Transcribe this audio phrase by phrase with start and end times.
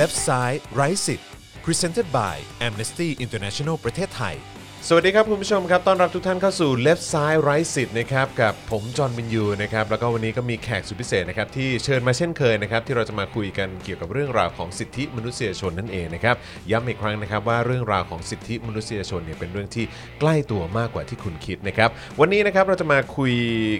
[0.00, 1.28] Left Side Right สิทธิ์
[1.64, 2.34] Presented by
[2.66, 4.36] Amnesty International ประเทศไทย
[4.85, 16.35] สวัสดีครับคุณผู้ชมครับต้อนรับทุกท่านเข้าสู่ Left Side Right สิทธิ์นะครับกับผมจอห์นวินยูนะครับแล้วก็วันนี้ก็มีแขกสุดพิเศษนะครับที่เชิญมาเช่นเคยนะครับที่เราจะมาคุยกันเกี่ยวกับเรื่องราวของสิทธิมนุษยชนนั่นเองนะครับ
[16.71, 19.85] ย้ำอีกครั้งนะครับว่าเรื่องราวของสิทธิมนุษยชนเนี่ยเป็นเรื่องที่
[20.19, 23.33] ใกล้ตัวมากกว่าที่คุณคิดนะครับวันนี้นะครับเราจะมาคุย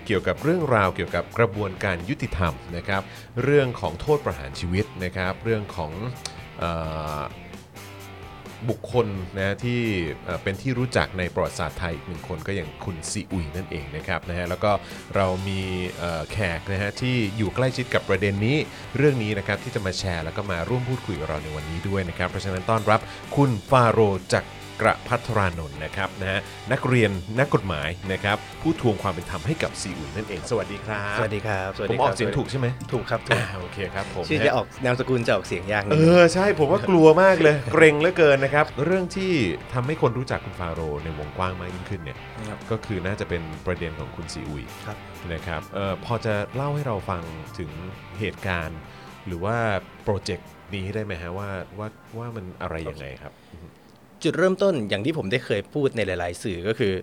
[0.06, 3.02] เกี่ยวกับเรื่องราวเกี่ยวกับกระบวนการยุติธรรมนะครับ
[3.44, 5.92] เรื่องของโทษประหารชีวิตนะครับเรื่องของ
[8.70, 9.08] บุคคล
[9.38, 9.82] นะที่
[10.44, 14.72] เป็นที่รู้จักในประวัติศาสตร์ไทยอีกหนึ่งคนก็อย่างคุณซีอุยนั่นเองนะครับนะฮะแล้วก็
[15.16, 15.62] เรามี
[16.32, 18.58] แขกนะฮะที่อยู่ใกล้ชิดกับประเด็นนี้
[18.98, 23.00] เรื่องนี้นะครับที่จะมาแชร์แล้วก็มาร่วมพูดคุยกับเราในวันนี้ด้วยนะครับเพราะฉะนั้นต้อนรับ
[23.36, 24.44] คุณฟาโรห์จาก
[24.82, 26.40] กระพัทรานนท์นะครับนะฮะ
[26.72, 39.32] นักเรียนนักกฎหมายนะครับผู้ทวงความเป็นธรรมให้กับซีอุยนั่นเอง สวัสดีครับสวัสดีครับสวัสผดีมคอรัอกเสียงถูกใช่ไหมถูกครับถูอ่ากโอเคครับผมชื่อจะออกนามสกุลจะออกเสียงยากนิเอดนึง อใช่ผมว่ากลัวมากเลย เกรงเหลือเกินนะครับ เรื่องที่
[39.74, 42.18] ทำให้คนรู้จักคุณฟาโรห์ในวงกว้างมากยิ่งขึ้นเนี่ย
[42.50, 44.98] ครับ ก็คือน่าจะเป็นประเด็นของคุณซีอุย ครับ
[45.34, 47.24] นะครับเออพอจะเล่าให้เราฟัง
[47.60, 47.72] ถึง
[48.20, 48.80] เหตุการณ์
[49.28, 49.58] หรือว่า
[50.04, 53.34] โปรเจกต์นี้ได้ไหมฮะว่าว่าว่ามันอะไรยังไงครับ
[54.24, 56.94] จุดเริ่มต้นอย่างที่ผมได้เคยพูดในหลาย ๆ สื่อก็คือ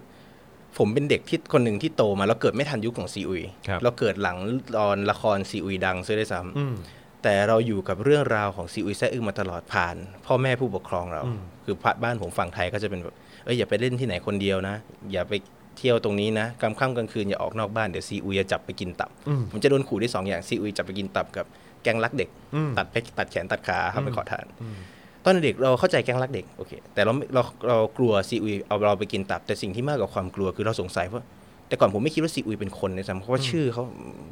[0.78, 4.36] ผมเป็นเด็กที่คนหนึ่งที่โตมาแล้วเกิดไม่ทันยุคของซีอุยครับเราเกิดหลัง
[4.78, 14.76] ตอนละครซีอุยดังซะด้วยซ้อืมำแต่เราอยู่กับเรื่องราวของซีอุยแซ่อึ้งมาตลอดผ่าน พ่อแม่ผู้ปกครองเราอืมคือบ้านผมฝั่งไทยก็จะเป็นแบบเอ้ยอย่าไปเล่นที่ไหนคนเดียวนะ
[15.12, 15.32] อย่าไป
[15.78, 21.46] เที่ยวตรงนี้นะกลางค่ำกลางคืนอย่าออกนอกบ้านเดี๋ยวซีอุยจะจับไปกินตับอืมผมจะโดนขู่ได้สองอย่างซีอุยจับไปกินตับกับ
[21.82, 24.76] แกงรักเด็กอืมตัดไปตัดแขนตัดขาครับไปขอทานอืม
[25.24, 31.22] ตอนเด็กเราเข้าใจแกงรักเด็กโอเคแต่เราไม่เราเรากลัวซีอุยเอาเราไปกินตับ แต่สิ่งที่มากกว่าความกลัวคือเราสงสัยว่า
[31.68, 33.84] แต่ก่อนผมไม่คิดว่าซีอุยเป็นคนเลยซ้ำเพราะว่าชื่อเขา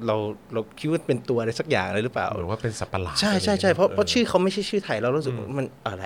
[0.07, 0.17] เรา
[0.53, 6.05] เราคิดว่าเป็นตัวอะไรสักอย่างเลยหรือเปล่าเหมือนว่าเป็นสัตว์ประหลาดใช่ใช่ใช่เพราะเพราะชื่อเขาไม่ใช่ชื่อไทยเรารู้สึกว่ามันอะไร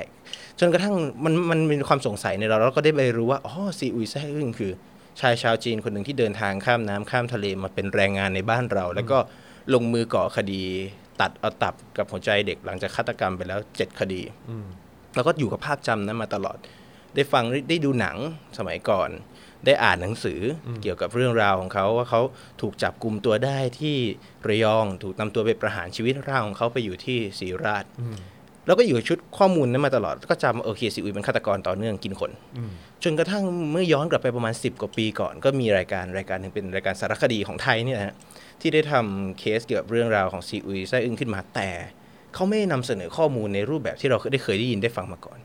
[0.60, 4.72] จนกระทั่งมันมันมีความสงสัยในเราแล้วก็ได้ไปรู้ว่าอ๋อซีอุยแซ่อึ้งคือ
[5.20, 9.18] ชายชาวจีนคนหนึ่งที่เดินทางข้ามน้ำข้ามทะเลมาเป็นแรงงานในบ้านเรา แล้วก็
[9.74, 10.62] ลงมือก่อคดี
[11.20, 14.66] ตัดเอาตับกับหัวใจเด็กหลังจากฆาตกรรมไปแล้วเจ็ดคดีอืม
[15.16, 16.58] แล้วก็อยู่กับภาพจำนั้นมาตลอด
[17.14, 18.16] ได้ฟังได้ดูหนัง
[18.58, 19.10] สมัยก่อน
[19.66, 22.20] ได้อ่านหนังสืออเกี่ยวกับเรื่องราวของเขาว่าเขา
[22.60, 23.96] ถูกจับกลุ่มตัวได้ที่
[24.48, 27.84] ระยองถูกนำตัวไปประหารชีวิตร่างของเขาไปอยู่ที่ศรีราช
[28.66, 32.70] แล้วก็อยู่กับชุดข้อมูลนั้นมาตลอด ก็จำว่าโอเคซีอุยเป็นฆาตกรต่อเนื่องกินคนอืม
[33.04, 38.14] จนกระทั่งเมื่อย้อนกลับไปประมาณ 10 กว่าปีก่อน ก็มีรายการรายการหนึ่งเป็นรายการสารคดีของไทยเนี่ยนะฮะ
[38.60, 41.68] ที่ได้ทำเคสเกี่ยวกับเรื่องราวของซีอุยไส้อึ้งขึ้นมาแต่
[42.36, 45.38] เขาไม่ได้นำเสนอข้อมูลในรูปแบบที่เราได้เคยได้ยินได้ฟังมาก่อน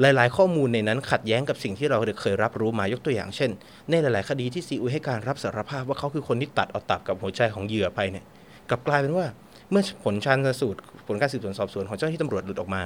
[0.00, 3.50] หลาย ๆ ข้อมูลในนั้นขัดแย้งกับสิ่งที่เราเคยรับรู้มายกตัวอย่างเช่น
[3.90, 8.24] ในหลาย ๆ คดีที่ซีอุยให้การรับสารภาพว่าเขาคือคนที่ตัดเอาตับกับหัวใจของเหยื่อไปเนี่ย
[8.70, 9.26] กลับกลายเป็นว่า
[9.70, 12.82] เมื่อผลชันสูตรผลการสืบสวนสอบสวนของเจ้าหน้าที่ตำรวจหลุดออกมา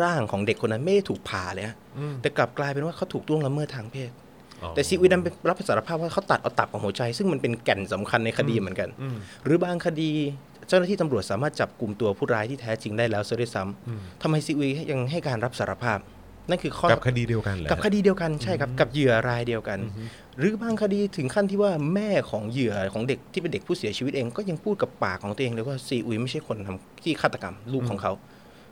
[0.00, 4.10] ร่างของเด็กคนนั้นไม่ได้ถูกผ่าเลยฮะอืมแต่กลับกลายเป็นว่าเขาถูกล่วงละเมิดทางเพศ
[4.62, 10.10] อ๋อแต่ซีอุยดันไปรับสารภาพว่าเขาตัดเอาตับกับหัวใจ ซึ่งมันเป็นแก่นสำคัญในคดีเหมือนกันอืมหรือบางคดี
[10.68, 15.98] เจ้าหน้าที่ตำรวจสามารถจับกลุ่มตัวผู้ร้ายที่แท้จริงได้แล้วซะด้วยซ้ำทำไมซีอุยยังให้การรับสารภาพ
[16.50, 19.78] นั่นคือข้อกับคดีเดียวกันแหละกับคดีเดียวกันใช่ครับกับเหยื่อรายเดียวกัน
[20.38, 28.12] หรือบางคดีถึงขั้นที่ว่าแม่ของเหยื่อของเด็กที่เป็นเด็กผู้เสียชีวิตเองก็ยังพูดกับปากของตัวเองเลยว่าซีอุยไม่ใช่คนทำที่ฆาตกรรมลูกของเขา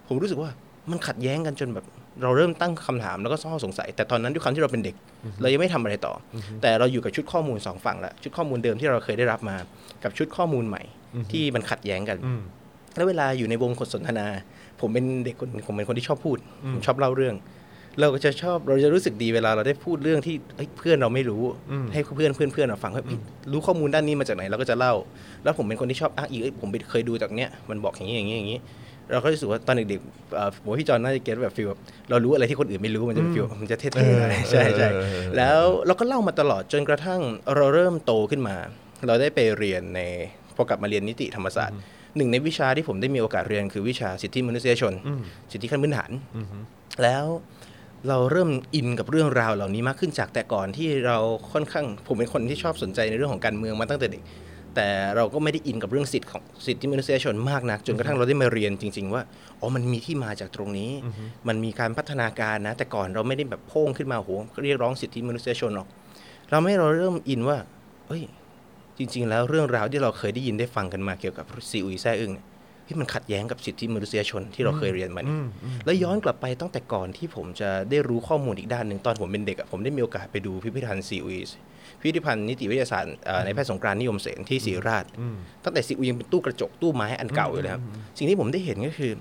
[0.09, 0.51] ผมรู้สึกว่า
[0.91, 1.85] มันขัดแย้งกันจนแบบ
[2.23, 4.95] เราเริ่มตั้งคำถามแล้วก็ข้อสงสัย แต่ตอนนั้นด้วยความที่เราเป็นเด็ก
[5.41, 9.57] เรายังไม่ทำอะไรต่ออแต่เราอยู่กับชุดข้อมูลสองฝั่งละชุดข้อมูลเดิมที่เราเคยได้รับมา
[10.05, 10.83] กับชุดข้อมูลใหม่
[11.33, 12.43] ที่มันขัดแย้งกันอืม
[12.97, 14.27] แล้วเวลาอยู่ในวงสนทนา
[14.81, 16.39] ผมเป็นเด็กคนผมเป็นคนที่ชอบพูด
[16.75, 17.37] ผมชอบเล่าเรื่อง
[18.01, 23.19] เราก็จะชอบเราจะรู้สึกดีเวลาเราได้พูดเรื่องที่เอ้ยเพื่อนเราไม่รู้อืมให้เพื่อนเพื่อนเพื่อนเราฟังว่าเอ้ย
[23.53, 24.95] รู้ข้อมูลด้านนี้มาจากไหนเราก็จะเล่า
[25.45, 28.59] แล้วผมเป็นคนที่ชอบอ้างอิงเอ้ยผมไปเคยดูจากเนี้ยมันบอกอย่างนี้อย่างนี้อย่างนี้
[29.13, 37.21] เราก็รู้สึกว่าตอนเด็กๆเอ่อผมว่าพี่จอนน่าจะเก็ตแบบฟีลแบบเรารู้อะไรที่คนอื่นไม่รู้มันจะเป็นฟีลมันจะเท่ๆหน่อยใช่ใช่เออเออเออแล้วเราก็เล่ามาตลอดจนกระทั่ง
[37.57, 38.57] เราเริ่มโตขึ้นมา
[39.07, 40.01] เราได้ไปเรียนใน
[40.57, 41.79] พอกลับมาเรียนนิติธรรมศาสตร์
[42.17, 44.93] หนึ่งในวิชาที่ผมได้มีโอกาสเรียนคือวิชาสิทธิมนุษยชน
[45.53, 46.11] สิทธิขั้นพื้นฐาน
[47.03, 47.25] แล้ว
[48.09, 51.19] เราเริ่มอินกับเรื่องราวเหล่านี้มากขึ้นจากแต่ก่อนที่เรา
[51.53, 54.23] ค่อนข้างผมเป็นคนที่ชอบสนใจในเรื่องของการเมืองมาตั้งแต่เด็ก
[54.77, 59.23] แต่เราก็ไม่ได้อินกับเรื่องสิทธิของสิทธิมนุษยชนมากนัก จนกระทั่งเราได้มาเรียนจริง ๆ ว่า
[59.61, 60.91] อ๋อมันมีที่มาจากตรงนี้
[61.49, 64.31] มันมีการพัฒนาการนะ แต่ก่อนเราไม่ได้แบบโพ่งขึ้นมาโห
[64.65, 65.89] เรียกร้องสิทธิมนุษยชนหรอก
[66.51, 67.59] เราไม่เราเริ่มอินว่า
[68.09, 68.23] เอ้ย
[68.99, 72.47] จริง ๆ แล้วเรื่องราวที่เราเคยได้ยินได้ฟังกันมาเกี่ยวกับซีอุยแซ่อึ้งเนี่ย
[72.87, 75.39] ที่มันขัดแย้งกับสิทธิมนุษยชนที่เราเคยเรียนมาเนี่ย
[75.85, 81.39] แล้วย้อนกลับไปตั้งแต่ก่อนที่ผมจะได้รู้ข้อมูลอีกด้านหนึ่งตอนผมเป็นเด็กอะผมได้มีโอกาสไปดูพิพิธภัณฑ์ซีอุย
[82.01, 85.05] พิพิธภัณฑ์นิติวิทยาศาสตร์เอ่อในแพทย์สงกรานต์นิยมเสนที่ศรีราช
[85.65, 87.83] ตั้งแต่ซีอุยยังเป็นตู้กระจกตู้ไม้อันเก่าอยู่เลยครับ
[88.19, 89.13] สิ่งที่ผมได้เห็นก็คือ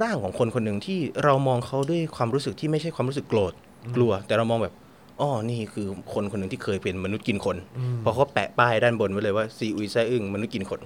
[0.00, 3.52] ร่างของคนคนหนึ่งที่เรามองเขาด้วยความรู้สึกที่ไม่ใช่ความรู้สึกโกรธ
[3.96, 4.74] กลัว แต่เรามองแบบ
[5.20, 7.56] อ๋อนี่คือคนคนหนึ่งที่เคยเป็นมนุษย์กินคน
[8.00, 10.80] เพราะเขาแปะป้ายด้านบนไว้เลยว่าซีอุยแซ่อึ้งมนุษย์กินคน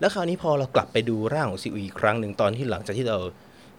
[0.00, 3.18] แล้วคราวนี้พอเรากลับไปดูร่างของซีอุยอีกครั้งหนึ่งตอนที่หลังจากที่เรา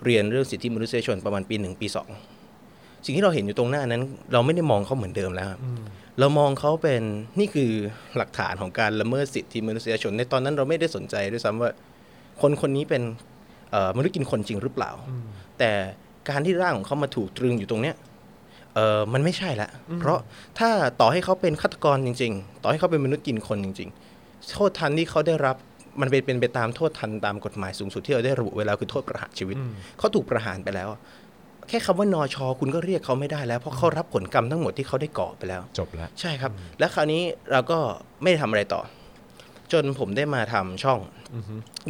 [0.05, 2.07] เรียนเรื่องสิทธิมนุษยชนประมาณปีหนึ่งปีสอง
[3.05, 4.01] สิ่งที่เราเห็นอยู่ตรงหน้านั้น
[4.33, 5.59] เราไม่ได้มองเขาเหมือนเดิมแล้วครับ
[6.19, 7.01] เรามองเขาเป็น
[7.39, 7.71] นี่คือ
[8.17, 11.71] หลักฐานของการละเมิดสิทธิมนุษยชน ในตอนนั้นเราไม่ได้สนใจด้วยซ้ำว่า
[12.41, 13.01] คนคนนี้เป็น
[13.71, 14.91] เอ่อมนุษย์กินคนจริงหรือเปล่า
[15.59, 15.71] แต่
[16.29, 17.95] การที่ร่างของเขามาถูกตรึงอยู่ตรงเนี้ย
[18.75, 19.69] เออมันไม่ใช่ละ
[19.99, 20.19] เพราะ
[20.59, 20.69] ถ้า
[21.01, 23.89] ต่อให้เขาเป็นฆาตกรจริง ๆ ต่อให้เขาเป็นมนุษย์กินคนจริง
[24.19, 25.55] ๆ โทษทันที่เขาได้รับ
[26.01, 29.57] มันเป็นเป็นไปตามโทษทันตามกฎหมายสูงสุดที่เราได้ระบุไว้แล้วคือโทษประหารชีวิต
[29.99, 30.89] เขาถูกประหารไปแล้ว
[31.69, 37.77] แค่คำว่านอชอคุณก็เรียกเขาไม่ได้แล้ว เพราะเขารับผลกรรมทั้งหมดที่เขาได้ก่อไปแล้ว จบแล้ว ใช่ครับ และคราวนี้เราก็
[38.21, 38.81] ไม่ได้ทำอะไรต่อ
[39.71, 40.99] จนผมได้มาทำช่อง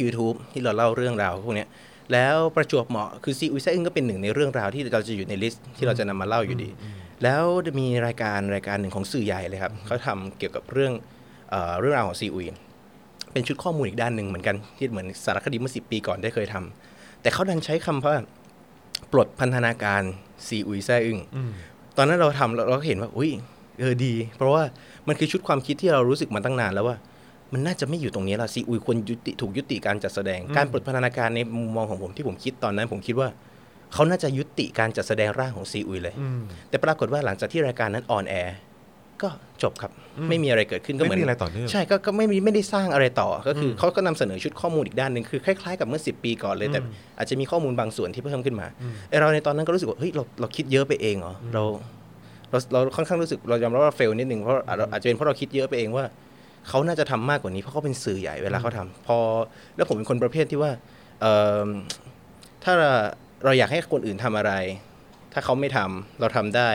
[0.02, 1.68] YouTube ที่เราเล่าเรื่องราวพวกเนี้ย
[2.12, 6.70] แล้วประจวบเหมาะคือซีอุยแซ่อึ้งก็เป็นหนึ่งในเรื่องราวที่เราจะอยู่ใน list ที่เราจะนำมาเล่าอยู่ดี
[7.22, 10.92] แล้วจะมีรายการรายการหนึ่งของสื่อใหญ่เลยครับเขาทำเกี่ยวกับเรื่อง
[11.50, 12.46] เอ่อเรื่องราวของซีอุย
[13.32, 18.14] เป็นชุดข้อมูลอีกด้านหนึ่งเหมือนกันที่เหมือนสารคดีเมื่อสิบปีก่อนได้เคยทำแต่เขาดันใช้คำว่า
[19.12, 20.02] ปลดพันธนาการ
[20.46, 21.18] ซีอุยแซ่อึ้ง
[21.96, 23.30] ตอนนั้นเราทำเราเราก็เห็นว่า อุ้ย
[23.80, 24.62] เออดี เพราะว่า
[25.08, 26.96] มันคือชุดความคิดที่เรารู้สึกมาตั้งนานแล้วว่า
[27.52, 33.28] มันน่าจะไม่อยู่ตรงนี้ละซีอุยควรยุติถูกยุติการจัดแสดง การปลดพันธนาการในมุมมองของผมที่ผมคิดตอนนั้น ผมคิดว่า
[33.94, 36.14] เขาน่าจะยุติการจัดแสดงร่างของซีอุยเลย
[36.68, 38.56] แต่ปรากฏว่าหลังจากที่รายการนั้น on air
[39.22, 39.28] ก็
[39.62, 39.92] จบครับ
[40.28, 46.80] ไม่มีอะไรเกิดขึ้นก็เหมือนไม่มีอะไรต่อเนื่องใช่ก็ก็ไม่มีไม่ได้สร้างอะไรต่อก็คืออเขาก็นำเสนอชุดข้อมูลอีกด้านหนึ่งคือคล้ายๆกับเมื่อ 10 ปีก่อนเลย แต่
[47.18, 48.66] อาจจะมีข้อมูลบางส่วนที่เพิ่มขึ้นมา
[49.10, 51.62] ไอเราในตอนนั้นก็รู้สึกว่าเฮ้ยเราเราคิดเยอะไปเองเหรอเรา
[52.50, 56.04] เราเราค่อนข้างรู้สึกเรายอมรับว่าเฟลนิดนึงเพราะอาจอาจจะเป็นเพราะเราคิดเยอะไปเองว่า
[56.68, 59.18] เขาน่าจะทำมากกว่านี้เพราะเขาเป็นสื่อใหญ่เวลาเขาทำพอ
[59.76, 60.72] แล้วผมเป็นคนประเภทที่ว่า
[61.20, 61.36] เอิ่
[61.66, 61.68] ม
[62.64, 62.72] ถ้า
[63.44, 64.52] เราอยากให้คนอื่นทำอะไร
[65.32, 66.70] ถ้าเขาไม่ทำเราทำได้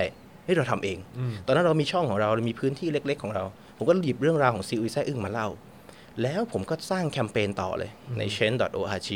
[0.46, 0.98] เฮ้ยเราทำเอง
[1.46, 3.44] ตอนนั้นเรามีช่องของเราเรามีพื้นที่เล็ก ๆ ของเรา
[3.78, 5.48] ผมก็หยิบเรื่องราวของซีอุยแซ่อึ้งมาเล่า
[6.22, 9.10] แล้วผมก็สร้างแคมเปญต่อเลยใน change.org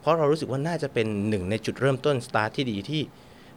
[0.00, 3.00] เพราะเรารู้สึกว่าน่าจะเป็นหนึ่งในจุดเริ่มต้นสตาร์ทที่ดีที่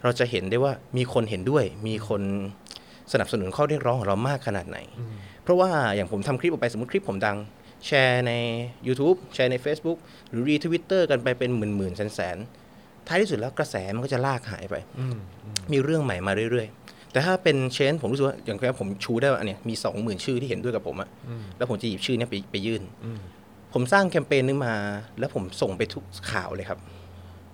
[0.03, 2.21] เราจะเห็นได้ว่ามีคนเห็นด้วย มีคน
[3.13, 4.77] สนับสนุนข้อเรียกร้องของเรามากขนาดไหน
[5.43, 7.38] เพราะว่าอย่างผมทำคลิปออกไปสมมติคลิปผมดัง
[7.88, 8.33] แชร์ใน
[8.88, 9.97] YouTube แชร์ใน Facebook
[10.29, 14.75] หรือรีทวิตเตอร์กันไปเป็นหมื่นๆแสนๆท้ายที่สุดแล้วกระแสมันก็จะลากหายไป
[15.71, 21.09] มีเรื่องใหม่มาเรื่อยๆ แต่ถ้าเป็น Change ผมรู้สึกว่าอย่างแค่ผมชูได้ว่าอันเนี้ยมีสองหมื่นชื่อที่เห็นด้วยกับผมอะ
[21.57, 22.81] แล้วผมจะหยิบชื่อเนี้ยไปไปยื่น
[23.73, 24.73] ผมสร้างแคมเปญนึงมา
[25.19, 26.79] แล้วผมส่งไปทุกข่าวเลยครับ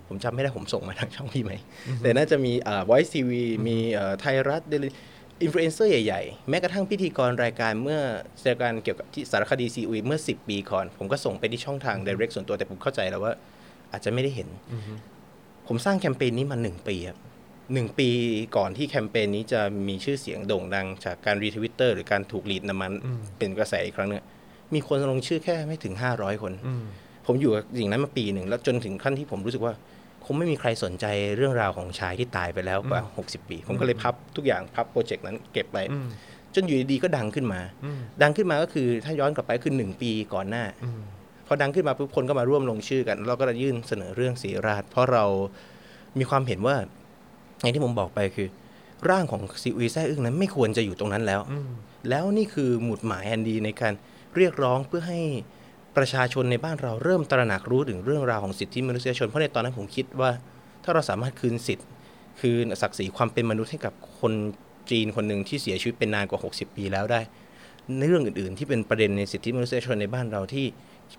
[0.08, 1.52] ผมจำไม่ได้ผมส่งมาทางช่องพี่ไหม
[2.02, 3.30] แต่น่าจะมีอ่า Voice TV
[3.66, 4.88] มีเอ่อไทยรัฐเดลินิวส์
[5.42, 8.00] อินฟลูเอนเซอร์ใหญ่ๆ แม้กระทั่งพิธีกรรายการเมื่อ
[8.46, 13.32] รายการเกี่ยวกับที่สารคดีซีอุยเมื่อ 10 ปีก่อน ผมก็ส่งไปที่ช่องทาง direct ส่วนตัวแต่ผมเข้าใจแล้วว่า
[13.92, 14.48] อาจจะไม่ได้เห็น
[15.66, 17.18] ผมสร้างแคมเปญนี้มาหนึ่งปีครับ
[17.74, 18.08] หนึ่งปี
[18.56, 22.92] ก่อนที่แคมเปญนี้จะมีชื่อเสียงโด่งดัง จากการรีทวิตเตอร์หรือการถูกลีดน้ำมัน
[23.38, 24.24] เป็นกระแสอีกครั้งเนี่ย
[24.74, 26.52] มีคนลงชื่อแค่ไม่ถึง 500 คน
[27.26, 29.97] ผมอยู่กับสิ่งนั้นมาปีหนึ่งแล้วจนถึงขั้นที่ผมรู้สึกว่าค
[30.32, 35.78] งไม่มีใครสนใจเรื่องราวของชายที่ตายไปแล้วกว่า 60 ปี ผมก็เลยพับทุกอย่างพับ project นั้นเก็บไป
[36.54, 37.60] จนอยู่ดีๆก็ดังขึ้นมา
[38.22, 40.64] ดังขึ้นมาก็คือถ้าย้อนกลับไปคือหนึ่งปีก่อนหน้า
[41.46, 45.24] พอดังขึ้นมาปุ๊บคนก็มาร่วมลงชื่อกัน เราก็จะยื่นเสนอเรื่องศิริราช เพราะเรา
[46.18, 46.76] มีความเห็นว่า
[47.60, 48.48] อย่างที่ผมบอกไปคือ
[49.10, 51.40] ร่างของซีอุยแซ่อึ้งนั้นไม่ควรจะอยู่ตรงนั้นแล้ว
[52.08, 53.92] แล้วนี่คือหมุดหมายอันดีในการ
[54.36, 55.20] เรียกร้องเพื่อให้
[55.98, 60.30] ประชาชนในบ้านเราเริ่มตระหนักรู้ถึงเรื่องราวของสิทธิมนุษยชน เพราะในตอนนั้นผมคิดว่า
[60.84, 61.86] ถ้าเราสามารถคืนสิทธิ์
[62.40, 64.32] คืนศักดิ์ศรีความเป็นมนุษย์ให้กับคน
[64.90, 67.20] จีนคนหนึ่งที่เสียชีวิตเป็นนานกว่า 60 ปีแล้วได้
[67.98, 70.66] ในเรื่องอื่นๆ ที่เป็นประเด็นในสิทธิมนุษยชนในบ้านเราที่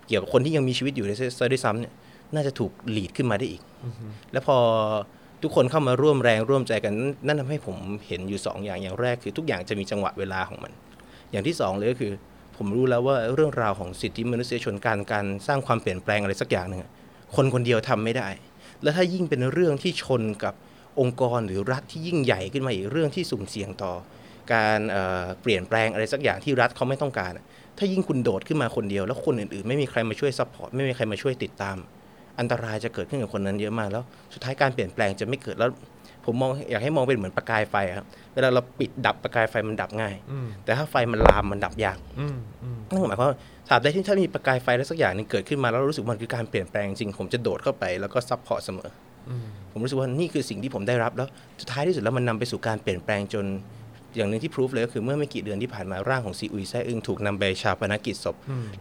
[0.06, 1.92] เกี่ยวกับคนที่ยังมีชีวิตอยู่ในซด้วยซ้ำเนี่ย
[2.34, 3.62] น่าจะถูกหลีดขึ้นมาได้อีก
[4.32, 4.56] แล้วพอ
[5.42, 6.94] ทุกคนเข้ามาร่วมแรงร่วมใจกัน
[7.26, 10.72] นั่นทำให้ผมเห็นอยู่สองอย่างอย่างแรกคือทุกอย่างจะมีจังหวะเวลาของมัน
[11.30, 12.12] อย่างที่สองเลยก็คือ
[12.62, 16.80] ผมรู้แล้วว่าเรื่องราวของสิทธิมนุษยชนการการสร้างความเปลี่ยนแปลงอะไรสักอย่างหนึ่ง
[17.36, 18.28] คนคนเดียวทำไม่ได้
[18.82, 20.54] แล้วถ้ายิ่งเป็นเรื่องที่ชนกับ
[21.00, 23.92] องค์กรหรือรัฐที่ยิ่งใหญ่ขึ้นมาอีกเรื่องที่สุ่มเสี่ยงต่อ
[24.52, 27.32] การเเปลี่ยนแปลงอะไรสักอย่างที่รัฐเขาไม่ต้องการ
[27.78, 31.76] ถ้ายิ่งคุณโดดขึ้นมาคนเดียว แล้วคนอื่นๆ ไม่มีใครมาช่วย support ไม่มีใครมาช่วยติดตาม
[32.38, 35.70] อันตรายจะเกิดขึ้นกับคนนั้นเยอะมากแล้ว สุดท้ายการเปลี่ยนแปลงจะไม่เกิดแล้ว
[36.24, 40.14] ผมมองอยากให้มองเป็นเหมือนประกายไฟอะครับเวลาเราปิดดับประกายไฟมันดับง่าย
[40.64, 41.98] แต่ถ้าไฟมันลามมันดับยาก
[42.88, 48.90] นั่นหมายความว่าตราบใดที่ถ้ามีประกายไฟแล้วสักอย่างหนึ่งเกิดขึ้นมาแล้วรู้สึกว่ามันคือการเปลี่ยนแปลงจริงผมจะโดดเข้าไปแล้วก็ support เสมอ
[49.28, 49.30] อ
[49.72, 51.28] ผมรู้สึกว่านี่คือสิ่งที่ผมได้รับแล้ว
[51.60, 53.46] สุดท้ายที่สุดแล้วมันนำไปสู่การเปลี่ยนแปลงจน
[54.16, 58.36] อย่างหนึ่งที่พิสูจเลยก็คือเมื่อไม่กี่เดือนที่ผ่านมาร่างของซีอุยแซ่อึงถูกนำไปชาปนกิจศพ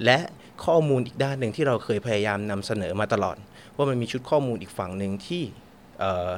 [0.06, 0.18] และ
[0.66, 3.36] ข้อมูลอีกด้านหนึ่งที่เราเคยพยายามนำเสนอมาตลอด
[3.76, 5.44] ว่ามันมีชุดข้อมูลอีกฝั่งหนึ่งที่
[6.00, 6.30] เอ่อ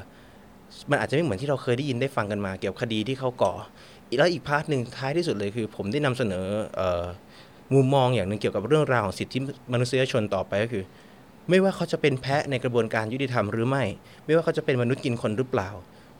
[0.89, 3.53] มันอาจจะไม่เหมือนที่เราเคยได้ยินได้ฟังกันมา เกี่ยวกับคดีที่เขาก่อ
[4.17, 6.45] แล้วอีกพาร์ทหนึ่งท้ายที่สุดเลยคือ ผมได้นำเสนอ
[6.79, 7.03] อ
[7.75, 9.39] มุมมองอย่างหนึ่งเกี่ยวกับเรื่องราวของสิทธิ
[9.73, 10.83] มนุษยชนต่อไปก็คือ
[11.49, 13.83] ไม่ว่าเขาจะเป็นแพะในกระบวนการยุติธรรมหรือไม่
[14.25, 15.69] ไม่ว่าเขาจะเป็นมนุษย์กินคนหรือเปล่า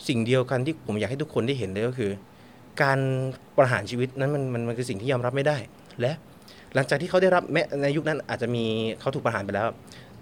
[0.08, 2.12] สิ่งเดียวกันที่ผมอยากให้ทุกคนได้เห็นเลยก็คือ
[2.82, 3.00] การ
[3.58, 5.58] ประหารชีวิตนั้นมันมันมันคือสิ่งที่ยอมรับไม่ได้
[6.02, 6.14] และ
[6.76, 8.64] หลังจากที่เขาได้รับแม้ในยุคนั้นอาจจะมี
[9.00, 9.68] เขาถูกประหารไปแล้ว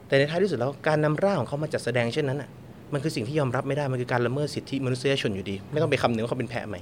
[0.08, 2.50] แต่ในท้ายที่สุดแล้วการนำร่างของเขามาจัดแสดงเช่นนั้นอะ
[2.94, 6.78] มันคือสิ่งที่ยอมรับไม่ได้ มันคือการละเมิดสิทธิมนุษยชนอยู่ดี ไม่ต้องไปคำนึงว่าเขาเป็นแพะไหม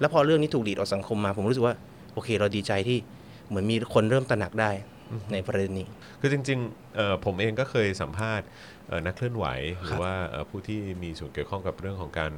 [0.00, 1.74] แล้วพอเรื่องนี้ถูกดีดออกสังคมมา ผมรู้สึกว่า
[2.14, 2.98] โอเค เราดีใจที่
[3.48, 4.70] เหมือนมีคนเริ่มตระหนักได้
[5.32, 5.86] ในประเด็นนี้
[6.20, 8.46] คือจริงๆเอ่อผมเองก็เคยสัมภาษณ์
[8.88, 9.46] เอ่อนักเคลื่อนไหว
[9.82, 12.32] หรือว่าเอ่อผู้ที่มีส่วนเกี่ยวข้องกับเรื่องของการ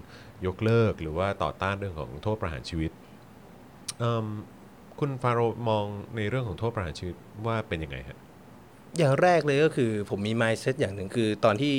[0.47, 2.91] ยกเลิก หรือว่าต่อต้านเรื่องของโทษประหารชีวิต
[3.99, 4.27] เอิ่ม
[5.01, 5.85] คุณฟาโรห์มอง
[6.17, 7.17] ในเรื่องของโทษประหารชีวิต
[7.47, 8.19] ว่าเป็นยังไงฮะ
[8.99, 11.75] อย่างแรกเลยก็คือผมมี mindset อย่างหนึ่งคือตอนที่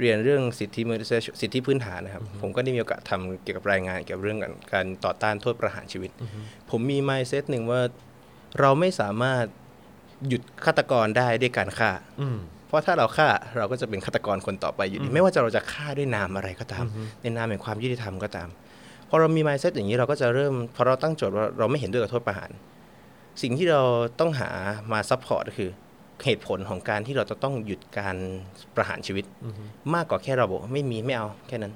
[0.00, 6.10] เรียนเรื่องสิทธิมนุษยชนสิทธิพื้นฐานนะครับ ผมก็ได้มีโอกาสทำเกี่ยวกับรายงานเกี่ยวกับเรื่องการการต่อต้านโทษประหารชีวิต
[6.70, 7.80] ผมมี mindset หนึ่งว่า
[8.60, 9.44] เราไม่สามารถ
[10.28, 11.90] หยุดฆาตกรได้ด้วยการฆ่า
[12.20, 16.84] อืมเพราะถ้าเราฆ่าเราก็จะเป็นฆาตกรคนต่อไปอยู่ดีไม่ว่าจะเราจะฆ่าด้วยนามอะไรก็ตาม
[17.20, 18.48] ในนามแห่งความยุติธรรมก็ตาม
[19.08, 22.50] พอเรามี mindset อย่างนี้เราก็จะเริ่มพอเราตั้งโจทย์ว่าเราไม่เห็นด้วยกับโทษประหาร
[23.42, 23.82] สิ่งที่เรา
[24.20, 24.50] ต้องหา
[24.92, 25.70] มา support ก็คือ
[26.24, 28.16] เหตุผลของการที่เราจะต้องหยุดการ
[28.76, 29.24] ประหารชีวิต
[29.94, 31.72] มากกว่าแค่เราบอกว่าไม่มีไม่เอาแค่นั้น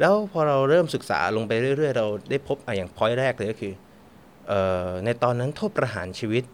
[0.00, 3.72] แล้วพอเราเริ่มศึกษาลงไปเรื่อย ๆ เราได้พบอะอย่างพอยแรกเลยก็คือ
[4.48, 4.52] เอ
[4.86, 6.44] อในตอนนั้นโทษประหารชีวิต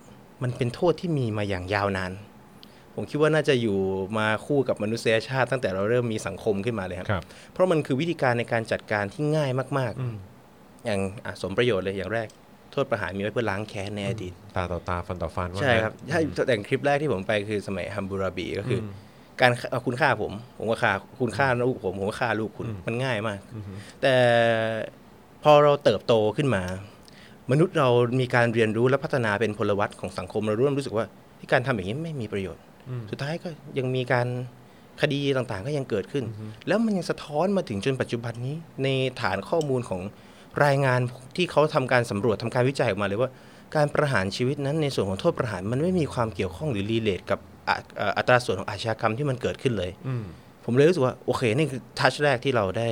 [0.43, 2.13] มันเป็นโทษที่มีมาอย่างยาวนาน
[2.95, 3.79] ผมคิดว่าน่าจะอยู่
[4.19, 9.93] มาคู่กับมนุษยชาติตั้งแต่เราเริ่มมีสังคมขึ้นมาเลยครับครับเพราะมันคือวิธีการในการจัดการที่ง่ายมาก
[10.39, 18.85] ๆ อย่างอะสมประโยชน์เลยอย่างแรกโทษประหารมีไว้เพื่อล้างแค้นในอดีตตาต่อตาฟันต่อฟันว่าใช่งั้นครับใช่แต่คลิปแรกที่ผมไปคือสมัยฮัมบูราบีก็คืออ
[19.41, 23.39] การเอาคุณฆ่าผม ผมก็ฆ่าคุณฆ่าลูกผมผมก็ฆ่าลูกคุณมันง่ายมาก
[24.03, 24.15] แต่
[25.45, 26.63] พอเราเติบโตขึ้นมา
[27.51, 27.89] มนุษย์เรา
[28.21, 31.05] มีการเรียนรู้และพัฒนาเป็นพลวัตของสังคมเราเริ่มรู้สึกว่า
[31.39, 32.63] ที่การทำอย่างนี้ไม่มีประโยชน์
[33.11, 34.27] สุดท้ายก็ยังมีการ
[35.03, 36.25] คดีต่างๆก็ยังเกิดขึ้น
[36.69, 38.89] แล้วมันยังสะท้อนมาถึงจนปัจจุบันนี้ใน
[39.21, 40.01] ฐานข้อมูลของ
[40.65, 41.01] รายงาน
[41.37, 43.31] ที่เขาทำการสำรวจทำการวิจัยออกมาเลยว่า
[43.77, 50.25] การประหารชีวิตนั้นในส่วนของโทษประหารมันไม่มีความเกี่ยวข้องหรือรีเลทกับอะเอ่ออัตราส่วนของอาชญากรรมที่มันเกิดขึ้นเลยอืม
[50.65, 52.89] ผมเลยรู้สึกว่าโอเคนี่คือทัชแรกที่เราได้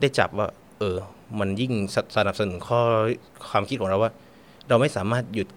[0.00, 0.48] ได้จับว่า
[0.78, 0.96] เออ
[1.40, 2.80] มันยิ่งสสนับสนุนข้อ
[3.50, 4.12] ความคิดของเราว่า
[4.68, 5.48] เราไม่สามารถหยุด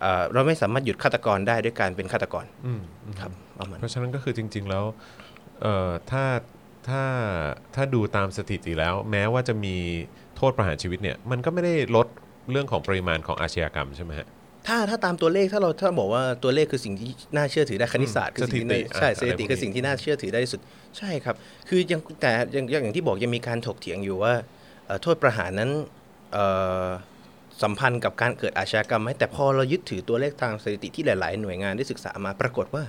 [0.00, 2.82] เอ่อเราไม่สามารถหยุดฆาตกรได้ด้วยการเป็นฆาตกรอืม
[3.20, 4.84] ครับประมาณเพราะฉะนั้นก็คือจริง ๆ แล้ว
[5.62, 6.24] เอ่อถ้า
[6.88, 7.02] ถ้า
[7.74, 9.76] ถ้าดูตามสถิติแล้ว แม้ว่าจะมี
[10.38, 12.06] โทษประหารชีวิตเนี่ยมันก็ไม่ได้ลด
[12.52, 14.26] เรื่องของปริมาณของอาชญากรรมใช่ไหมฮะ
[14.66, 20.60] ถ้าถ้าตามตัวเลขถ้าเราถ้าบอกว่าตัวเลขคือสิ่งที่น่าเชื่อถือได้คณิตศาสตร์คือสิ่งที่สถิติใช่อะสถิติอะไรพวกนี้คือสิ่งที่น่าเชื่อถือได้ที่สุด
[20.98, 21.36] ใช่ครับ
[21.68, 24.32] คือยังแต่ยังยังอย่างที่บอกยังมีการถกเถียงอยู่ว่า
[24.86, 25.70] เอ่อโทษประหารนั้น
[26.32, 26.44] เอ่
[26.84, 26.86] อ
[27.62, 32.82] สัมพันธ์กับการเกิดอาชญากรรมไหมแต่พอเรายึดถือตัวเลขทางสถิติที่หลาย ๆ หน่วยงานได้ศึกษามาปรากฏว่า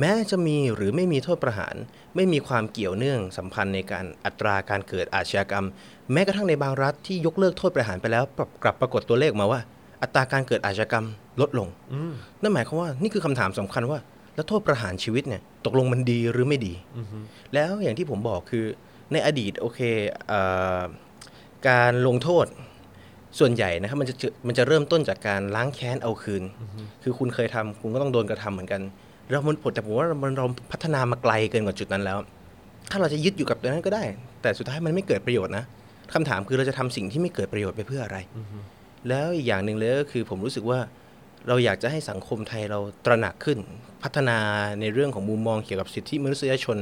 [0.00, 1.74] แม้จะมีหรือไม่มีโทษประหาร
[2.16, 5.66] ไม่มีความเกี่ยวเนื่องสัมพันธ์ในการอัตราการเกิดอาชญากรรม
[6.12, 9.60] แม้กระทั่งในบางรัฐที่ยกเลิกโทษประหารไปแล้วปรับกลับปรากฏตัวเลขมาว่า
[10.02, 11.06] อัตราการเกิดอาชญากรรม
[11.40, 13.98] ลดลงอืมนั่นหมายความว่านี่คือคำถามสำคัญว่า
[14.34, 16.74] แล้วโทษประหารชีวิตเนี่ยตกลงมันดีหรือไม่ดี
[17.54, 18.64] แล้วอย่างที่ผมบอกคือ
[19.12, 19.80] ในอดีตโอเค
[20.28, 20.32] เอ
[20.80, 20.82] อ
[21.68, 22.46] การลงโทษ
[23.38, 26.42] ส่วนใหญ่นะครับมันจะเจอมันจะเริ่มต้นจากการล้างแค้นเอาคืน
[27.02, 28.82] คือคุณเคยทำคุณก็ต้องโดนกระทำเหมือนกัน
[29.30, 32.18] แล้วมันแต่ผมว่ามันเราพัฒนามาไกลเกินกว่าจุดนั้นแล้ว
[32.90, 34.04] ถ้าเราจะยึดอยู่กับตัวนั้นก็ได้
[34.42, 35.64] แต่สุดท้ายมันไม่เกิดประโยชน์นะ
[36.12, 38.18] คำถามคือเราจะทำสิ่งที่ไม่เกิดประโยชน์ไปเพื่ออะไร
[39.08, 40.78] แล้วอีกอย่างหนึ่งเลยก็คือผมรู้สึกว่า
[41.48, 43.58] เราอยากจะให้สังคมไทยเราตระหนักขึ้น
[44.02, 44.38] พัฒนา
[44.80, 46.78] ในเรื่องของมุมมองเกี่ยวกับสิทธิมนุษยชน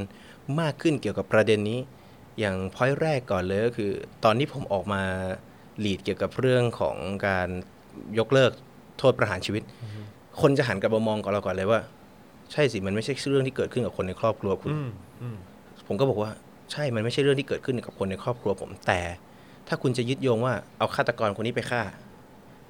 [0.61, 1.79] มากขึ้นเกี่ยวกับประเด็นนี้
[2.39, 3.91] อย่างพอยแรกก่อนเลยก็คือ
[4.25, 5.03] ตอนนี้ผมออกมา
[5.85, 7.49] ลีดเกี่ยวกับเรื่องของการ
[8.19, 8.53] ยกเลิก
[8.99, 9.63] โทษประหารชีวิต
[10.41, 11.81] คนจะหันกลับมามองกับเราก่อนเลยว่า
[12.53, 14.91] ใช่สิมันไม่ใช่เรื่องที่เกิดขึ้นกับคนในครอบครัวคุณอืม
[15.23, 15.37] อืม
[15.87, 16.31] ผมก็บอกว่า
[16.73, 19.01] ใช่มันไม่ใช่เรื่องที่เกิดขึ้นกับคนในครอบครัวผม แต่
[19.69, 21.83] ถ้าคุณจะยึดโยงว่าเอาฆาตกรคนนี้ไปฆ่า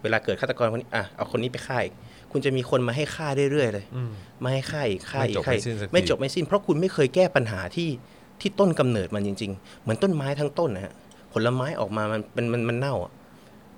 [0.03, 1.95] เวลาเกิดฆาตกรคนนี้อะเอาคนนี้ไปฆ่าอีก
[2.33, 4.11] คุณจะมีคนมาให้ฆ่าเรื่อยๆเลยอืม
[4.45, 7.89] มาให้ฆ่าอีกฆ่าอีไม่จกบฆ่าไม่อีกสิ้นสักทีไม่จบไม่สิ้น เพราะคุณไม่เคยแก้ปัญหาที่
[8.41, 10.93] ที่ต้นกำเนิดมันจริง ๆ เหมือนต้นไม้ทั้งต้นนะฮะ
[11.33, 13.13] ผลไม้ออกมามันมันมันมันเน่าอะ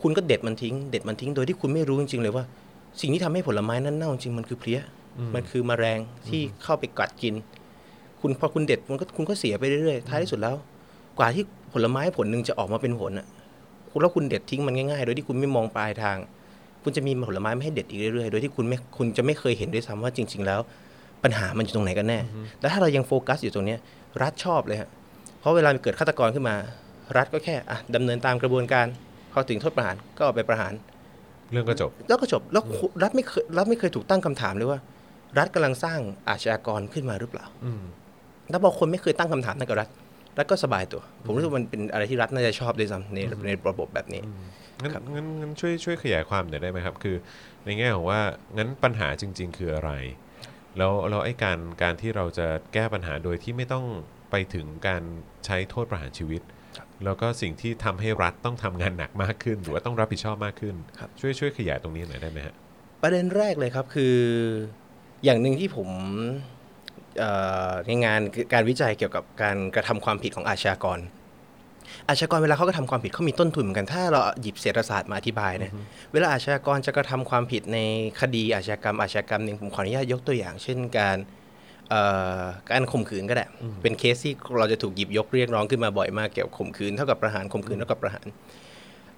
[0.03, 2.45] คุณก็เด็ดมันทิ้ง เด็ดมันทิ้งโดยที่คุณไม่รู้จริงๆเลยว่า
[3.01, 4.81] สิ่งที่ทำให้ผลไม้นั้นเน่าจริงมันคือเพลี้ย
[5.35, 5.99] มันคือแมลง
[6.29, 7.35] ที่เข้าไปกัดกิน
[8.21, 10.55] คุณพอคุณเด็ดมันก็คุณก็เสียไปเรื่อยๆท้ายที่สุดแล้ว
[11.19, 13.27] กว่าที่ผลไม้ผลหนึ่งจะออกมาเป็นผลอะ
[14.01, 16.17] แล้วคุณเด็ดทิ้งมันง่ายๆ โดยที่คุณไม่มองปลายทาง
[16.83, 20.61] คุณจะมีผลไม้ไม่ให้เด็ดอีกเรื่อยๆ โดยที่คุณไม่คุณจะไม่เคยเห็นด้วยซ้ำว่าจริง ๆ แล้ว
[21.23, 22.19] ปัญหามันอยู่ตรงไหนกันแน่
[22.61, 23.79] แล้วถ้าเรายังโฟกัสอยู่ตรงเนี้ย
[24.23, 24.89] รัฐชอบเลยฮะ
[25.41, 26.57] เพราะเวลาเกิดฆาตกรขึ้นมา
[27.17, 28.87] รัฐก็แค่อะดำเนินตามกระบวนการ
[29.33, 30.73] เขาถึงโทษประหารก็เอาไปประหาร
[31.53, 32.63] เรื่องก็จบแล้วก็จบแล้ว
[33.03, 34.79] รัฐไม่เคยรัฐไม่เคยถูกตั้งคำถามเลยว่า
[35.39, 37.83] รัฐกำลังสร้างอาชญากรขึ้นมาหรือเปล่าอืม
[38.51, 39.89] แล้วพอคนไม่เคยตั้งคำถามนั่นกับรัฐ
[40.39, 44.23] รัฐก็สบายตัว ผมรู้สึกว่ามันเป็นอะไรที่รัฐน่าจะชอบด้วยซ้ำในในระบบแบบนี้
[44.81, 47.17] งั้นครับงั้นงั้นช่วยช่วยขยายความหน่อยได้ไหมครับ คือ
[47.65, 48.21] ในแง่ของว่า
[48.59, 49.93] งั้นปัญหาจริง ๆ คืออะไร
[50.79, 53.85] แล้วแล้วไอ้การการที่เราจะแก้ปัญหาโดยที่ไม่ต้อง
[54.31, 55.03] ไปถึงการ
[55.47, 56.43] ใช้โทษประหารชีวิต
[57.05, 62.55] แล้วก็สิ่งที่ทำให้รัฐต้องทำงานหนักมากขึ้น หรือว่าต้องรับผิดชอบมากขึ้นครับช่วยช่วยขยายตรงนี้หน่อยได้ไหมฮะ
[63.03, 64.17] ประเด็นแรกเลยครับคือ
[65.25, 65.89] อย่างหนึ่งที่ผม
[67.19, 67.31] เอ่
[67.71, 68.21] อในงาน
[68.53, 71.01] การวิจัยเกี่ยวกับการกระทำความผิดของอาชญากร
[72.09, 75.73] อาชญากรเวลาเขากระทำความผิดเขามีต้นทุนเหมือนกัน ถ้าเราหยิบเศรษฐศาสตร์มาอธิบายนะ
[76.13, 77.79] เวลาอาชญากรจะกระทำความผิดใน
[78.21, 81.17] คดีอาชญากรรมอาชญากรรมหนึ่งผมขออนุญาตยกตัวอย่าง เช่นการ
[81.91, 82.01] เอ่
[82.41, 83.47] อการข่มขืนก็ได้
[83.83, 88.27] เป็นเคสที่เราจะถูกหยิบยกเรียกร้องขึ้นมาบ่อยมากเกี่ยวกับข่มขืนเท่ากับประหารข่มขืนเท่ากับประหาร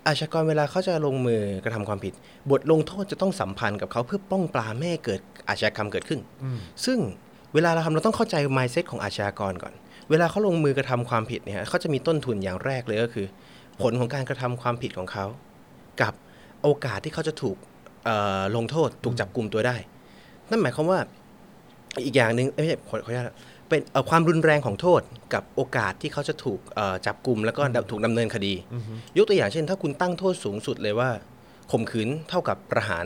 [0.07, 2.13] อาชญากรเวลาเขาจะลงมือกระทำความผิด
[2.51, 6.21] บทลงโทษจะต้องสัมพันธ์กับเขาเพื่อป้องปรามไม่ให้เกิดอาชญากรรมเกิดขึ้น
[6.85, 6.99] ซึ่ง
[7.55, 9.73] เวลาเราทำเราต้องเข้าใจ mindset ของอาชญากรก่อน
[10.11, 13.27] เวลาเขาลงมือกระทำความผิดเนี่ยเขาจะมีต้นทุนอย่างแรกเลยก็คือ
[13.83, 15.25] ผลของการกระทำความผิดของเขา
[16.03, 16.13] กับ
[16.63, 17.57] โอกาสที่เขาจะถูก
[18.57, 19.77] ลงโทษถูกจับกลุ่มตัวได้
[20.51, 21.01] นั่นหมายความว่า
[22.05, 23.27] อีกอย่างหนึ่งเอ้ยไม่ใช่ขอขอนุญาต
[23.73, 25.01] เป็นเอ่อความรุนแรงของโทษ
[25.35, 28.55] กับโอกาสที่เขาจะถูกเอ่อจับกลุ่มแล้วก็ดำถูกดำเนินคดี
[29.17, 31.11] ยกตัวอย่างเช่น ถ้าคุณตั้งโทษสูงสุดเลยว่า
[31.73, 33.05] ข่มขืนเท่ากับประหาร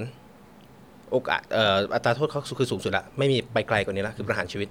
[1.10, 4.68] โอกาสเอ่ออัตราโทษเขาคือสูงสุดละไม่มีไปไกลกว่านี้ละคือประหารชีวิต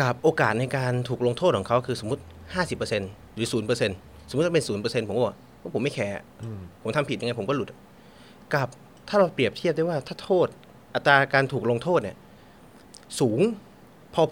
[0.00, 2.22] กับโอกาสในการถูกลงโทษของเขาคือสมมติ
[2.78, 6.14] 50%หรือ 0%สมมติถ้าเป็น 0%ผมก็บอกว่าผมไม่แคร์
[6.82, 7.68] ผมทำผิดยังไงผมก็หลุด
[8.54, 8.68] กับ
[9.08, 10.48] ถ้าเราเปรียบเทียบได้ว่าถ้าโทษ
[10.94, 12.16] อัตราการถูกลงโทษเนี่ย
[13.20, 13.40] สูง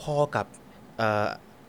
[0.03, 0.60] พอๆกับเอ่อ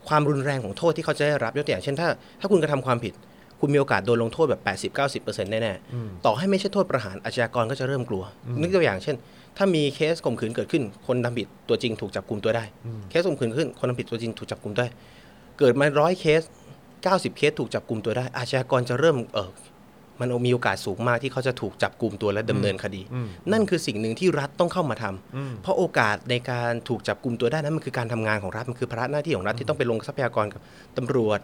[0.08, 2.08] ความรุนแรงของโทษที่เขาจะได้รับยกตัวอย่างเช่นถ้า
[2.40, 3.14] ถ้าคุณกระทำความผิด
[3.60, 4.62] คุณมีโอกาสโดนลงโทษแบบ
[4.96, 8.22] 80-90%แน่ๆต่อให้ไม่ใช่โทษประหารอาชญากรก็จะเริ่มกลัว
[8.60, 9.16] นึกตัวอย่างเช่น
[9.56, 12.64] ถ้ามีเคสข่มขืนเกิดขึ้น คนทำผิดตัวจริงถูกจับกลุ่มตัวได้
[13.10, 14.86] เคสข่มขืนขึ้นคนทำผิดตัวจริงถูกจับกลุ่มได้
[15.58, 16.42] เกิดมาร้อยเคส
[16.94, 19.50] 90 เคสถูกจับกุมตัวได้ อาชญากรจะเริ่มเออ
[20.22, 23.02] มันมีโอกาสสูงมากที่เขาจะถูกจับกลุ่มตัวและดำเนินคดี
[23.52, 30.60] นั่นคือสิ่งหนึ่งที่รัฐต้องเข้ามาทำเพราะโอกาสในการถูกจับกลุ่มตัวได้นั้นมันคือการทำงานของรัฐมันคือภาระหน้าที่ของรัฐที่ต้องไปลงทรัพยากรกับ
[30.96, 31.40] ตำรวจ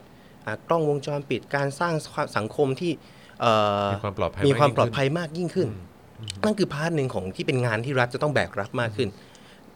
[0.47, 1.95] อ่ากล้องวงจรปิดการสร้าง
[2.37, 2.93] สังคมที่
[3.41, 3.53] เอ่
[3.85, 5.69] อมีความปลอดภัยมีความมากยิ่งปลอดขึ้นภัยมากยิ่งขึ้น
[6.45, 9.09] นั่นคือ part หนึ่งของที่เป็นงานที่รัฐจะต้องแบกรับมากขึ้น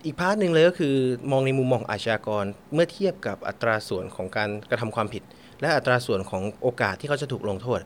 [0.05, 0.95] อีก part หนึ่งเลยก็คือ
[1.31, 5.23] มองในมุมมองของอาชญากรเมื่อเทียบกับอัตราส่วนของการกระทำความผิด
[5.61, 7.81] และอัตราส่วนของโอกาสที่เขาจะถูกลงโทษ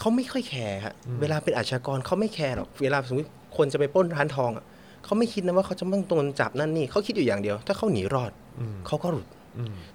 [0.00, 4.64] เขาไม่ค่อย care ฮะเวลาเป็นอาชญากรเขาไม่ care หรอกเวลาสมมติคนจะไปปล้นร้านทองอะ
[5.04, 8.32] เขาไม่คิดนะว่าเขาจะต้องโดนจับนั่นนี่เขาคิดอยู่อย่างเดียว ถ้าเขาหนีรอด
[8.86, 9.26] เขาก็หลุด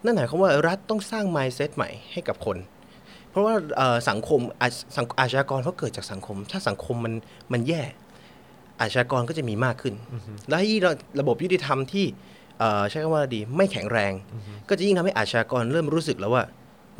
[0.03, 2.57] นั่นหมายความว่ารัฐต้องสร้าง mindset ใหม่ให้กับคน
[3.29, 7.13] เพราะว่าเอ่อสังคมอาสังอาชญากรเขาเกิดจากสังคม ถ้าสังคมมัน
[7.53, 7.83] มันแย่
[8.81, 9.93] อาชญากรก็จะมีมากขึ้น
[10.49, 10.81] และยิ่ง
[11.19, 12.05] ระบบยุติธรรมที่
[12.59, 14.13] เอ่อใช้คำว่าดีไม่แข็งแรง
[14.69, 16.43] ก็จะยิ่งทำให้อาชญากรเริ่มรู้สึกแล้วว่า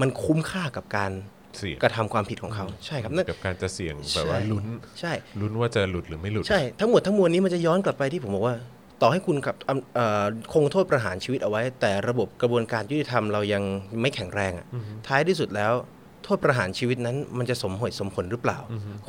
[0.01, 1.38] มันคุ้มค่ากับการเสี่ยง
[1.83, 4.65] กระทำความผิดของเขาใช่ครับนั่นกับการจะเสี่ยงแบบว่าใช่ลุ้น
[4.99, 8.55] ใช่ลุ้นว่าจะหลุดหรือไม่หลุด ใช่ทั้งหมดทั้งมวลนี้มันจะย้อนกลับไปที่ผมบอกว่า
[9.01, 9.55] ต่อให้คุณกับ
[9.95, 13.63] เอ่อคงโทษประหารชีวิตเอาไว้ แต่ระบบกระบวนการยุติธรรมเรายัง
[14.01, 14.65] ไม่แข็งแรงอะ
[15.07, 15.73] ท้ายที่สุดแล้ว
[16.23, 18.59] โทษประหารชีวิตนั้น มันจะสมเหตุสมผลหรือเปล่า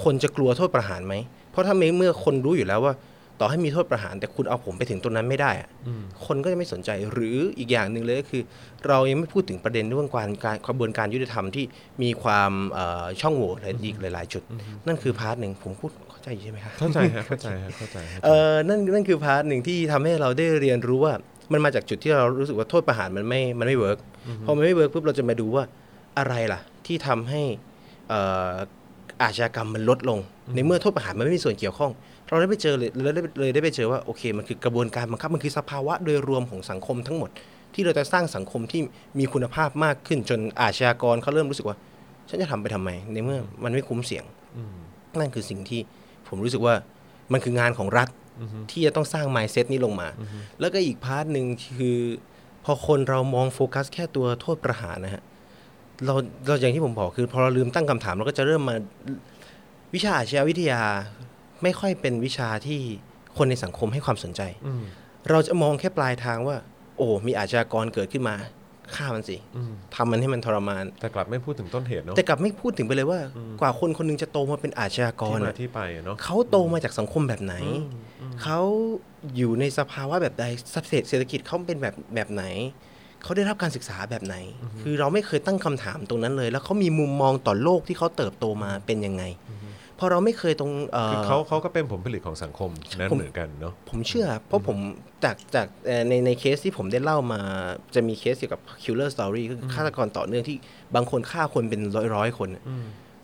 [0.04, 1.14] คนจะกลัวโทษประหารไหม
[1.50, 2.94] เพราะถ้าเมื่อคนรู้อยู่แล้วว่า
[3.40, 5.68] ต่อให้มีโทษประหารแต่คุณเอาผมไปถึงตรงนั้นไม่ได้อะ
[6.26, 8.42] คนก็จะไม่สนใจหรืออีกอย่างหนึ่งเลยก็คือ
[8.86, 11.64] เรายังไม่พูดถึงประเด็นเรื่องการการกระบวนการยุติธรรมที่
[12.02, 14.42] มีความเอ่อช่องโหว่หลายอีกหลาย ๆ จุด
[14.86, 21.14] นั่นคือ part หนึ่งผมพูดเข้าใจอยู่ใช่ไหมครับเข้าใจฮะเข้าใจฮะเข้าใจฮะเออนั่นนั่นคือ part หนึ่งที่ทำให้เราได้เรียนรู้ว่า
[21.52, 23.98] มันมาจากจุดที่เรารู้สึกว่าโทษประหารมันไม่มันไม่ work
[24.44, 25.64] พอมันไม่เวิร์กปุ๊บเราจะมาดูว่า
[26.18, 27.42] อะไรล่ะ ที่ทำให้
[28.08, 28.52] เอ่อ
[29.22, 30.18] อาชญากรรมมันลดลง
[30.54, 31.92] ในเมื่อโทษประหารมันไม่มีส่วนเกี่ยวข้อง
[32.30, 37.30] เราได้ไปเจอเลยเราได้เลยได้ไปเจอว่าโอเคมันคือกระบวนการบังคับมันคือสภาวะโดยรวมของสังคมทั้งหมด
[37.74, 38.80] ที่เราจะสร้างสังคมที่
[39.18, 41.76] มีคุณภาพมากขึ้นจนอาชญากรเขาเริ่มรู้สึกว่า
[42.28, 44.24] ฉันจะทำไปทำไม ในเมื่อมันไม่คุ้มเสี่ยง
[45.18, 45.80] นั่นคือสิ่งที่
[46.28, 46.74] ผมรู้สึกว่า
[47.32, 48.08] มันคืองานของรัฐ
[48.70, 50.08] ที่จะต้องสร้าง mindset นี้ลงมา
[50.60, 51.46] แล้วก็อีก part หนึ่ง
[51.78, 51.98] คือ
[52.64, 55.22] พอคนเรามองโฟกัสแค่ตัวโทษประหารนะฮะ
[56.06, 56.14] เรา
[56.46, 58.76] เราอย่างที่ผมบอกคือ พอเราลืมตั้งคำถามเราก็จะเริ่มมา
[59.94, 60.80] วิชาอาชญาวิทยา
[61.62, 62.80] ไม่ค่อยเป็นวิชาที่
[63.36, 64.42] คนในสังคมให้ความสนใจ
[65.30, 66.56] เราจะมองแค่ปลายทางว่า
[66.96, 68.36] โอ้ มีอาชญากรเกิดขึ้นมา
[68.94, 73.20] ฆ่ามันสิอืมทำมันให้มันทรมาน แต่กลับไม่พูดถึงต้นเหตุเนาะแต่กลับไม่พูดถึงไปเลยว่า
[73.60, 77.54] กว่าคนคนหนึ่งจะโตมาเป็นอาชญากรที่มาอะที่ไปอะเนาะเขาโตมาจากสังคมแบบไหน
[78.42, 78.60] เขา
[79.36, 80.44] อยู่ในสภาวะแบบใด
[81.08, 82.44] เศรษฐกิจเขาเป็นแบบแบบไหน
[83.22, 84.36] เขาได้รับการศึกษาแบบไหน
[84.80, 89.22] คือเราไม่เคยตั้งคำถามตรงนั้นเลย แล้วเขามีมุมมองต่อโลกที่เขาเติบโตมาเป็นยังไง
[90.00, 94.78] พอเราไม่เคยตรงเอ่อคือเขาเขาก็เป็นผลผลิตของสังคมนั้นผมเหมือนกันเนาะผมเชื่อ เพราะผม
[95.24, 97.40] จากจากเอ่อในในเคสที่ผมได้เล่ามา
[97.94, 100.56] จะมีเคสเกี่ยวกับ killer story ก็คือฆาตกรต่อเนื่องที่
[100.94, 102.62] บางคนฆ่าคนเป็นร้อยร้อยๆคนน่ะ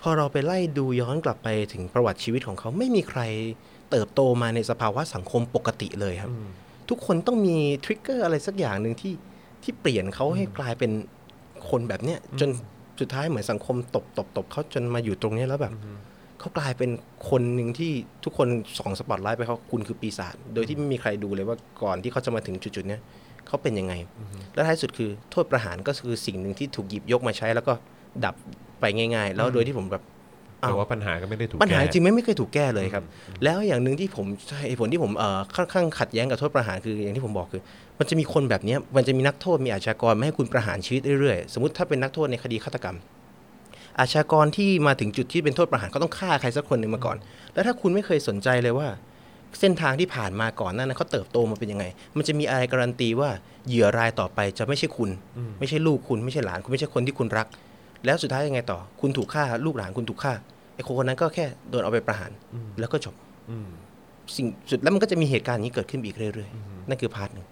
[0.03, 3.21] พอเราไปไล่ดูย้อนกลับไปถึงประวัติชีวิตของเขาไม่มีใคร
[3.91, 6.31] เติบโตมาในสภาวะสังคมปกติเลยครับ
[6.89, 9.15] ทุกคนต้องมีทริกเกอร์อะไรสักอย่างหนึ่งที่
[9.62, 10.93] ที่เปลี่ยนเขาให้กลายเป็น
[11.71, 12.51] คนแบบเนี้ยจน
[13.01, 15.73] สุดท้ายเหมือนสังคมตบตบตบเขาจนมาอยู่ตรงเนี้ยแล้วแบบ
[16.47, 16.91] เขากลายเป็น
[17.31, 17.93] คนหนึ่งที่
[18.25, 23.01] ทุกคนส่องสปอตไลท์ไปเขาคุณคือปีศาจโดยที่ไม่มีใครดูเลยว่าก่อนที่เขาจะมาถึงจุดๆเนี้ย
[23.47, 23.95] เขาเป็นยังไง
[24.55, 27.73] และท้ายสุดคือโทษประหารก็คือสิ่งหนึ่งที่ถูกหยิบยกมาใช้ แล้วก็
[28.25, 28.35] ดับ
[28.81, 30.03] ไปง่าย ๆ แล้วโดยที่ผมแบบ
[30.61, 33.05] แต่อ้าวว่าปัญหาก็ไม่ได้ถูกปัญหาแก้จริงๆไม่ไม่เคยถูกแก้เลยครับ
[33.45, 34.27] แล้วอย่างหนึ่งที่ผม
[34.69, 37.63] เหตุผลที่ผมเอ่อค่อนข้างขัดแย้งกับโทษประหารคืออย่างที่ผมบอกคือ
[37.99, 42.97] มันจะมีคนแบบเนี้ยมันจะมีนักโทษมีอาชญากรไม่ให้คุณประหารชีวิตเรื่อยๆ สมมติถ้าเป็นนักโทษในคดีฆาตกรรม
[43.99, 47.17] อาชญากรที่มาถึงจุดที่เป็นโทษประหารเขาต้องฆ่าใครสักคนหนึ่งมาก่อน
[47.55, 48.89] แล้วถ้าคุณไม่เคยสนใจเลยว่า
[49.61, 51.85] เส้นทางที่ผ่านมาก่อนหนั้นเขาเติบโตมาเป็นยังไง
[52.17, 53.31] มันจะมีอะไรการันตีว่า
[53.69, 55.11] เหยื่อรายต่อไปจะไม่ใช่คุณ
[55.59, 57.47] ไม่ใช่ลูกคุณไม่ใช่หลานคุณไม่ใช่คนที่คุณรัก
[58.05, 60.33] แล้วสุดท้ายยังไงต่อ คุณถูกฆ่าลูกหลานคุณถูกฆ่า
[60.75, 62.31] ไอ้คนคนนั้นก็แค่โดนเอาไปประหาร
[62.81, 63.15] แล้วก็จบ
[63.51, 63.69] อืม
[64.37, 67.47] สิ่งสุดแล้วมันก็จะมีเหตุการณ์อย่างนี้เกิดขึ้นอีกเรื่อยๆนั่นคือ part หนึ่ง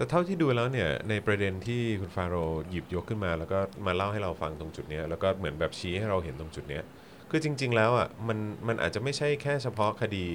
[0.00, 6.84] แต่เท่าที่ดูแล้วเนี่ยในประเด็นที่คุณฟาโรห์หยิบยกขึ้นมา แล้วก็มาเล่าให้เราฟังตรงจุดเนี้ยแล้วก็เหมือนแบบชี้ให้เราเห็นตรงจุดเนี้ย
[7.30, 10.26] คือจริง ๆ แล้วอะมันมันอาจจะไม่ใช่แค่เฉพาะคดี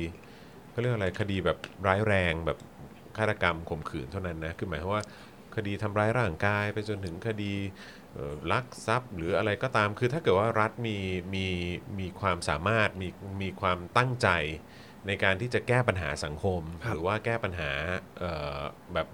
[0.71, 2.57] เขาเรียกอะไรคดีแบบร้ายแรงแบบ
[3.17, 5.03] ฆาตกรรมข่มขืนเท่านั้นนะคือหมายความว่า
[5.55, 7.53] คดีทำร้ายร่างกายไปจนถึงคดี
[8.13, 10.97] เอ่อลักทรัพย์หรืออะไรก็ตาม คือถ้าเกิดว่ารัฐมี
[11.35, 11.45] มี
[11.99, 13.07] มีความสามารถมี
[13.41, 14.29] มีความตั้งใจ
[15.07, 17.71] ในการที่จะแก้ปัญหาสังคมครับหรือว่าแก้ปัญหา
[18.19, 18.61] เอ่อ
[18.95, 19.07] แบบ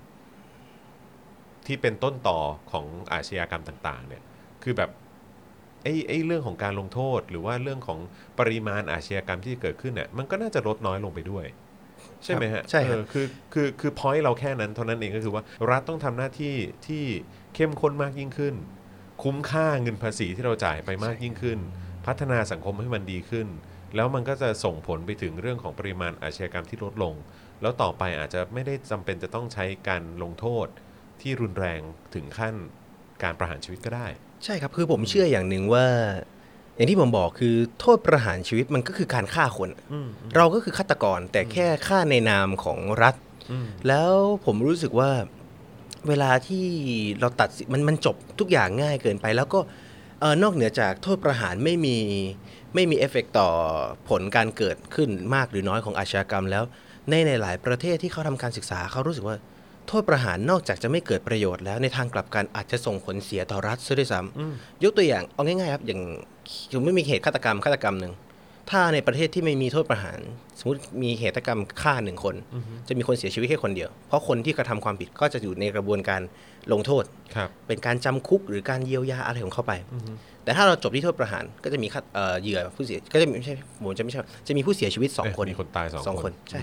[1.67, 2.39] ที่เป็นต้นต่อ
[2.71, 4.21] ของอาชญากรรมต่างๆเนี่ย
[4.63, 4.89] คือแบบ
[5.83, 7.99] ไอ้ไอ้เรื่องของการลงโทษ หรือว่าเรื่องของ
[8.39, 11.45] ปริมาณอาชญากรรมที่เกิดขึ้นเนี่ยมันก็น่าจะลดน้อยลงไปด้วย
[12.23, 16.55] ใช่ไหมฮะใช่ครับเออคือคือคือพอยต์เราแค่นั้นเท่านั้นเองก็คือว่ารัฐต้องทำหน้าที่
[16.87, 17.03] ที่
[17.55, 18.55] เข้มข้นมากยิ่งขึ้น
[19.23, 21.59] คุ้มค่าเงินภาษีที่เราจ่ายไปมากยิ่งขึ้น
[22.05, 23.47] พัฒนาสังคมให้มันดีขึ้น
[23.95, 27.13] แล้วมันก็จะส่งผลไปถึงเรื่องของปริมาณอาชญากรรมที่ลดลง
[27.61, 30.67] แล้วต่อไปอาจจะไม่ได้จำเป็นจะต้องใช้การลงโทษ
[31.21, 31.81] ที่รุนแรง
[32.13, 32.53] ถึงขั้น
[33.23, 34.07] การประหารชีวิตก็ได้
[34.43, 35.87] ใช่ครับคือผมเชื่ออย่างหนึ่งว่า
[36.75, 39.69] อย่างที่ผมบอกคือโทษประหารชีวิตมันก็คือการฆ่าคน
[40.35, 43.15] เราก็คือฆาตกรแต่แค่ฆ่าในนามของรัฐ
[43.87, 44.13] แล้ว
[44.45, 45.11] ผมรู้สึกว่า
[46.07, 46.65] เวลาที่
[47.19, 49.59] เราตัดสินมันมันจบทุกอย่างง่ายเกินไป แล้วก็
[50.19, 51.97] เออนอกเหนือจากโทษประหารไม่มี
[52.75, 53.49] ไม่มีเอฟเฟกต่อ
[54.09, 56.63] ผลการเกิดขึ้นมากหรือน้อยของอาชญากรรมแล้ว
[57.09, 59.37] ในในหลายประเทศที่เขาทำการศึกษาเขารู้สึกว่า
[59.87, 66.01] โทษประหารนอกจากจะไม่เกิดประโยชน์แล้วในทางกลับกันอาจจะส่งผลเสียต่อรัฐซะด้วยซ้ำยกตัวอย่างเอาง่ายๆครับอย่าง
[66.73, 68.13] สมมติมีเหตุฆาตกรรมฆาตกรรมหนึ่ง
[68.69, 70.19] ถ้าในประเทศที่ไม่มีโทษประหาร
[70.59, 72.35] สมมติมีเหตุกรรมฆ่าหนึ่งคน
[72.87, 76.21] จะมีคนเสียชีวิตแค่คนเดียว เพราะคนที่กระทำความผิดก็จะอยู่ในกระบวนการ
[76.73, 77.03] ลงโทษ
[77.35, 79.73] ครับเป็นการจำคุกหรือการเยียวยาอะไรของเขาไป
[80.43, 86.61] แต่ถ้าเราจบที่โทษประหารก็จะมีฆาตเอ่อเหยื่อผู้เสียก็จะมีไม่ใช่ผมจะไม่ใช่จะมีผู้เสียชีวิตสองเอ้ยคนมีคนตายสองคนใช่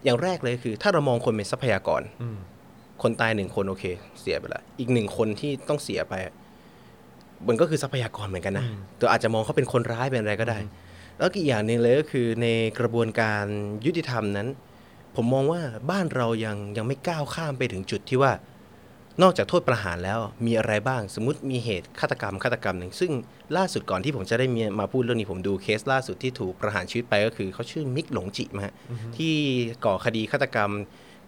[0.00, 2.38] อืมอย่างแรกเลยคือ ถ้าเรามองคนเป็นทรัพยากรอืม
[3.02, 3.84] คนตายหนึ่งคนโอเค
[4.20, 6.34] เสียไปละอีกหนึ่งคนที่ต้องเสียไปอะ
[7.48, 8.66] มันก็คือทรัพยากรเหมือนกันนะ
[9.00, 10.58] ตัวอาจจะมองเขาเป็นคนร้ายเป็นอะไรก็ได้
[11.16, 12.46] แล้วก็อีกอย่างหนึ่งเลยก็คือใน
[12.78, 13.44] กระบวนการ
[13.86, 14.48] ยุติธรรมนั้น
[15.16, 15.60] ผมมองว่า
[15.90, 18.32] บ้านเรายังยังไม่ก้าวข้ามไปถึงจุดที่ว่า
[19.22, 23.12] นอกจากโทษประหารแล้วมีอะไรบ้าง สมมติมีเหตุฆาตกรรมฆาตกรรมหนึ่ง ซึ่ง
[23.56, 28.74] ล่าสุดก่อนที่ผมจะได้มีมาพูดเรื่องนี้ผมดูเคสล่าสุดที่ถูกประหารชีวิตไปก็คือเขาชื่อมิกหลงจิมาฮะ
[29.16, 29.34] ที่
[29.84, 30.70] ก่อคดีฆาตกรรม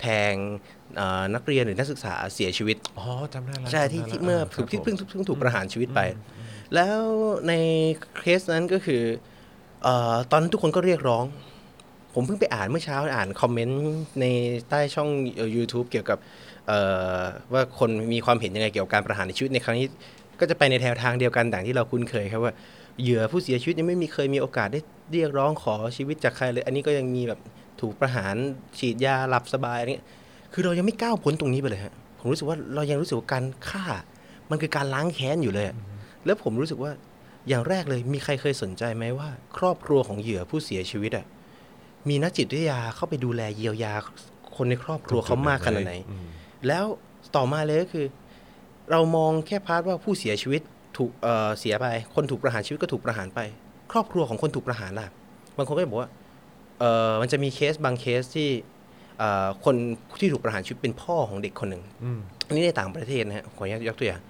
[0.00, 0.34] แทง
[0.96, 6.00] เอ่อนักเรียนหรือนักศึกษาเสียชีวิตอ๋อจำได้แล้วใช่จำได้ที่แล้วที่เมื่อคถูรับกที่ผมเพิ่งเพิ่งถูกประหารชีวิตไป
[6.74, 7.00] แล้ว
[7.48, 7.52] ใน
[8.20, 9.02] เคสนั้นก็คือ
[9.84, 11.24] เอ่อตอนนั้นทุกคนก็เรียกร้อง
[12.14, 13.82] ผมเพิ่งไปอ่านเมื่อเช้าอ่านคอมเมนต์
[14.20, 14.26] ใน
[14.68, 15.08] ใต้ช่อง
[15.56, 16.18] YouTube เกี่ยวกับ
[17.52, 19.86] ว่าคนมีความเห็นยังไงเกี่ยวกับการประหารในชีวิตในครั้งนี้
[20.40, 22.52] ก็จะไปในแนวทางเดียวกันต่างที่เราคุ้นเคยครับว่า
[23.02, 24.80] เหยื่อผู้เสียชีวิตยังไม่มีเคยมีโอกาสได้
[25.12, 27.40] เรียกร้องขอชีวิตจากใครเลย อันนี้ก็ยังมีแบบ
[27.80, 28.34] ถูกประหาร
[28.78, 30.06] ฉีดยาหลับสบายอะไรเงี้ย
[30.52, 33.84] คือเรายังไม่ก้าวพ้นตรงนี้ไปเลยฮะผมรู้สึกว่าเรายังรู้สึกว่าการฆ่า
[34.50, 35.66] มันคือการล้างแค้นอยู่เลย
[36.26, 36.92] แล้วผมรู้สึกว่า
[37.48, 41.26] อย่างแรกเลยมีใครเคยสนใจไหมว่า ครอบครัวของเหยื่อผู้เสียชีวิตอะ
[42.08, 43.94] มีนักจิตวิทยาเข้าไปดูแลเยียวยา
[44.56, 46.26] คนในครอบครัวเขามากขนาดไหนอืม
[46.66, 46.84] แล้ว
[47.36, 48.06] ต่อมาเลยก็คือ
[48.90, 50.62] เรามองแค่พาร์ทว่าผู้เสียชีวิต
[50.96, 53.40] ถูกเอ่อเสียไป คนถูกประหารชีวิตก็ถูกประหารไป
[53.92, 55.06] ครอบครัวของคนถูกประหารล่ะ
[55.56, 56.10] บางคนก็จะบอกว่า
[56.80, 58.48] เออมันจะมีเคสบางเคสที่
[59.18, 59.74] เอ่อคน
[60.20, 64.20] ที่ถูกประหารชีวิตเป็นพ่อของเด็กคนหนึ่งอืมอันนี้ในต่างประเทศนะฮะขออนุญาตยกตัวอย่าง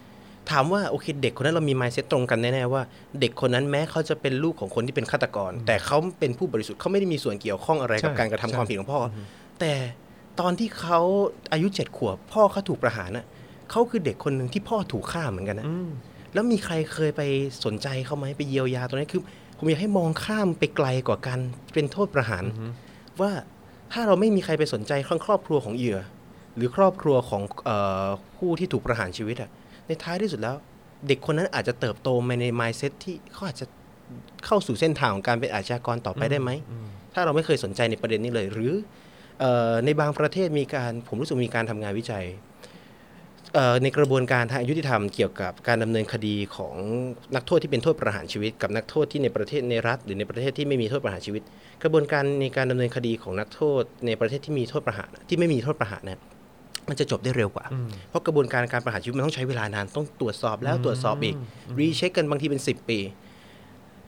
[0.51, 2.83] ถามว่าโอเคเด็กคนนั้นเรามี mindset ตรงกันแน่ๆว่า
[3.21, 9.17] เด็กคนนั้นแม้เขาจะเป็นลูกของคนที่เป็นฆาตกร แต่เขาเป็นผู้บริสุทธิ์เขาไม่ได้มีส่วนเกี่ยวข้องอะไรกับใช่การกระทำใช่ความผิดของพ่ออ
[9.61, 9.73] แต่
[10.41, 11.01] ตอนที่เขา
[11.53, 13.27] อายุเจ็ดขวบพ่อเขาถูกประหารน่ะ
[13.71, 15.89] เขาคือเด็กคนหนึ่งที่พ่อถูกฆ่าเหมือนกันนะอืม
[16.35, 17.23] แล้วมีใครเคยไป
[17.65, 19.23] สนใจเขาไหมไปเยียวยาตรงนี้คือ
[19.59, 21.41] ผมอยากให้มองข้ามไปไกลกว่าการ
[21.75, 22.45] เป็นโทษประหาร
[23.21, 23.31] ว่า
[23.93, 25.99] ถ้าเราไม่มีใครไปสนใจครอบครอบครัวของเหยื่อ
[26.57, 27.71] หรือครอบครัวของเอ
[28.07, 29.51] อผู้ที่ถูกประหารชีวิตอะ
[29.87, 30.57] ในท้ายที่สุดแล้ว
[31.09, 33.67] เด็กคนนั้นอาจจะเติบโตมาใน mindset ที่เขาอาจจะ
[34.47, 36.51] เข้าสู่เส้นทางของการเป็นอาชญากรต่อไปได้ไหม
[37.15, 38.73] ถ้าเราไม่เคยสนใจในประเด็นนี้เลย หรือ
[39.41, 42.25] เออในบางประเทศมีการผมรู้สึกมีการทำงานวิจัย
[43.55, 46.75] เอ่อในกระบวนการทางยุติธรรมเกี่ยวกับการดำเนินคดีของ
[47.35, 51.43] นักโทษที่เป็นโทษประหารชีวิต กับนักโทษที่ในประเทศในรัฐ หรือในประเทศที่ไม่มีโทษประหารชีวิต
[51.83, 56.21] กระบวนการในการดำเนินคดีของนักโทษในประเทศที่มีโทษประหารที่ไม่มีโทษประหารเนี่ย
[56.89, 57.67] มันจะจบได้เร็วกว่า
[58.09, 61.37] เพราะกระบวนการการประหารชีวิตมันต้องใช้เวลานาน ต้องตรวจสอบแล้วตรวจสอบอีก
[61.79, 62.99] recheck กันบางทีเป็น 10 ปี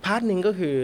[0.05, 0.75] part หนึ่งก็คือ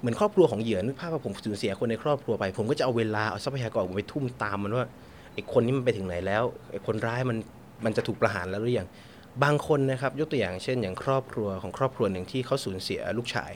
[0.00, 4.86] เหมือนครอบครัวของเหยื่อนึกภาพว่าผมสูญเสียคนในครอบครัวไป ผมก็จะเอาเวลาเอาทรัพยากรผมไปทุ่มตามมันว่า
[5.34, 7.36] ไอ้คนนี้มันไปถึงไหนแล้วไอ้คนร้ายมัน
[7.84, 8.88] มันจะถูกประหารแล้วหรือยัง
[9.44, 13.52] บางคนนะครับยกตัวอย่างเช่น อย่างครอบครัวของครอบครัวหนึ่งที่เขาสูญเสียลูกชาย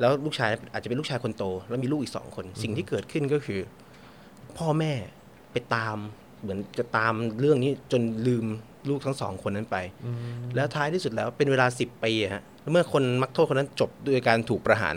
[0.00, 3.60] แล้วลูกชายอาจจะเป็นลูกชายคนโต แล้วมีลูกอีกสองคน สิ่งที่เกิดขึ้นก็คือ
[4.58, 4.92] พ่อแม่
[5.52, 5.96] ไปตาม
[6.42, 8.46] เหมือนจะตามเรื่องนี้จนลืม
[8.88, 9.76] ลูกทั้งสองคนนั้นไป
[10.54, 14.96] แล้วท้ายที่สุดแล้วเป็นเวลาสิบปีอะฮะแล้วเมื่อคนมักโทษคนนั้นจบด้วยการถูกประหาร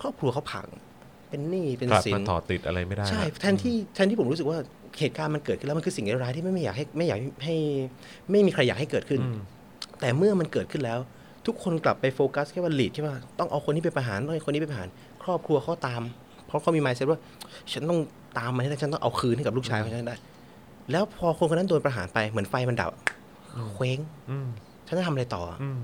[0.00, 0.66] ครอบครัวเขาพัง
[1.28, 4.58] เป็นหนี้เป็นกลับสิมานถอดติดอะไรไม่ได้ใช่ละแทนที่แทนที่ผมรู้สึกว่า
[5.00, 7.54] เหตุการณ์มันเกิดขึ้นแล้วมันคือสิ่งร้ายๆที่ไม่ไม่อยากให้ไม่อยากให้
[8.30, 9.38] ไม่มีใครอยากให้เกิดขึ้นอืม
[10.00, 10.98] แต่เมื่อมันเกิดขึ้นแล้ว
[11.46, 14.88] ทุกคนกลับไปโฟกัสแค่ว่าลีดแค่ว่าต้องเอาคนนี้ไปประหารต้องเอาคนนี้ไปประหาร
[15.22, 16.02] ครอบครัวเขาตาม
[16.46, 17.18] เพราะเขามี mindset ว่า
[17.72, 17.98] ฉันต้อง
[18.38, 20.16] ตามมันให้ได้ฉันต้องเอาคืนให้กับลูกชายของฉันให้ได้
[20.90, 22.90] แล้วพอคนคนนั้นโดนประหารไปเหมือนไฟมันดับ
[23.74, 23.98] เคว้ง
[24.30, 24.46] อืม
[24.86, 25.80] ฉันจะทำอะไรต่ออะอืม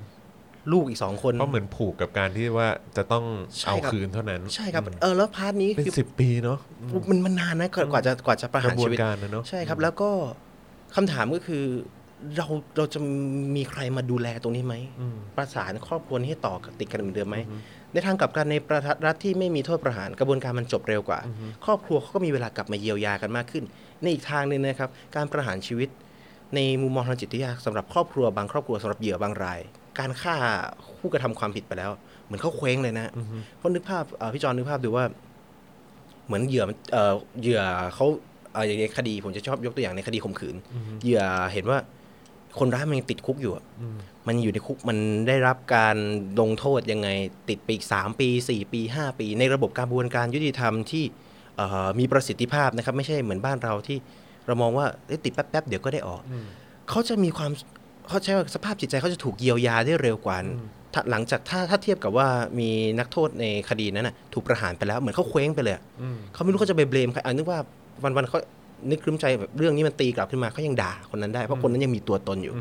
[0.72, 3.24] ลูกอีกสองคนเพราะเหมือนผูกกับการที่ว่าจะต้อง
[3.60, 6.58] ใช่เอาครับคืนเท่านั้น ใช่ครับเออแล้วพาร์ทนี้เป็นคือสิบปีเนาะ
[7.10, 10.10] มันมันนานนะกว่ากว่าจะกว่าจะประกหารระบวนชีวิตการนะเนาะใช่ครับ แล้วก็
[10.96, 11.64] คำถามก็คือ
[12.36, 12.98] เราเราจะ
[13.56, 17.36] มีใครมาดูแลตรงนี้ไหมอืมประสานครอบครัวนี้ให้ต่อติดกันเหมือนเดิมไหม
[17.92, 21.20] ในทางกลับกันในประเทศรัฐที่ไม่มีโทษประหารกระบวนการมันจบเร็วกว่า
[21.64, 23.64] ครอบครัวเขาก็มีเวลากลับมาเยียวยากันมากขึ้น
[24.02, 25.88] ในอีกทางหนึ่งนะครับ การประหารชีวิต
[26.54, 29.60] ในมุมมองทางจิตวิทยาสำหรับครอบครัวบางครอบครัวสำหรับเหยื่อบางราย
[29.98, 30.36] การฆ่า
[30.98, 31.90] ผู้กระทำความผิดไปแล้ว
[32.24, 33.12] เหมือนเขาเคว้งเลยนะ
[33.56, 35.04] เพราะนึกภาพเอ่อพี่จอนนึกภาพดูว่า
[36.26, 37.62] เหมือนเหยื่อมันเอ่อเหยื่อ
[37.94, 38.06] เขา
[38.52, 40.56] เอ่ออย่างในคดีผมจะชอบยกตัวอย่างในคดีข่มขืน
[41.02, 41.78] เหยื่อเห็นว่า
[42.58, 43.64] คนร้ายมันยังติดคุกอยู่อะ
[44.26, 45.96] มันอยู่ในคุกมันได้รับการ
[46.40, 47.08] ลงโทษยังไง
[47.48, 51.18] ติดไปอีกสามปีสี่ปีห้าปี ในระบบกระบวนการยุติธรรมที่เอ่อ
[52.00, 53.98] มีประสิทธิภาพนะครับ ไม่ใช่เหมือนบ้านเราที่
[54.46, 56.20] เรามองว่าเอ้ยติดแป๊บๆ เดี๋ยวก็ได้ออก
[56.90, 57.50] เขาจะมีความ
[58.08, 60.36] เขาใช้ว่าสภาพจิตใจเขาจะถูกเยียวยาได้เร็วกว่า
[60.94, 65.82] ถ้าหลังจากถ้าถ้าเทียบกับว่ามีนักโทษในคดีนั้นน่ะถูกประหารไปแล้วเหมือนเขาเคว้งไปเลยอะ
[66.34, 67.58] เขาไม่รู้เขาจะไปเบลมใครอะนึกว่า
[68.04, 68.38] วันวันๆเขา
[68.90, 72.54] นึกครึ้มใจแบบเรื่องนี้มันตีกลับขึ้นมาเขายังด่าคนนั้นได้เพราะคนนั้นยังมีตัวตนอยู่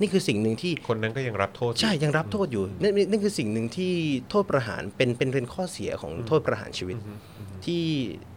[0.00, 3.92] นี่คือสิ่งหนึ่งที่คนนั้นก็ยังรับโทษอยู่ใช่ยังรับโทษอยู่นั่นนี่นั่นคือสิ่งหนึ่งที่
[4.30, 6.96] โทษประหารเป็นเป็นเป็นข้อเสียของโทษประหารชีวิต
[7.64, 7.84] ที่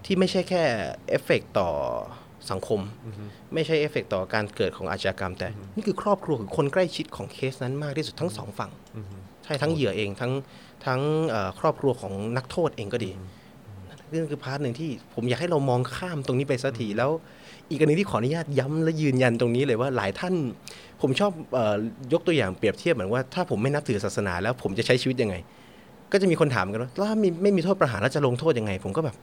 [0.05, 0.63] ที่ไม่ใช่แค่
[1.09, 1.69] เอฟเฟกต่อ
[2.51, 2.79] สังคม
[3.53, 8.71] ไม่ใช่เอฟเฟกต่อการเกิดของอาชญากรรม แต่นี่คือครอบครัวคือคนใกล้ชิดของเคสนั้นมากที่สุดทั้งสองฝั่ง
[9.45, 10.31] ใช่ทั้งเหยื่อเองทั้ง
[10.85, 13.11] ทั้งเอ่อครอบครัวของนักโทษเองก็ดี
[14.11, 17.11] นั่นคือ part หนึ่งที่ผมอยากให้เรามองข้ามตรงนี้ไปสักทีแล้ว
[17.69, 20.33] อีกอันหนึ่งที่ขออนุญาตย้ำและยืนยันตรงนี้เลยว่าหลายท่าน
[21.01, 21.75] ผมชอบออ
[22.13, 25.35] ยกตัวอย่างเปรียบเทียบเหมือนว่าถ้าผมไม่นับถือศาสนา แล้วผมจะใช้ชีวิตยังไง
[26.11, 29.15] ก็จะมีคนถามกันว่าถ้ามีไม่มีโทษประหารแล้วจะลงโทษยังไง ผมก็แบบ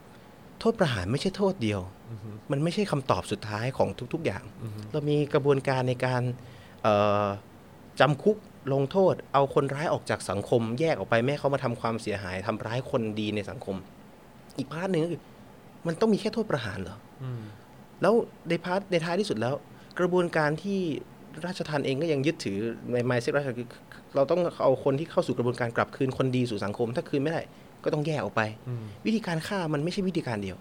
[0.61, 1.81] โทษประหารไม่ใช่โทษเดียว
[2.51, 4.43] มันไม่ใช่คำตอบสุดท้ายของทุก ๆอย่าง
[4.93, 6.23] เรามีกระบวนการในการ
[6.83, 7.27] เอ่อ
[8.01, 8.37] จำคุก
[8.73, 13.77] ลงโทษ เอาคนร้ายออกจากสังคม แยกออกไปไม่ให้เขามาทำความเสียหายทำร้ายคนดีในสังคม
[14.59, 15.21] อีก part หนึ่งก็คือ
[15.87, 17.25] มันต้องมีแค่โทษประหารเหรออ
[18.03, 18.15] แล้ว
[18.49, 19.55] ในพาร์ทในท้ายที่สุดแล้ว
[19.99, 20.79] กระบวนการที่
[21.45, 22.59] ราชทันเองก็ยังยึดถือ
[22.93, 23.69] ในไมซ์ราชทันคือ
[24.15, 27.41] เราต้องเอาคนที่เข้าสู่กระบวนการกลับคืนคนดีสู่สังคม ถ้าคืนไม่ได้
[27.85, 28.43] ก็ต้องแยกออกไป
[29.07, 30.59] วิธีการฆ่ามันไม่ใช่วิธีการเดียว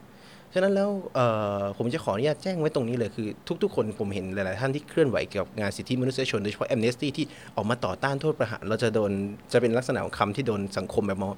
[0.54, 1.25] ฉะนั้นแล้วเอ่
[1.60, 3.27] อผมจะขออนุญาตแจ้งไว้ตรงนี้เลยคือ
[3.63, 7.25] ทุก ๆ คนผมเห็นหลาย ๆ ท่านที่เคลื่อนไหวเกี่ยวกับงานสิทธิมนุษยชนโดยเฉพาะ Amnesty ที่
[7.56, 9.12] ออกมาต่อต้านโทษประหาร เราจะโดน
[9.54, 11.34] จะเป็นลักษณะของคำที่โดนสังคมแบบมอง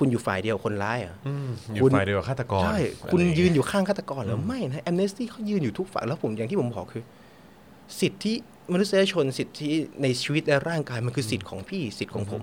[0.00, 7.02] คุณอยู่ฝ่ายเดียวคนร้ายเหรอะอืมอยู่คุณฝ่ายเดียวกับฆาตกร ใช่ะไรคุณางเงี้ยืนอยู่ข้างฆาตกรเหรอ ไม่นะ Amnesty เขายืนอยู่ทุกฝั่งแล้วผมอย่างที่ผมบอกคือ
[8.00, 8.34] สิทธิ
[8.72, 9.70] มนุษยชนสิทธิ
[10.02, 12.42] ในชีวิตและร่างกายมันคือสิทธิ์ของพี่สิทธิ์ของผม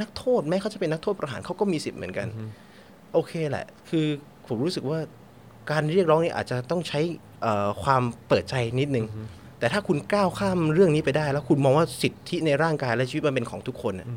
[0.00, 2.26] นักโทษแม้เขาจะเป็นนักโทษประหารเขาก็มีสิทธิ์เหมือนกัน
[3.12, 4.06] โอเคแหละ คือ
[4.46, 4.98] ผมรู้สึกว่า
[5.70, 7.00] การเรียกร้องนี้อาจจะต้องใช้
[7.42, 9.06] เอ่อความเปิดใจนิดนึง
[9.58, 14.08] แต่ถ้าคุณก้าวข้ามเรื่องนี้ไปได้ แล้วคุณมองว่าสิทธิในร่างกายและชีวิตมันเป็นของทุกคนน่ะ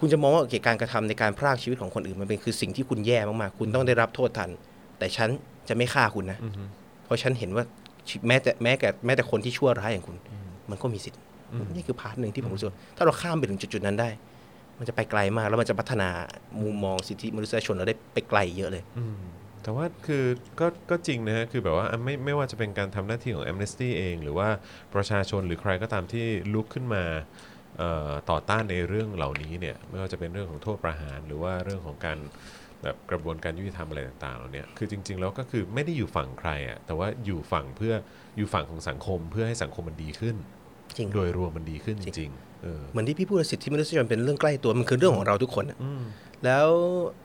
[0.00, 4.50] คุณจะมองว่าโอเคการกระทำในการพรากชีวิตของคนอื่นมันเป็นคือสิ่งที่คุณแย่มากๆ คุณต้องได้รับโทษทัณฑ์
[4.98, 5.28] แต่ฉัน
[5.68, 6.38] จะไม่ฆ่าคุณนะ
[7.04, 7.64] เพราะฉันเห็นว่า
[8.08, 10.16] ชีแม้แต่แม้แต่แม้แต่คนที่ชั่วร้ายอย่างคุณ
[10.70, 11.20] มันก็มีสิทธิ์
[11.74, 14.08] นี่คือ part หนึ่งที่ผมรู้สึกว่าถ้าเราข้ามไปถึงจุดๆนั้นได้
[14.78, 16.08] มันจะไปไกลมากแล้วมันจะพัฒนา
[16.62, 19.16] มุมมองสิทธิมนุษยชนเราได้ไปไกลเยอะเลยอืม
[19.62, 20.24] แต่ว่าคือ
[20.60, 24.48] ก็ก็จริงนะฮะคือแบบว่าไม่ไม่ว่าจะเป็นการทำหน้าที่ของ Amnesty เอง หรือว่า
[24.94, 27.18] ประชาชนหรือใครก็ตามที่ลุกขึ้นมาเอ่อ
[28.30, 32.18] ต่อต้านในเรื่องเหล่านี้เนี่ยไม่ว่าจะเป็นเรื่องของโทษประหาร หรือว่าเรื่องของการ
[32.82, 37.94] แบบกระบวนการยุติธรรมอะไรต่างๆเหล่าเนี้คือจริง ๆ แล้วก็คือไม่ได้อยู่ฝั่งใครอะแต่ว่าอยู่ฝั่งเพื่อ
[38.36, 40.36] อยู่ฝั่งของสังคมเพื่อให้สังคมมันดีขึ้น
[40.96, 45.78] จริงโดยรวมมันดีขึ้นจริงๆเออเหมือนที่พี่พูดสิทธิมนุษยชนเป็นเรื่องใกล้ตัวมันคือเรื่องของเราทุกคนน่ะ
[46.44, 46.68] แล้ว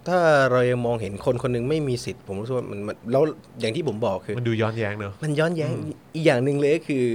[0.08, 0.20] ถ้า
[0.52, 3.24] เรายังมองเห็นคนคนหนึงไม่มีสิทธิ์ ผมรู้สึกว่ามันมันแล้ว
[3.60, 5.72] อย่างที่ผมบอกคือ มันดูย้อนแย้งเนอะมันย้อนแย้ง
[6.16, 7.06] อีกอย่างหนึ่งเลยก็คือ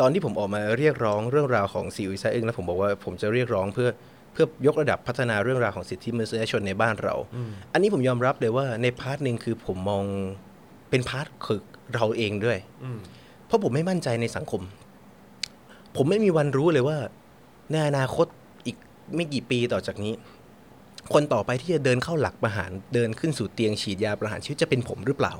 [0.00, 3.88] ตอนที่ผมออกมาเรียกร้องเรื่องราวของซีอุย แซ่อึ้งแล้วผมบอกว่าผมจะเรียกร้องเพื่อ
[4.32, 7.14] เพื่อยกระดับพัฒนาเรื่องราวของสิทธิมนุษยชนในบ้านเรา
[7.72, 10.04] อันนี้ผมยอมรับเลยว่าใน part หนึ่งคือผมมอง
[10.90, 11.60] เป็น part คือ
[11.94, 12.58] เราเองด้วย
[13.46, 14.62] เพราะผมไม่มั่นใจในสังคม
[15.96, 16.96] ผมไม่มีวันรู้เลยว่า
[17.70, 18.26] ในอนาคต
[18.66, 18.76] อีก
[19.14, 20.12] ไม่กี่ปีต่อจากนี้
[21.12, 25.32] คนต่อไปที่จะเดินเข้าหลักประหารเดินขึ้นสู่เตียงฉีดยาประหารชีวิตจะเป็นผมหรือเปล่า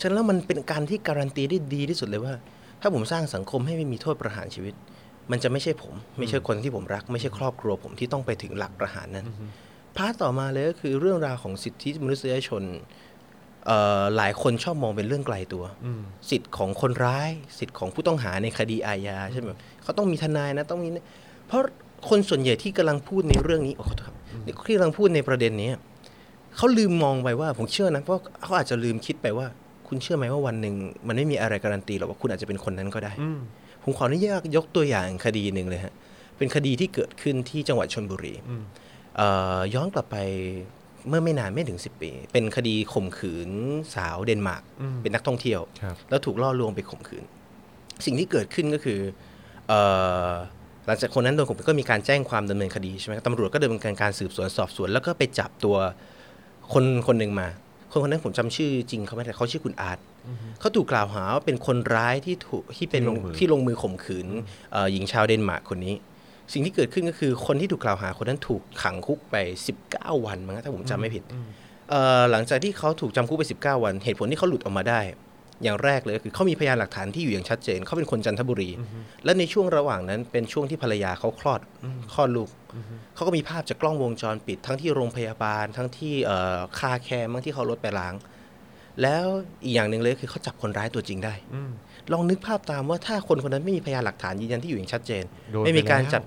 [0.00, 2.34] ฉะนั้นแล้วมันเป็นการที่การันตีได้ดีที่สุดเลยว่า
[2.80, 4.74] ถ้าผมสร้างสังคมให้ไม่มีโทษประหารชีวิต
[5.30, 9.26] มันจะไม่ใช่ผม ไม่ใช่คนที่ผมรัก ไม่ใช่ครอบครัวผมที่ต้องไปถึงหลักประหารนั้น
[9.96, 12.62] พาร์ทต่อมาเลยก็คือเรื่องราวของสิทธิมนุษยชน
[13.66, 15.64] เอ่อหลายคนชอบมองเป็นเรื่องไกลตัว
[16.30, 19.48] สิทธิ์ของคนร้าย สิทธิ์ของผู้ต้องหาในคดีอาญาใช่ไหม
[19.82, 21.04] เขาต้องมีทนายนะต้องมีนะ
[21.48, 21.62] เพราะ
[22.08, 24.14] คนส่วนใหญ่ที่กำลังพูดในเรื่องนี้โอ้ขอโทษครับ
[24.66, 25.70] ที่กำลังพูดในประเด็นนี้
[26.56, 29.46] เขาลืมมองไปว่าผมเชื่อนะเพราะเขาอาจจะลืมคิดไปว่า
[29.88, 30.74] คุณเชื่อไหมว่าวันหนึ่ง
[31.06, 33.12] มันไม่มีอะไรการันตีหรอกว่าคุณอาจจะเป็นคนนั้นก็ได้
[33.82, 35.94] ผมขออนุญาตยกตัวอย่างคดีหนึ่งเลยฮะ
[36.38, 38.34] เป็นคดีที่เกิดขึ้นที่จังหวัดชนบุรี
[39.16, 40.16] เอ่อย้อนกลับไป
[41.08, 43.50] เมื่อไม่นานไม่ถึง 10 ปี เป็นคดีข่มขืน
[43.94, 44.62] สาวเดนมาร์ก
[45.02, 47.24] เป็นนักท่องเที่ยวครับแล้วถูกล่อลวงไปข่มขืน
[48.04, 49.00] สิ่งที่เกิดขึ้นก็คือ
[49.68, 49.80] เอ่
[50.28, 50.32] อ
[50.86, 55.76] หลังจากคนนั้นโดนข่มขืนก็มีการแจ้งความดำเนินคดีใช่ไหมตำรวจก็ดำเนินการการสืบสวนสอบสวน แล้วก็ไปจับตัว
[56.72, 57.48] คนคนหนึ่งมา
[57.90, 59.98] คนคนนั้นผมจำชื่อจริงเขาไม่ได้เขาชื่อคุณอาร์ต
[60.60, 64.26] เขาถูกกล่าวหาว่าเป็นคนร้ายที่ถูกที่เป็นที่ลงมือที่ลงมือข่มขืน
[64.72, 65.94] เอ่อหญิงชาวเดนมาร์กคนนี้
[66.52, 69.36] สิ่งที่เกิดขึ้นก็คือคนที่ถูกกล่าวหาคนนั้นถูกขังคุกไป
[69.80, 71.22] 19 วันมั้งถ้าผมจำไม่ผิด
[71.90, 75.00] เอ่อหลังจากที่เขาถูกจำคุกไป 19 วัน เหตุผลที่เขาหลุดออกมาได้
[75.64, 78.70] อย่างแรกเลยก็คือเขามีพยานหลักฐานที่อยู่อย่างชัดเจนเขาเป็นคนจันทบุรี
[79.24, 81.60] และในช่วงระหว่างนั้นเป็นช่วงที่ภรรยาเขาคลอด
[82.12, 82.50] คลอดลูก
[83.14, 88.14] เขาก็มีภาพจากกล้องวงจรปิด ทั้งที่โรงพยาบาล ทั้งที่เอ่อคาแคร์มั้งที่เขารถไปล้าง
[89.02, 89.26] แล้ว
[89.64, 91.34] อีกอย่างหนึ่งเลยคือเขาจับคนร้ายตัวจริงได้
[92.12, 96.22] ลองนึกภาพตามว่าถ้าคนคนนั้นไม่มีพยานหลักฐานยืนยันที่อยู่อย่างชัดเจนโดนไม่มีการไปแล้วจับ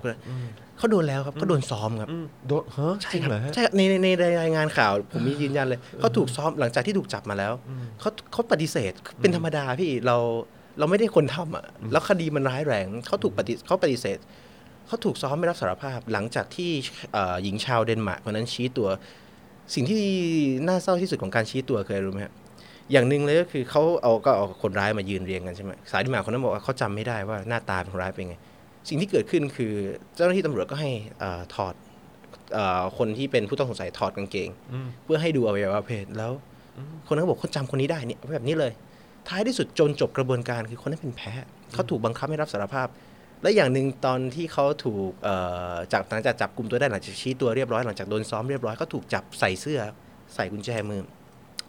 [0.78, 2.08] เขาโดนแล้วครับเขาโดนซ้อมครับ
[2.48, 7.52] โดนฮะใช่จริงครับเหรอฮะใช่ครับในในในในรายงานข่าว ผมมียืนยันเลยเขาถูกซ้อมหลังจากที่ถูกจับมาแล้ว
[8.00, 10.16] เขาเขาปฏิเสธเป็นธรรมดาพี่เรา
[10.78, 14.18] เราไม่ได้คนทำอะแล้วคดีมันร้ายแรงเขาถูกปฏิเขาปฏิเสธ
[14.86, 16.70] เขาถูกซ้อมไม่รับสารภาพ หลังจากที่
[17.12, 18.88] เอ่อหญิงชาวเดนมาร์กคนนั้นชี้ตัว
[19.74, 20.02] สิ่งที่
[20.68, 22.34] น่าเศร้าที่สุดของการชี้ตัวเคยรู้ไหมครับ
[22.92, 28.36] อย่างหนึ่งเลยก็คือเขาเอาก็เอาคนร้ายมายืนเรียงกันใช่ไหมสายเดนมาร์กคนนั้นบอกว่าเขาจำไม่ได้ว่าหน้าตาเป็นคนร้ายเป็นไง
[28.88, 29.72] สิ่งที่เกิดขึ้นคือ
[30.14, 31.74] เจ้าหน้าที่ตำรวจก็ให้เอ่อถอด
[32.54, 34.48] เออคนที่เป็นผู้ต้องสงสัยถอดกางเกง
[35.04, 36.32] เพื่อให้ดูอวัยวะเพศแล้ว
[37.06, 38.72] คนนั้นก็บอกเขาจำคนนี้ได้เนี่ยแบบนี้เลย
[39.28, 41.32] ท้ายที่สุดจนจบกระบวนการคือคนนั้นเป็นแพ้
[41.72, 42.88] เขาถูกบังคับให้รับสารภาพ
[43.42, 45.36] และอย่างหนึ่งตอนที่เขาถูกเอ่
[45.72, 49.80] อจากหลังจากจับกลุ่มตัวได้หลังจากชี้ตัวเรียบร้อยหลังจากโดนซ้อมเรียบร้อยก็ถูกจับใส่เสื้อ
[50.34, 51.02] ใส่กุญแจมือ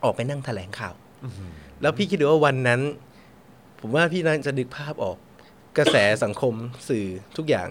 [0.04, 0.94] ออกไปนั่งแถลงข่าว
[1.82, 2.82] แล้วพี่คิดดูว่าวันนั้น
[3.80, 5.18] ผมว่าพี่น่าจะนึกภาพออก
[5.78, 6.54] กระแสสังคม
[6.90, 7.06] สื่อ
[7.38, 7.70] ทุกอย่าง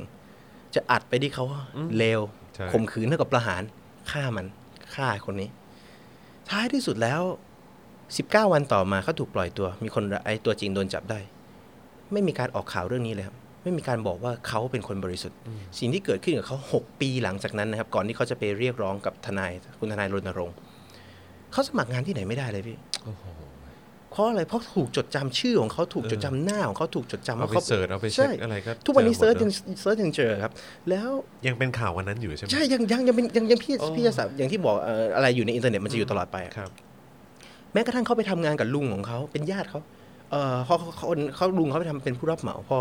[0.75, 1.63] จะอัดไปที่เขาว่า
[1.97, 2.21] เลว
[2.55, 3.63] ใช่ข่มขืนเท่ากับประหาร
[4.11, 4.47] ฆ่ามัน
[4.95, 5.49] ฆ่าคนนี้
[6.51, 7.21] ท้ายที่สุดแล้ว
[7.89, 11.21] 19 วันต่อมาเขาถูกปล่อยตัว มีคนไอ้ตัวจริงโดนจับได้
[12.13, 15.39] ไม่มีการออกข่าวเรื่องนี้เลยครับไม่มีการบอกว่าเขาเป็นคนบริสุทธิ์
[15.79, 20.57] สิ่งที่เกิดขึ้นกับเขา 6 ปีหลังจากนั้นนะครับ ก่อนที่เขาจะไปเรียกร้องกับทนายคุณทนายรณรงค์
[21.53, 23.07] เขาสมัครงานที่ไหนไม่ได้เลยพี่เพ
[24.19, 30.53] ราะอะไรเพราะถูกจดจำชื่อของเขาถูกจดจำหน้าของเขาถูกจดจำเอาว่าไปเขา search เอาไปเช็คใช่อะไรก็ทุกวันนี้จะ search หมดยังนอะ search ยังเจอครับ
[30.91, 31.11] แล้ว
[31.47, 36.71] ยังเป็นข่าววันนั้นอยู่ใช่ไหมใช่ยังยังยังเป็นยังยังพี่โอ้พี่จะสาอย่างที่บอกเอ่ออะไรอยู่ในอินเทอร์เน็ตมันจะอยู่ตลอดไปอะครับ
[37.73, 39.81] แม้กระทั่งเขาไปทำงานกับลุงของเขาเป็นญาติเขา
[40.31, 41.07] เออเขาเขาเขา
[41.37, 42.79] เขาลุงเขาไปทำเป็นผู้รับเหมาพอ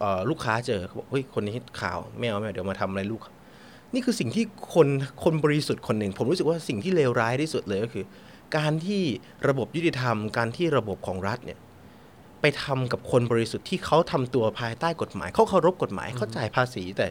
[0.00, 3.20] เอ่อลูกค้าเจอเขาบอกเฮ้ยคนนี้ข่าวไม่เอาไม่เอาเดี๋ยวมาทำอะไรลูก
[3.94, 4.88] นี่คือสิ่งที่คน
[5.24, 8.04] คนบริสุทธิ์คนหนึ่งผมรู้สึกว่าสิ่งที่เลวร้ายที่สุดเลยก็คือ
[8.56, 9.02] การที่
[9.48, 11.58] ระบบยุติธรรม การที่ระบบของรัฐเนี่ย
[12.40, 17.06] ไปทำกับคนบริสุทธิ์ที่เขาทำตัวภายใต้กฎหมาย เขาเคารพกฎหมายเขาจ่ายภาษี แต่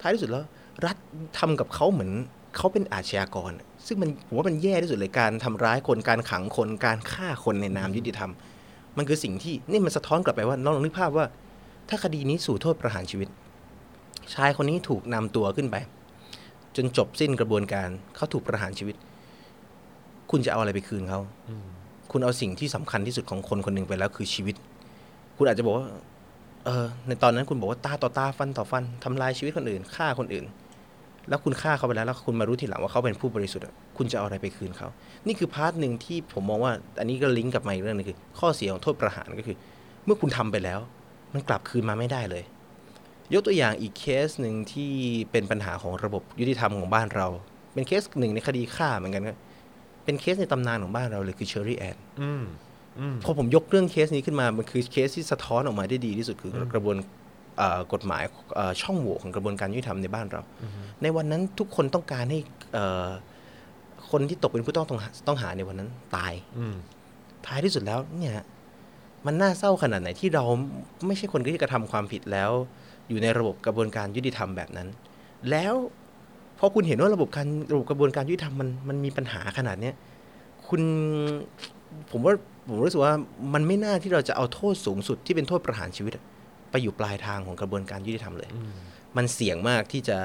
[0.00, 0.44] ท้ายที่สุดแล้ว
[0.86, 0.96] รัฐ
[1.38, 2.12] ทำกับเขาเหมือน
[2.56, 3.52] เขาเป็นอาชญากร
[3.86, 8.30] ซึ่งมันผมว่ามันแย่ที่สุดเลยการทำร้ายคนการขังคนการฆ่าคนในนามยุติธรรม
[8.96, 11.26] มันคือสิ่งที่นี่มันสะท้อนกลับไปว่าน้องลองนึกภาพว่า
[11.88, 13.28] ถ้าคดีนี้สู่โทษประหารชีวิต
[14.34, 15.76] ชายคนนี้ถูกนำตัวขึ้นไป
[16.76, 18.96] จนจบสิ้นกระบวนการเขาถูกประหารชีวิต
[20.30, 21.20] คุณจะเอาอะไรไปคืนเขา
[22.12, 24.54] คุณเอาสิ่งที่สำคัญที่สุดของคนคนหนึ่งไปแล้วคือชีวิต
[25.36, 25.86] คุณอาจจะบอกว่า
[26.64, 30.44] เออ ในตอนนั้นคุณบอกว่าตาต่อตาฟันต่อฟันทำลายชีวิตคนอื่นฆ่าคนอื่น
[31.28, 34.88] แล้วคุณฆ่าเขาไปแล้ว แล้วคุณมารู้ทีหลังว่าเขาเป็นผู้บริสุทธิ์อะคุณจะเอาอะไรไปคืนเขา
[35.26, 39.56] นี่คือ part หนึ่งที่ผมมองว่า อันนี้ก็ลิงก์กับมาอีกเรื่องหนึ่งคือ ข้อเสียของโทษประหารก็คือ
[40.04, 40.78] เมื่อคุณทำไปแล้ว
[41.34, 42.42] มันกลับคืนมาไม่ได้เลย
[43.32, 44.90] ยกตัวอย่างอีกเคสหนึ่งที่
[45.30, 47.26] เป็นปัญหาของระบบยุติธรรมของบ้านเรา
[47.72, 49.38] เป็นเคสหนึ่งในคดีฆ่าเหมือนกันครับ
[50.06, 52.44] เป็นเคสในตำนานของบ้านเราเลยคือเชอรี่แอนอืม
[52.98, 56.96] อืมพอผมยกเรื่องเคสนี้ขึ้นมา มันคือเคสที่สะท้อนออกมาได้ดีที่สุดคือกระบวน
[57.58, 58.22] เอ่อกฎหมาย
[58.56, 60.42] เอ่อช่องโหว่ของกระบวนการยุติธรรมในบ้านเรา
[61.02, 62.38] ในวันนั้นทุกคนต้องการให้
[62.74, 63.08] เอ่อ
[64.10, 66.74] คนที่ตกเป็นผู้ต้องต้องหาต้องหาในวันนั้นตายอืม
[67.46, 68.34] ท้ายที่สุดแล้วเนี่ย
[69.26, 70.44] มันน่าเศร้าขนาดไหนที่เรา
[71.06, 72.50] ไม่ใช่คนที่กระทำความผิดแล้ว
[73.08, 74.88] อยู่ในระบบกระบวนการยุติธรรมแบบนั้น
[75.50, 75.74] แล้ว
[76.58, 79.94] พอคุณเห็นว่าระบบการระบบกระบวนการยุติธรรมมันมันมีปัญหาขนาดเนี้ย
[80.68, 80.82] คุณ
[82.10, 82.34] ผมว่า
[82.68, 83.14] ผมรู้สึกว่า
[83.54, 86.24] มันไม่น่าที่เราจะเอาโทษสูงสุดที่เป็นโทษประหารชีวิตอะ
[86.70, 88.50] ไปอยู่ปลายทางของกระบวนการยุติธรรมเลย
[89.16, 90.18] มันเสี่ยงมากที่จะ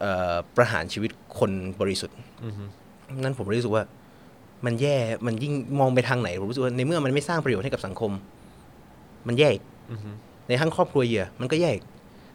[0.00, 1.50] เอ่อประหารชีวิตคน
[1.80, 2.54] บริสุทธิ์อืม
[3.22, 3.84] นั้นผมรู้สึกว่า
[4.66, 4.96] มันแย่
[5.26, 8.12] มันยิ่งมองไปทางไหนผมรู้สึกว่าในเมื่อมันไม่สร้างประโยชน์ให้กับสังคม
[9.26, 10.16] มันแย่อีกอืม
[10.48, 11.84] ในทั้งครอบครัวเหยื่อมันก็แย่อีก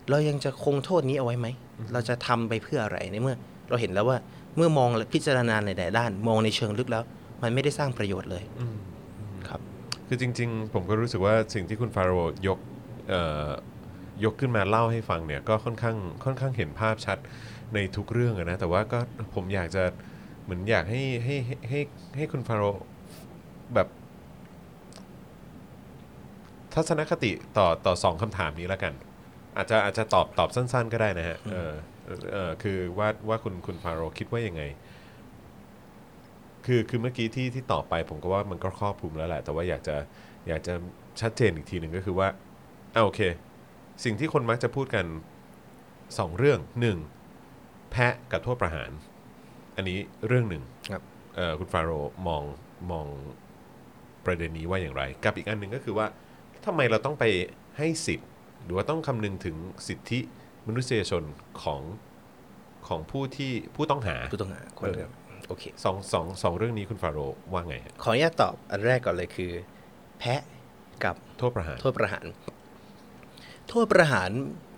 [0.10, 1.48] เรายังจะคงโทษนี้เอาไว้ไหม
[1.94, 3.36] เราจะทำไปเพื่ออะไรในเมื่อ
[3.70, 4.18] เราเห็นแล้วว่า
[4.56, 7.04] เมื่อมองและพิจารณาในแต่ด้าน มองในเชิงลึกแล้ว
[7.44, 8.76] มันไม่ได้สร้างประโยชน์เลยอืม
[9.48, 9.60] ครับ
[10.08, 12.60] คือจริง ๆ ผมก็รู้สึกว่าสิ่งที่คุณฟาโรห์ยก
[13.10, 13.50] เอ่อ
[14.24, 17.18] ยกขึ้นมาเล่าให้ฟังเนี่ยก็ค่อนข้างค่อนข้างเห็นภาพชัด
[17.74, 19.00] ในทุกเรื่องอะนะแต่ว่าก็
[19.36, 19.84] ผมอยากจะ
[20.44, 21.80] เหมือนอยากให้ให้ให้ให้
[22.18, 22.84] ให้คุณฟาโรห์
[23.74, 23.88] แบบ
[26.74, 28.94] ทัศนคติต่อต่อสองคำถามนี้แล้วกัน
[29.58, 31.72] อาจจะอาจจะตอบตอบสั้น ๆ ก็ได้นะฮะเออ
[32.34, 34.64] เออคือว่าว่าคุณคุณฟาโรห์คิดว่ายังไง
[36.66, 39.96] คือคือเมื่อกี้ที่ที่ตอบไป ผมก็ว่ามันก็ครอบคลุมแล้วแหละ แต่ว่าอยากจะ
[40.48, 40.74] อยากจะ
[41.22, 42.28] ชัดเจนอีกทีหนึ่งก็คือว่า
[42.94, 43.22] อ่าโอเค
[44.04, 45.06] สิ่งที่คนมักจะพูดกัน
[46.18, 46.98] สองเรื่องหนึ่ง
[47.92, 48.92] แพะกับโทษประหาร
[49.76, 49.98] อันนี้
[50.28, 51.02] เรื่องหนึ่งครับ
[51.36, 52.44] เอ่อคุณฟาโรห์มอง
[52.92, 53.06] มอง
[54.26, 56.08] ประเด็นนี้ว่าอย่างไร กับอีกอันหนึ่งก็คือว่า
[56.66, 57.24] ทำไมเราต้องไป
[57.78, 58.30] ให้สิทธิ์
[58.66, 59.56] หรือว่าต้องคำนึงถึง
[59.88, 60.20] สิทธิ
[60.68, 61.24] มนุษยชน
[61.64, 61.82] ของ
[62.88, 65.12] ของผู้ที่ผู้ต้องหาผู้ต้องหาคนเดิม
[65.48, 69.52] โอเคสองสองสองเรื่องนี้คุณฟาโรห์ว่าไงฮะขออนุญาตตอบอันแรกก่อนเลยคือ
[70.20, 70.42] แพะ
[71.04, 72.26] กับโทษประหาร โทษประหาร
[73.70, 74.30] โทษประหาร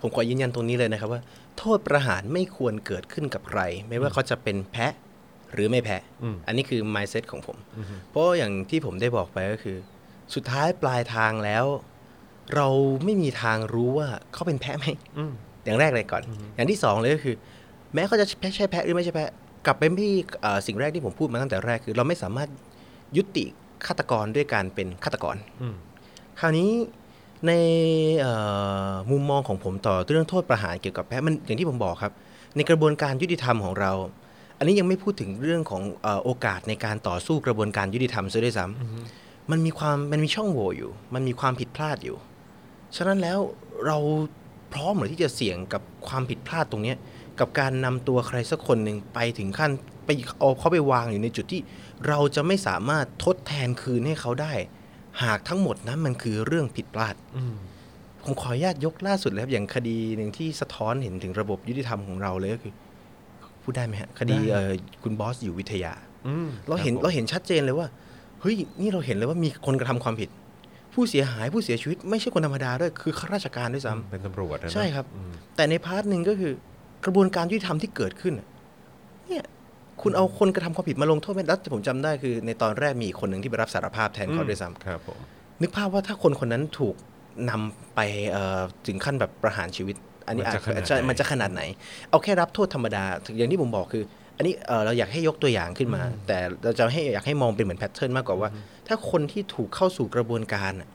[0.02, 1.22] ผมขอยืนยันตรงนี้เลยนะครับว่า
[1.58, 4.94] โทษประหารไม่ควรเกิดขึ้นกับใคร ไม่ว่าเขาจะเป็นแพะ
[5.54, 7.58] หรือไม่แพะอืมอันนี้คือ mindset ของผม
[8.10, 9.78] เพราะอย่างที่ผมได้บอกไปก็คือ
[10.36, 11.66] สุดท้ายปลายทางแล้ว
[12.56, 12.68] เรา
[13.04, 14.86] ไม่มีทางรู้ว่าเขาเป็นแพะไหม
[15.18, 15.32] อืม
[15.66, 16.24] อย่างแรกเลยก่อน
[16.56, 17.36] อย่างที่สองเลยก็คือ
[17.94, 19.30] แม้เขาจะแพ้ใช่แพะหรือไม่ใช่แพะ
[19.66, 22.50] กลับไปที่เอ่อสิ่งแรกที่ผมพูดมาตั้งแต่แรกคือ เราไม่สามารถ
[23.18, 23.46] ยุติ
[23.86, 25.76] ฆาตกรด้วยการเป็นฆาตกรอืม
[26.40, 26.70] คราวนี้
[27.48, 27.52] ใน
[28.20, 28.34] เอ่
[28.90, 32.14] อมุมมองของผมต่อเรื่องโทษประหารเกี่ยวกับแพ้มันอย่างที่ผมบอกครับ
[32.56, 33.92] ในกระบวนการยุติธรรมของเรา
[34.58, 42.18] อันนี้ยังไม่พูดถึงเรื่องของเออโอกาสในการต่อสู้กระบวนการยุติธรรมซะด้วยซ้ำมันมีความมันมีช่องโหว่อยู่ มันมีความผิดพลาดอยู่
[42.98, 43.40] ฉะนั้นแล้ว
[43.88, 43.98] เรา
[44.74, 46.98] พร้อมหรือที่จะเสี่ยงกับความผิดพลาดตรงเนี้ย
[47.40, 49.72] กับการนำตัวใครสักคนหนึ่งไปถึงขั้น
[50.06, 51.62] ไปเอาเขาไปวางอยู่ในจุดที่
[52.08, 54.54] เราจะไม่สามารถทดแทนคืนให้เขาได้
[55.24, 57.56] หากทั้งหมดนั้นมันคือเรื่องผิดพลาดอืม
[58.24, 62.74] ผมขออนุญาตยกล่าสุดเลยครับอย่างคดีหนึ่งที่สะท้อนเห็นถึงระบบยุติธรรมของเราเลยก็คือ
[63.64, 64.72] พูดได้ไหมฮะคดีเอ่อ
[65.04, 65.94] คุณบอสอยู่วิทยา
[66.28, 67.88] อืมเราเห็นคครับผมเราเห็นชัดเจนเลยว่า
[68.42, 70.30] เฮ้ยนี่เราเห็นเลยว่ามีคนกระทำความผิด
[70.98, 76.54] ผู้เสียหายผู้เสียชีวิตไม่ใช่คนธรรมดาด้วยคือข้าราชการด้วยซ้ำเป็นตำรวจนะนะใช่ครับอืมแต่ใน part หนึ่งก็คือ
[77.06, 78.48] กระบวนการยุติธรรมที่เกิดขึ้นน่ะ
[79.28, 79.44] เนี่ย
[80.02, 85.18] คุณเอาคนกระทำความผิดมาลงโทษไม่แล้วผมจำได้คือ ในตอนแรกมีอีกคนหนึ่งที่ไปรับสารภาพแทนเขาด้วยซ้ำครับผม
[85.62, 86.96] นึกภาพว่าถ้าคนคนนั้นถูก
[87.50, 88.00] นำไป
[88.32, 89.96] เอ่อถึงขั้นแบบประหารชีวิต
[90.28, 91.62] อันนี้อาจจะใช่มันจะขนาดไหน
[92.10, 93.04] เอาแค่รับโทษธรรมดา
[93.38, 94.04] อย่างที่ผมบอกคือ
[94.38, 98.50] อันนี้เอ่อเราอยากให้ยกตัวอย่างขึ้นมา แต่เราจะให้อยากให้มองเป็นเหมือน pattern มากกว่าว่า
[98.88, 100.90] ถ้าคนที่ถูกเข้าสู่กระบวนการน่ะ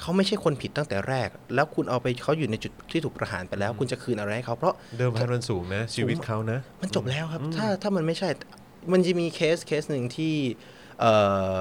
[0.00, 8.28] เขาไม่ใช่คนผิดตั้งแต่แรก แล้วคุณเอาไปเขาอยู่ในจุดที่ถูกประหารไปแล้ว คุณจะคืนอะไรให้เขาเพราะเดิมพันมันสูงนะชีวิตเขานะ มันจบแล้วครับ ถ้าถ้ามันไม่ใช่
[8.92, 10.34] มันจะมี case case หนึ่งที่
[11.00, 11.12] เอ่
[11.58, 11.60] อ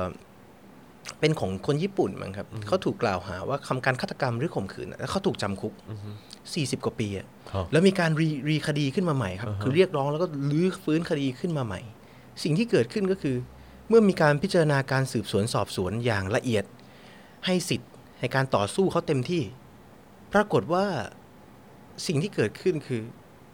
[1.20, 5.74] เป็นของคนญี่ปุ่นมั้งครับเขาถูกกล่าวหาว่าทำการฆาตกรรมหรือข่มขืนอะแล้วเขาถูกจำคุก
[6.44, 11.82] 40 กว่าปีอะครับแล้วมีการรีรีคดีขึ้นมาใหม่ครับอ่าฮะคือเรียกร้องแล้วก็ลื้อฟื้นคดีขึ้นมาใหม่
[12.44, 13.36] สิ่งที่เกิดขึ้นก็คือ
[13.90, 16.64] เมื่อมีการพิจารณาการสืบสวนสอบสวนอย่างละเอียด
[17.46, 17.90] ให้สิทธิ์
[18.20, 19.44] ในการต่อสู้เขาเต็มที่
[20.34, 20.86] ปรากฏว่า
[22.08, 23.02] สิ่งที่เกิดขึ้นคือ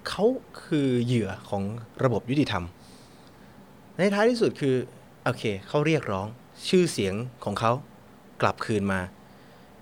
[0.08, 0.26] เขา
[0.66, 1.64] คือเหยื่อของ
[2.04, 2.64] ระบบยุติธรรม
[3.98, 4.76] ในท้ายที่สุดคือ
[5.24, 6.28] โอเคเขาเรียกร้อง
[6.70, 7.14] ชื่อเสียง
[7.44, 7.72] ของเขา
[8.42, 9.00] กลับคืนมา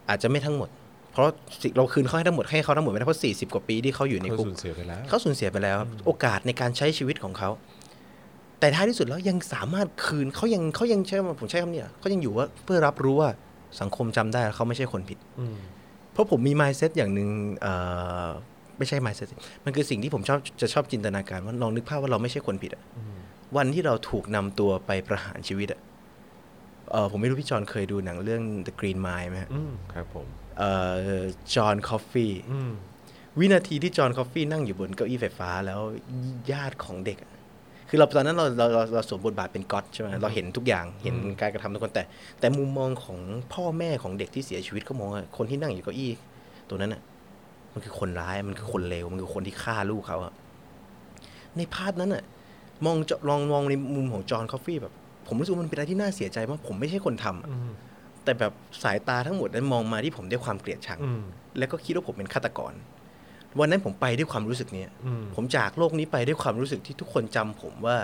[0.09, 0.69] อาจจะไม่ทั้งหมด
[1.15, 1.29] เพราะ
[1.61, 7.49] สิเราคืนเขาให้ทั้งหมดให้เขาทั้งหมดไม่ได้เพราะ40 กว่าปีที่เขาอยู่ในเขาคุกสูญเสียไปแล้วเขาสูญเสียไปแล้วครับโอกาสในการใช้ชีวิตของเขา
[8.59, 13.29] แต่ท้ายที่สุดแล้วยังสามารถคืนเขายังเขายังใช้ผมใช้คำนี้อะเขายังอยู่ว่าเพื่อรับรู้ว่า
[13.81, 15.57] สังคมจำได้ว่าเขาไม่ใช่คนผิดอืม
[16.11, 17.29] เพราะผมมี mindset อย่างหนึ่ง
[17.61, 17.73] เอ่
[18.25, 18.27] อ
[18.77, 19.27] ไม่ใช่ mindset
[19.65, 22.83] มันคือสิ่งที่ผมชอบจะชอบจินตนาการว่าลองนึกภาพว่าเราไม่ใช่คนผิดอะ
[23.57, 25.79] วันที่เราถูกนำตัวไปประหารชีวิตอะ
[26.91, 30.44] เออผมไม่รู้พี่จอนเคยดูหนังเรื่อง The Green Mile ไหมฮะอืมครับผมเอ่อ
[31.53, 32.71] จอห์นคอฟฟี่อืม
[33.39, 35.79] วินาทีที่จอห์นคอฟฟี่นั่งอยู่บนเก้าอี้ไฟฟ้าแล้ว
[36.51, 37.31] ญาติของเด็กอะ
[37.89, 42.03] คือเราตอนนั้นเราเราเราเราสวมบทบาทเป็น God ใช่ไหมเราเห็นทุกอย่างเห็นการกระทำทุกคนแต่
[42.39, 43.19] แต่มุมมองของ
[43.53, 46.11] พ่อแม่ของเด็กที่เสียชีวิตเขามองว่าคนที่นั่งอยู่เก้าอี้
[46.69, 47.01] ตัวนั้นอะ
[47.73, 50.33] มันคือคนร้ายมันคือคนเลวมันคือคนที่ฆ่าลูกเขาอะ
[51.57, 52.23] ใน part นั้นอะ
[52.85, 54.93] มองจะลองมองในมุมของจอห์นคอฟฟี่แบบ
[55.27, 57.71] ผมรู้สึกว่ามันเป็นอะไรที่น่าเสียใจมากผมไม่ใช่คนทำอะอืม
[58.25, 58.53] แต่แบบ
[58.83, 61.23] สายตาทั้งหมดนั้นมองมาที่ผมด้วยความเกลียดชังอืม
[61.57, 62.73] แล้วก็คิดว่าผมเป็นฆาตกร
[63.59, 67.97] วันนั้นผมไปด้วยความรู้สึกเนี้ยอืมผมจากโลกนี้ไปด้วยความรู้สึกที่ทุกคนจำผมว่า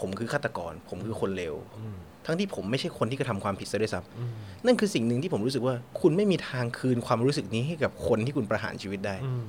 [0.00, 1.96] ผมคือฆาตกร ผมคือคนเลวอืม
[2.26, 9.44] ทั้งที่ผมไม่ใช่คนที่กระทำความผิดซะด้วยซ้ำอืมนั่นคือสิ่งหนึ่งที่ผมรู้สึกว่า คุณไม่มีทางคืนความรู้สึกนี้ให้กับคนที่คุณประหารชีวิตได้อืม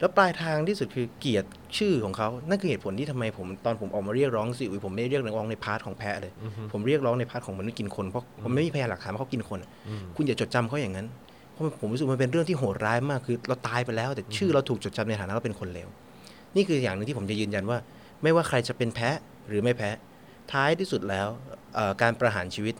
[0.00, 11.06] แล้วปลายทางที่สุดคือเกลียรติชื่อของเขา นั่นคือเหตุผลที่ทำไมผมตอนผมออกมาเรียกร้องซีอุยผมไม่ได้เรียกร้องใน part ของแพะเลยอือฮึผมเรียกร้องใน part ของมนุษย์กินคนเพราะผมไม่มีพยานหลักฐานว่าเขากินคนอะอืมคุณอย่าจดจำเขาอย่างนั้น
[11.52, 15.88] เพราะผมรู้สึกมันเป็นเรื่องที่โหดร้ายมากคือเราตายไปแล้ว แต่ชื่อเราถูกจดจำในฐานะเราเป็นคนเลว
[16.56, 17.78] นี่คืออย่างหนึ่งที่ผมจะยืนยันว่า
[18.22, 19.10] ไม่ว่าใครจะเป็นแพ้
[19.48, 19.90] หรือไม่แพ้
[20.52, 21.28] ท้ายที่สุดแล้ว
[21.74, 22.74] เอ่อการประหารชีวิต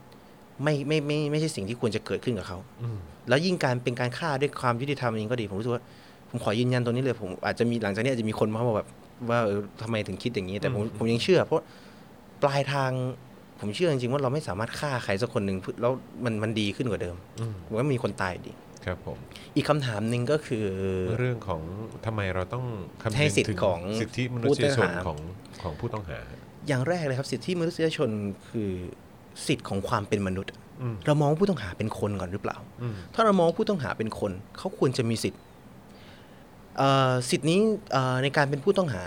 [0.63, 2.99] ไม่ไม่ไม่ไม่ใช่สิ่งที่ควรจะเกิดขึ้นกับเขาอืม
[3.29, 5.83] แล้วยิ่งการเป็นการฆ่าด้วยความยุติธรรมเองก็ดีผมรู้สึกว่า
[6.29, 8.87] ผมขอยืนยันตรงนี้เลยผมอาจจะมีหลังจากนี้อาจจะมีคนมาบอกแบบ
[9.29, 11.63] ว่าเออทำไมถึงคิดอย่างนี้ แต่ผมผมยังเชื่อ เพราะ
[12.41, 12.91] ปลายทาง
[13.59, 15.91] ผมเชื่อจริงๆว่าเราไม่สามารถฆ่าใครสักคนหนึ่งแล้ว
[16.25, 18.53] มันมันดีขึ้นกว่าเดิมอืมผมว่ามีคนตายดี
[18.85, 19.17] ครับผม
[19.55, 20.65] อีกคำถามหนึ่งก็คือ
[21.19, 21.61] เรื่องของ
[22.05, 22.65] ทำไมเราต้อง
[23.01, 25.17] คำนึให้งสิทธิ์ถึงของสิทธิมนุษยชนของ
[25.61, 26.19] ของผู้ต้องหา
[26.67, 28.09] อย่างแรกเลยครับสิทธิมนุษยชน
[28.49, 28.71] คือ
[29.47, 30.51] สิทธิ์ของความเป็นมนุษย์
[30.81, 35.46] อืมเรามองผู้ต้องหาเป็นคนก่อนหรือเปล่าอืมถ้าเรามองผู้ต้องหาเป็นคน เขาควรจะมีสิทธิ์เอ่อ
[37.29, 37.59] สิทธิ์นี้
[38.23, 39.03] ในการเป็นผู้ต้องหา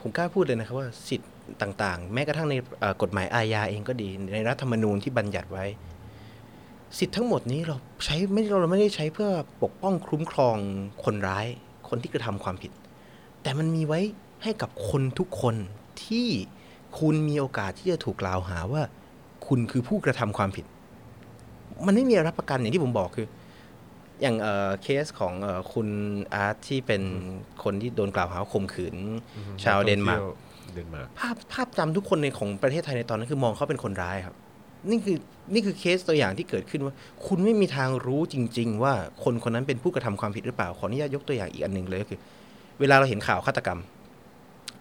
[0.00, 1.30] ผมกล้าพูดเลยนะครับว่าสิทธิ์
[1.62, 2.54] ต่างๆ แม้กระทั่งใน
[3.02, 5.64] กฎหมายอาญาเองก็ดี ในรัฐธรรมนูญที่บัญญัติไว้
[6.98, 9.30] สิทธิ์ทั้งหมดนี้เราใช้ไม่เราไม่ได้ใช้เพื่อ
[9.62, 10.56] ปกป้องคุ้มครอง
[11.04, 11.46] คนร้าย
[11.88, 12.72] คนที่กระทำความผิด
[13.42, 14.00] แต่มันมีไว้
[14.42, 15.54] ให้กับคนทุกคน
[16.04, 16.28] ที่
[16.98, 18.82] คุณมีโอกาสที่จะถูกกล่าวหาว่า
[19.46, 20.66] คุณคือผู้กระทำความผิด
[21.86, 23.26] มันไม่มีรับประกันอย่างที่ผมบอกคือ
[24.22, 25.88] อย่างเอ่อเคสของเอ่อคุณ
[26.34, 27.02] อาร์ตที่เป็น
[27.64, 28.94] คนที่โดนกล่าวหาว่าข่มขืน
[29.64, 30.22] ชาวเดนมาร์ก
[30.74, 34.34] เดนมาร์กภาพภาพจำทุกคนในของประเทศไทยในตอนนั้นคือมองเขาเป็นคนร้ายครับ
[34.90, 35.18] นี่คือ
[35.52, 36.94] นี่คือเคสตัวอย่างที่เกิดขึ้นว่า
[37.26, 38.94] คุณไม่มีทางรู้จริง ๆ ว่า
[39.24, 42.20] คนคนนั้นเป็นผู้กระทำความผิดหรือเปล่าขออนุญาตยกตัวอย่างอีกอันหนึ่งเลยก็คือ
[42.80, 43.80] เวลาเราเห็นข่าวฆาตกรรม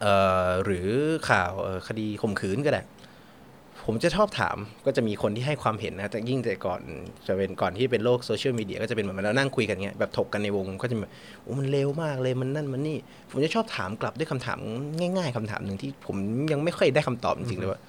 [0.02, 0.14] เอ่
[0.46, 0.88] อหรือ
[1.30, 2.82] ข่าวเอ่อคดีข่มขืนก็ได้
[3.86, 6.82] ผมจะชอบถามก็จะมีคนที่ให้ความเห็นนะแต่ยิ่งแต่ก่อน
[7.28, 11.12] จะเป็นก่อนที่เป็นโลกโซเชียลมีเดียก็จะเป็นเหมือนเรานั่งคุยกันเงี้ยแบบถกกันในวงก็จะแบบ
[11.44, 12.98] โอ้มันเร็วมากเลยมันนั่นมันนี่
[13.32, 14.58] ผมจะชอบถามกลับด้วยคำถาม
[15.00, 16.16] ง่าย ๆคำถามหนึ่งที่ผม
[16.52, 17.80] ยังไม่ค่อยได้คำตอบจริงๆเลยว่า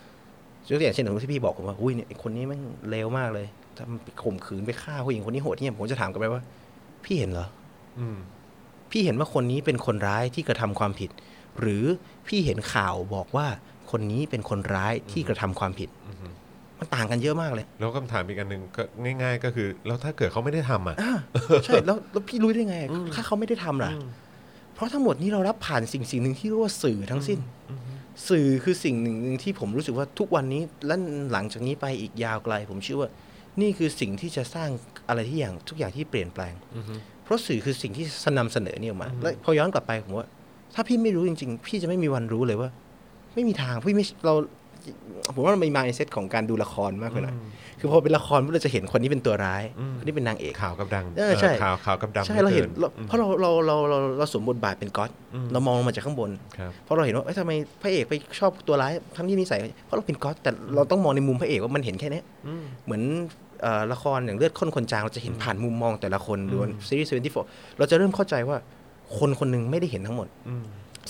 [0.69, 3.47] ยกตัวอย่างเช่นอย่างที่พี่บอกผมว่าอุ้ยเนี่ยไอ้คนนี้แมันเร็วมากเลย
[3.79, 6.43] ทำไปข่มขืนไปฆ่าผู้หญิงคนนี้โหดเนี่ยผมจะถามกลับไปว่า
[7.05, 7.47] พี่เห็นเหรอ
[7.99, 8.19] อืม
[8.91, 11.11] พี่เห็นว่าคนนี้เป็นคนร้ายที่กระทำความผิด
[11.61, 11.85] หรือ
[12.29, 13.47] พี่เห็นข่าวบอกว่า
[13.95, 16.33] คนนี้เป็นคนร้ายที่กระทำความผิดอืม
[16.79, 18.83] มันต่างกันเยอะมากเลย แล้วคำถามอีกอันหนึ่งก็
[19.23, 21.13] ง่าย ๆ ก็คือ แล้วถ้าเกิดเขาไม่ได้ทำอะอ่า
[21.65, 22.77] ใช่แล้วแล้วพี่รู้ได้ไง
[23.15, 23.93] ถ้าเขาไม่ได้ทำล่ะ
[24.75, 27.39] เพราะทั้งหมดนี้เรารับผ่านสิ่งสิ่งหนึ่งที่เรียกว่าสื่อทั้งสิ้น
[28.29, 30.97] สื่อคือสิ่งหนึ่งหนึ่งที่ผมรู้สึกว่าทุกวันนี้และ
[31.33, 33.11] หลังจากนี้ไปอีกยาวไกล ผมเชื่อว่า
[33.61, 34.69] นี่คือสิ่งที่จะสร้าง
[35.09, 38.05] อะไรที่อย่างทุกอย่างที่เปลี่ยนแปลงอือฮึเพราะสื่อคือสิ่งที่
[38.39, 40.27] นำเสนอนี่ออกมา และพอย้อนกลับไปผมว่า
[40.75, 42.71] ถ้าพี่ไม่รู้จริง ๆ พี่จะไม่มีวันรู้เลยว่า
[43.35, 44.35] ไม่มีทางพี่ไม่เรา
[45.35, 47.35] ผมว่ามันมี mindset ของการดูละครมากกว่านะ
[47.81, 49.63] คือพอเป็นละครเราจะเห็นคนนี้เป็นตัวร้าย
[49.99, 55.11] คนนี้เป็นนางเอกขาวกับดำเออใช่ขาวขาวกับดำใช่เราเห็นไม่กิเราเพราะเราเราเราเราเราสวมบทบาทเป็น God
[55.53, 62.25] เรามองลงมาจากข้างบนครับเพราะเราเห็นว่าเอ้ยทำไมพระเอกไปชอบตัวร้ายทั้งที่นิสัยเพราะเราเป็น God แต่เราต้องมองในมุมพระเอกว่ามันเห็นแค่เนี้ย
[62.85, 63.03] เหมือน
[63.63, 66.57] เอ่อละครอย่างเลือดข้นคนจางเราจะเห็นผ่านมุมมองแต่ละคนดู
[66.89, 67.37] ซีรีส์ Twenty Four
[67.79, 68.57] เราจะเริ่มเข้าใจว่า
[69.19, 70.29] คนคนหนึ่งไม่ได้เห็นทั้งหมด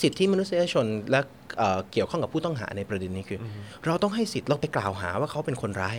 [0.03, 1.20] สิทธิมนุษยชนและ
[1.59, 3.45] เอ่อเกี่ยวข้องกับผู้ต้องหาในประเด็นนี้คืออ
[3.86, 5.97] เราต้องให้สิทธิ์เราไปกล่าวหาว่าเขาเป็นคนร้าย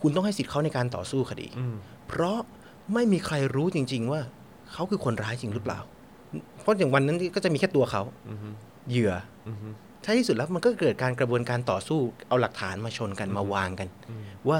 [0.00, 1.48] คุณต้องให้สิทธิ์เขาในการต่อสู้คดี
[2.08, 2.38] เพราะ
[2.94, 4.20] ไม่มีใครรู้จริง ๆ ว่า
[4.72, 5.80] เขาคือคนร้ายจริงหรือเปล่า
[6.62, 8.02] เพราะอย่างวันนั้นก็จะมีแค่ตัวเขา
[8.90, 9.12] เหยื่อ
[9.46, 9.48] อ
[10.04, 13.88] ท้ายที่สุดแล้วมันก็เกิดการกระบวนการต่อสู้เอาหลักฐานมาชนกันมาวางกัน
[14.48, 14.58] ว่า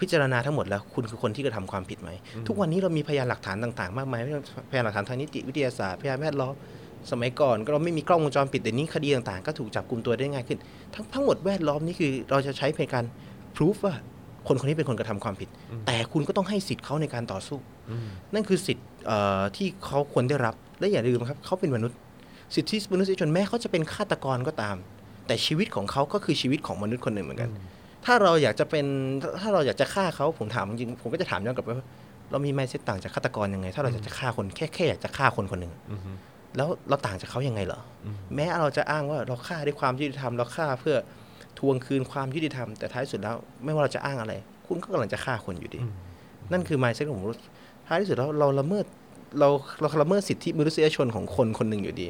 [0.00, 2.10] พิจารณาทั้งหมดแล้วคุณคือคนที่กระทำความผิดไหม
[2.46, 4.20] ทุกวันนี้เรามีพยานหลักฐานต่าง ๆ มากมาย
[4.70, 6.54] พยานหลักฐานทางนิติวิทยาศาสตร์พยานแวดล้อม
[7.10, 10.58] สมัยก่อนก็เราไม่มีกล้องวงจรปิดแต่นี้คดีต่างๆ ก็ถูกจับกลุ่มตัวได้ง่ายขึ้น
[10.94, 13.04] ทั้งทั้งหมดแวดล้อมนี่คือเราจะใช้ในการ
[13.54, 13.94] พิสูจว่า
[14.46, 15.48] คนคนนี้เป็นคนกระทำความผิด
[15.86, 17.58] แต่คุณก็ต้องให้สิทธิ์เขาในการต่อสู้
[18.34, 21.98] นั่นคือสิทธิ์เอ่อที่เขาควรได้รับ และอย่าลืมครับเขาเป็นมนุษย์
[22.54, 24.76] สิทธิมนุษยชนแม้เขาจะเป็นฆาตกรก็ตาม
[25.26, 27.50] แต่ชีวิตของเขาก็คือชีวิตของมนุษย์คนหนึ่งเหมือนกัน
[28.04, 28.86] ถ้าเราอยากจะเป็น
[29.40, 31.86] ถ้าเราอยากจะฆ่าเขาผมถามจริงๆผมก็จะถามย้อนกลับไปว่า
[32.30, 35.72] เรามี mindset ต่างจากฆาตกรยังไง ถ้าเราอยากจะฆ่าคนแค่แค่อยากจะฆ่าคนคนหนึ่ง
[36.56, 40.96] แล้วเราต่างจากเขายังไงเหรออแม้เราจะอ้างว่าเราฆ่าด้วยความยุติธรรมเราฆ่าเพื่อ
[41.58, 44.34] ทวงคืนความยุติธรรมแต่ท้ายสุดแล้ว ไม่ว่าเราจะอ้างอะไร
[44.66, 45.80] คุณก็กำลังจะฆ่าคนอยู่ดี
[46.52, 47.38] นั่นคือ mindset ของผมรู้
[47.86, 48.84] ท้ายที่สุดแล้วเราละเมิด
[49.40, 49.48] เรา
[49.80, 52.08] เราละเมิดสิทธิมนุษยชนของคนคนหนึ่งอยู่ดี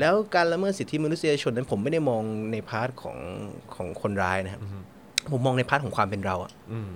[0.00, 2.22] แล้วการละเมิดสิทธิมนุษยชนนั้นผมไม่ได้มอง
[2.52, 3.16] ใน part ของ
[3.74, 4.62] ของคนร้ายนะครับ
[5.32, 6.88] ผมมองในพาร์ทของความเป็นเราอะอืม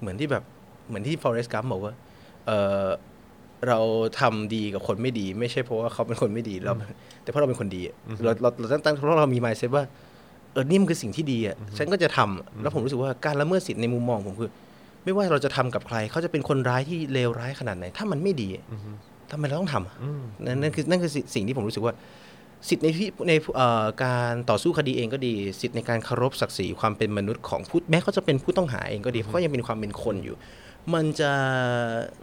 [0.00, 0.44] เหมือนที่แบบ
[0.88, 1.94] เหมือนที่ Forrest Gump บอกว่า
[2.46, 2.50] เอ
[2.84, 2.86] อ
[3.68, 3.80] เรา
[4.20, 6.72] ทำดีกับคนไม่ดี ไม่ใช่เพราะว่าเขาเป็นคนไม่ดีเรา
[7.22, 7.94] แต่เพราะเราเป็นคนดีอะ
[8.24, 9.84] เราเราเราตั้งตั้งเพราะเรามี mindset ว่า
[10.52, 14.50] เออนี่มันคือสิ่งที่ดีอะฉันก็จะทำแล้วผมรู้สึกว่าการละเมิดสิทธิในมุมมองผมคือ
[15.04, 18.64] ไม่ว่าเราจะทำกับใคร เขาจะเป็นคนร้ายที่เลวร้ายขนาดไหน ถ้ามันไม่ดีอะ
[19.30, 19.96] ทำไมเราต้องทำอะ
[20.46, 21.94] นั่นนั่นคือนั่นคือสิ่งที่ผมรู้สึกว่า
[22.68, 30.36] สิทธิในที่ในเอ่อการต่อสู้คดีเองก็ดี สิทธิในการเคารพศักดิ์ศรีความเป็นมนุษย์ของผู้แม้เขาจะเป็นผู้ต้องหาเองก็ดีเพราะยังเป็นความเป็นคนอยู่
[30.94, 31.30] มันจะ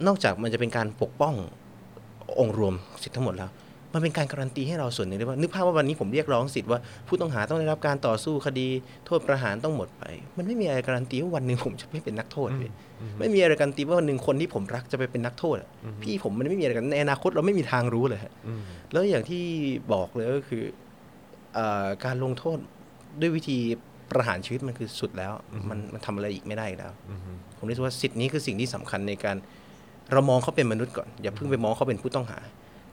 [0.06, 1.34] นอกจากมันจะเป็นการปกป้อง
[2.40, 3.50] องค์รวมสิทธิทั้งหมดแล้ว
[3.94, 8.68] มันเป็นการการันตีให้เราส่วนหนึ่งได้ว่านึกภาพว่าวันนี้ผมเรียกร้องสิทธิ์ว่าผู้ต้องหาต้องได้รับการต่อสู้คดี
[9.06, 10.02] โทษประหารต้องหมดไป
[10.36, 12.70] มันไม่มีอะไรการันตีว่าวันหนึ่งผมจะไม่เป็นนักโทษเลย
[13.20, 15.68] ไม่มีอะไรการันตีว่าวันหนึ่งคนที่ผมรักจะไปเป็นนักโทษอะ
[16.02, 18.32] พี่ผมมันไม่มีอะไรกันในอนาคตเราไม่มีทางรู้เลยฮะ
[18.92, 19.42] แล้วอย่างที่
[19.92, 20.64] บอกเลยก็คือ
[21.54, 22.58] เออการลงโทษ
[23.20, 23.58] ด้วยวิธี
[24.12, 25.32] ประหารชีวิตมันคือสุดแล้ว
[25.70, 26.92] มันมันทำอะไรอีกไม่ได้อีกแล้ว
[27.58, 29.36] ผมรู้สึกว่าสิทธินี้คือสิ่งที่สำคัญในการ
[30.12, 32.38] เรามองเขาเป็นมนุษย์ก่อน อย่าเพิ่งไปมองเขาเป็นผู้ต้องหา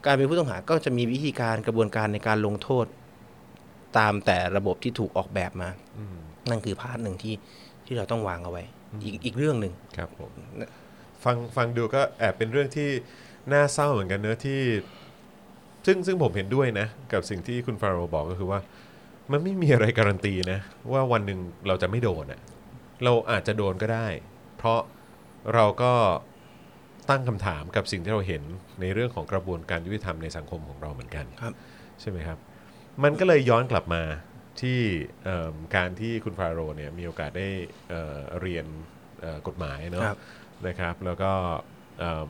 [0.05, 2.85] การเป็นผู้ต้องหาก็จะมีวิธีการกระบวนการในการลงโทษ
[3.97, 5.69] ตามแต่ระบบที่ถูกออกแบบมา
[6.49, 7.35] นั่นคือพาร์ทหนึ่งที่
[7.85, 8.63] ที่เราต้องวางเอาไว้
[9.03, 10.31] อีกอีกเรื่องหนึ่งครับผม
[11.23, 12.89] ฟังฟังดูก็แอบเป็นเรื่องที่
[13.53, 14.61] น่าเศร้าเหมือนกันเนอะที่
[15.85, 18.59] ซึ่งซึ่งผมเห็นด้วยนะ กับสิ่งที่คุณฟาโรห์บอกก็คือว่า
[19.31, 20.59] มันไม่มีอะไรการันตีนะ
[20.91, 22.39] ว่าวันหนึ่งเราจะไม่โดนอะ
[23.03, 24.07] เราอาจจะโดนก็ได้
[24.57, 24.79] เพราะ
[25.55, 25.93] เราก็
[27.09, 28.43] ตั้งคำถามกับสิ่งที่เราเห็น
[28.81, 31.53] ในเรื่องของกระบวนการยุติธรรมในสังคมของเราเหมือนกันครับ
[32.01, 32.37] ใช่ไหมครับ
[33.03, 34.03] มันก็เลยย้อนกลับมา
[34.61, 34.79] ที่
[35.23, 37.47] เอิ่มการที่คุณฟาโรห์เนี่ยมีโอกาสได้
[37.89, 38.65] เอ่อเรียน
[39.21, 40.17] เอ่อกฎหมายเนาะครับ
[40.67, 41.31] นะครับ แล้วก็
[41.99, 42.29] เอิ่ม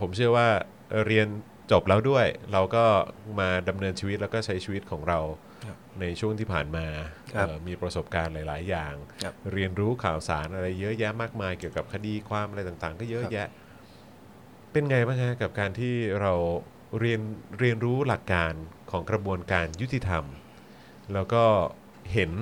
[0.00, 0.48] ผมเชื่อว่า
[0.90, 1.26] เอ่อเรียน
[1.70, 2.84] จบแล้วด้วย เราก็
[3.40, 5.18] มาดำเนินชีวิตแล้วก็ใช้ชีวิตของเรา
[5.64, 6.86] ครับในช่วงที่ผ่านมา
[7.32, 13.48] ครับเอ่อมีประสบการณ์หลาย ๆ อย่าง ครับเรียนรู้ข่าวสารอะไรเยอะแยะมากมายเกี่ยวกับคดีความอะไรต่าง ๆ ก็เยอะครับแยะ
[14.72, 16.32] เป็นไงบ้างฮะกับการที่เรา
[17.00, 17.20] เรียน
[17.60, 18.52] เรียนรู้หลักการ
[18.90, 20.24] ของกระบวนการยุติธรรม
[21.12, 21.44] แล้วก็
[22.12, 22.32] เห็น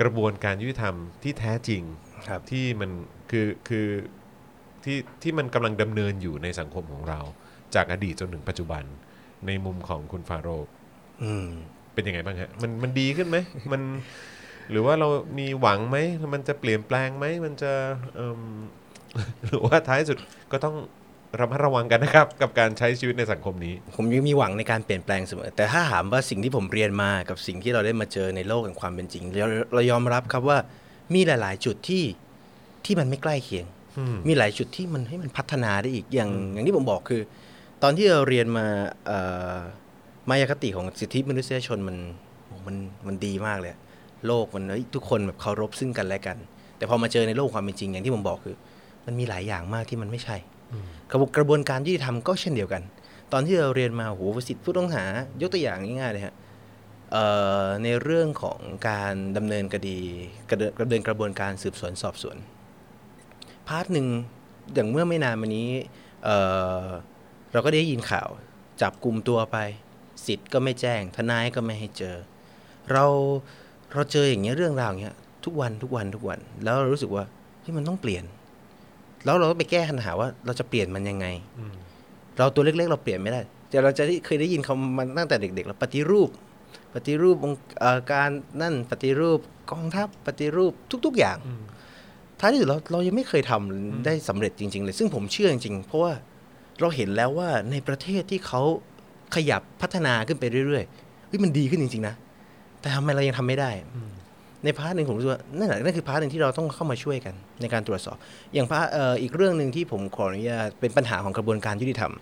[0.00, 1.82] กระบวนการยุติธรรมที่แท้จริง
[2.28, 2.90] ครับ ที่มัน
[3.30, 3.88] คือคือ
[4.84, 7.20] ที่ที่มันกำลังดำเนินอยู่ในสังคมของเรา
[7.74, 8.82] จากอดีตจนถึงปัจจุบัน
[9.46, 10.68] ในมุมของคุณฟาโรห์
[11.22, 11.46] อืม
[11.94, 13.36] เป็นยังไงบ้างฮะมันมันดีขึ้นไหม
[13.72, 13.82] มัน
[14.70, 15.08] หรือว่าเรา
[15.38, 15.96] มีหวังไหม
[16.34, 17.72] มันจะเปลี่ยนแปลงไหมมันจะ
[18.16, 18.40] เอิ่ม
[19.46, 20.18] หรือว่าท้ายสุด
[20.52, 20.76] ก็ต้อง
[21.40, 30.58] ระมัดระวังกันนะครับ กับการใช้ชีวิตในสังคมนี้ ผมยังมีหวังในการเปลี่ยนแปลงเสมอ แต่ถ้าถามว่าสิ่งที่ผมเรียนมากับสิ่งที่เราได้มาเจอในโลกแห่งความเป็นจริงเราเรายอมรับครับว่า
[31.14, 32.04] มีหลาย ๆ จุดที่
[32.84, 33.66] ที่มันไม่ใกล้เคียง
[33.98, 37.22] อืมมีหลายจุดที่มันให้มันพัฒนาได้อีกอย่างอย่างที่ผมบอกคือ
[37.82, 38.66] ตอนที่เราเรียนมา
[39.06, 39.18] เอ่
[39.54, 39.56] อ
[40.28, 41.96] มายาคติของสิทธิมนุษยชนมัน
[42.46, 43.72] โอ้มันมันดีมากเลย
[44.26, 46.36] โลกมันเอ้ยทุกคนแบบเคารพซึ่งกันและกัน
[46.76, 48.56] แต่พอมาเจอในโลกความเป็นจริงอย่างที่ผมบอกคือ
[49.06, 50.36] มันมีหลายอย่างมากที่มันไม่ใช่
[51.10, 52.82] กระบวนกระบวนการยุติธรรมก็เช่นเดียวกัน
[53.32, 55.04] ตอนที่เราเรียนมาโหสิทธิผู้ต้องหา
[55.40, 56.34] ยกตัวอย่างง่ายๆเลยฮะ
[57.12, 57.24] เอ่
[57.62, 58.58] อในเรื่องของ
[58.88, 59.98] การดำเนินคดี
[60.50, 62.36] กระเดินดำเนินกระบวนการสืบสวนสอบสวน
[63.68, 64.06] part หนึ่ง
[64.74, 65.68] อย่างเมื่อไม่นานมานี้
[67.56, 68.28] เอ่อเราก็ได้ยินข่าว
[68.82, 69.56] จับกลุ่มตัวไป
[70.26, 72.16] สิทธิ์ก็ไม่แจ้ง ทนายก็ไม่ให้เจอ
[72.92, 73.04] เรา
[73.92, 77.24] เราเจออย่างเงี้ยเรื่องราวอย่างเงี้ยทุกวันทุกวันทุกวัน แล้วเรารู้สึกว่า
[77.64, 78.24] ที่มันต้องเปลี่ยน
[79.24, 81.26] แล้วเราก็ไปแก้ปัญหาว่าเราจะเปลี่ยนมันยังไง
[82.38, 83.40] เราตัวเล็กๆ เราเปลี่ยนไม่ได้
[83.70, 86.30] แต่เราจะได้เคยได้ยินคำมันตั้งแต่เด็กๆแล้วปฏิรูป
[86.94, 88.30] ปฏิรูปองค์เอ่อการ
[88.62, 89.40] นั่นปฏิรูป
[89.70, 90.72] กองทัพปฏิรูป
[91.06, 91.38] ทุก ๆอย่าง
[92.40, 96.12] ท้ายที่สุดเราเรายังไม่เคยทำได้สำเร็จจริง ๆ เลย ซึ่งผมเชื่อจริงๆเพราะว่า
[96.80, 98.62] เราเห็นแล้วว่าในประเทศที่เขา
[99.34, 102.14] ขยับพัฒนาขึ้นไปเรื่อยๆเฮ้ยมันดีขึ้นจริงๆนะ
[102.80, 103.70] แต่ทำไมเรายังทำไม่ได้
[104.64, 108.16] ใน part หนึ่งผมรู้สึกว่านั่นแหละนั่นคือ part หนึ่งที่เราต้องเข้ามาช่วยกันในการตรวจสอบ
[108.54, 112.12] อย่างพาร์ทเอ่ออีกเรื่องหนึ่งที่ผมขออนุญาตเป็นปัญหาของกระบวนการยุติธรรม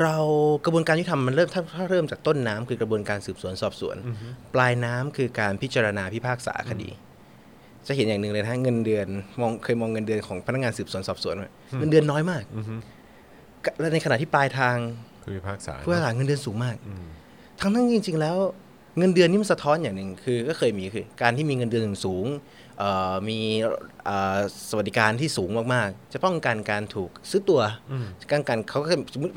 [0.00, 0.16] เรา
[0.64, 3.96] กระบวนการยุติธรรมมันเริ่มถ้าถ้าเริ่มจากต้นน้ำคือกระบวนการสืบสวนสอบสวน
[4.54, 6.90] ปลายน้ำคือการพิจารณาพิพากษาคดี
[7.86, 9.06] จะเห็นอย่างหนึ่งเลยนะฮะเงินเดือน
[9.40, 11.46] มองเคยมองเงินเดือนของพนักงานสืบสวนสอบสวนไหม
[11.78, 12.42] เงินเดือนน้อยมาก
[13.80, 14.76] และในขณะที่ปลายทาง
[15.24, 16.76] คือพิพากษาผู้พิพากษาเงินเดือนสูงมาก
[17.60, 18.36] ทั้งทั้งๆจริง ๆ แล้ว
[18.98, 22.26] เงินเดือนนี่มันสะท้อนอย่างหนึ่งคือก็เคยมีคือ การที่มีเงินเดือนสูง
[22.78, 23.38] เอ่อมี
[24.04, 24.38] เอ่อ
[24.68, 27.60] สวัสดิการที่สูงมากๆ จะป้องกันการถูกซื้อตัว
[28.30, 29.32] การกันเขาก็สมมติ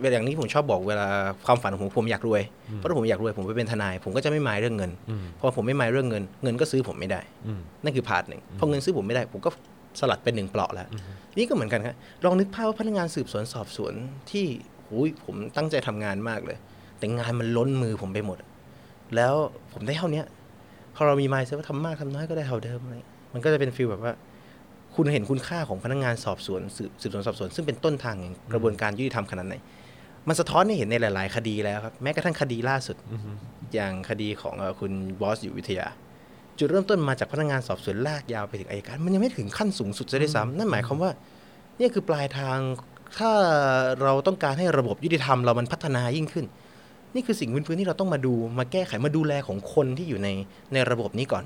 [0.00, 1.08] เวลาอย่างนี้ผมชอบบอกเวลา
[1.46, 2.42] ความฝันของผมผมอยากรวย
[2.76, 4.90] เพราะถ้าผมอยากรวยผมไปเป็นทนาย ผมก็จะไม่หมายเรื่องเงิน
[5.36, 7.20] เพราะผมไม่หมายเรื่องเงิน เงินก็ซื้อผมไม่ได้
[7.84, 9.50] นั่นคือ part หนึ่งพอเงินซื้อผมไม่ได้ผมก็
[10.00, 10.88] สลัดเป็นหนึ่งเปลาะแล้ว
[11.38, 13.94] นี่ก็เหมือนกันครับลองนึกภาพว่าพนักงานสืบสวนสอบสวน
[14.30, 14.44] ที่
[14.86, 16.58] หูยผมตั้งใจทำงานมากเลย
[16.98, 18.38] แต่งานมันล้นมือผมไปหมด
[19.16, 19.34] แล้ว
[19.72, 20.26] ผมได้เท่าเนี้ย
[20.94, 22.96] พอเรามีไมซ์ว่าทำมากทำน้อยก็ได้เท่าเดิมอะไร
[23.32, 24.12] มันก็จะเป็นฟีลแบบว่า
[24.94, 29.54] คุณเห็นคุณค่าของพนักงานสอบสวนสืบสืบสวนสอบสวน ซึ่งเป็นต้นทางแห่งกระบวนการยุติธรรมขนาดไหน
[30.28, 32.96] มันสะท้อนให้เห็นในหลาย ๆ คดีแล้วครับ แม้กระทั่งคดีล่าสุด
[33.74, 35.86] อย่างคดีของเอ่อคุณบอสอยู่วิทยา
[36.58, 41.10] จุดเริ่มต้นมาจากพนักงานสอบสวนลากยาวไปถึงอายการ มันยังไม่ถึงขั้นสูงสุดซะด้วยซ้ำนั่นหมายความว่า
[41.78, 42.58] เนี่ยคือปลายทาง
[43.18, 43.30] ถ้า
[44.02, 46.46] เราต้องการให้ระบบยุติธรรมเรามันพัฒนายิ่งขึ้น
[47.14, 50.28] นี่คือสิ่งพื้นๆที่เราต้องมาดูมาแก้ไขมาดูแลของคนที่อยู่ใน
[50.72, 51.44] ในระบบนี้ก่อน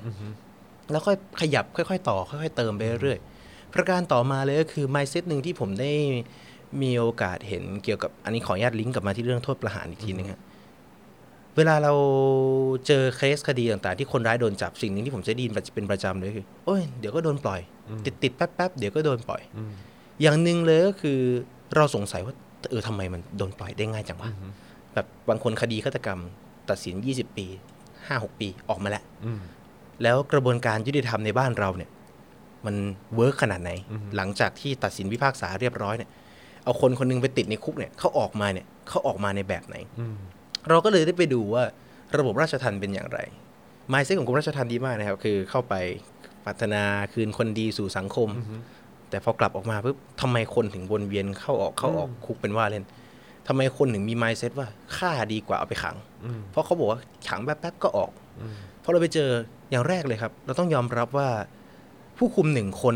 [0.91, 5.93] แล้วค่อยขยับค่อย ๆ ต่อ ค่อย ๆ เติมไปเรื่อยๆประการต่อมาเลยก็คือ mindset หนึ่งที่ผมได้
[6.81, 10.39] มีโอกาสเห็นเกี่ยวกับอันนี้ขออนุญาตลิงก์กลับมาที่เรื่องโทษประหารอีกทีนึงครับ
[11.57, 11.93] เวลาเรา
[12.87, 17.61] เจอเคสคดีต่างๆ ที่คนร้ายโดนจับสิ่งหนึ่งที่ผมจะได้ยินเป็นประจำเลยคือโอ้ยเดี๋ยวก็โดนปล่อย
[18.05, 19.41] ติดติดๆแป๊บๆเดี๋ยวก็โดนปล่อย
[20.21, 21.19] อย่างหนึ่งเลยก็คือ
[21.75, 22.33] เราสงสัยว่า
[22.69, 24.29] เออทำไมมันโดนปล่อยได้ง่ายจังวะ
[24.93, 26.19] แบบบางคนคดีฆาตกรรม
[26.69, 27.45] ตัดสิน 20 ปี
[27.93, 29.03] 5-6 ปีออกมาแล้ว
[30.03, 31.89] แล้วกระบวนการยุติธรรมในบ้านเราเนี่ย
[32.65, 32.75] มัน
[33.15, 33.71] work ขนาดไหน
[34.15, 36.09] หลังจากที่ตัดสินพิพากษาเรียบร้อยเนี่ย
[36.63, 39.75] เอาคนคนหนึ่งไปติดในคุกเนี่ยเขาออกมาเนี่ยเขาออกมาในแบบไหน
[40.69, 41.63] เราก็เลยได้ไปดูว่า
[42.17, 43.19] ระบบราชทัณฑ์เป็นอย่างไร
[43.89, 45.75] mindset ของกรมราชทัณฑ์ดีมากนะครับ คือเข้าไป
[46.45, 48.29] พัฒนาคืนคนดีสู่สังคม
[49.09, 52.85] แต่พอกลับออกมาปุ๊บทำไมคนถึงวนเวียนเข้าออกเข้าออกคุกเป็นว่าเล่น
[53.47, 55.95] ทำไมคนถึงมีไมซ์เซ็ว่าฆ่าดีกว่าเอาไปขัง
[56.51, 56.99] เพราะเขาบอกว่า
[57.29, 58.11] ขังแป๊บๆก็ออก
[58.83, 59.29] พอเราไปเจอ
[59.71, 61.29] อย่างแรกเลยครับ เราต้องยอมรับว่า
[62.17, 62.95] ผู้คุมหนึ่งคน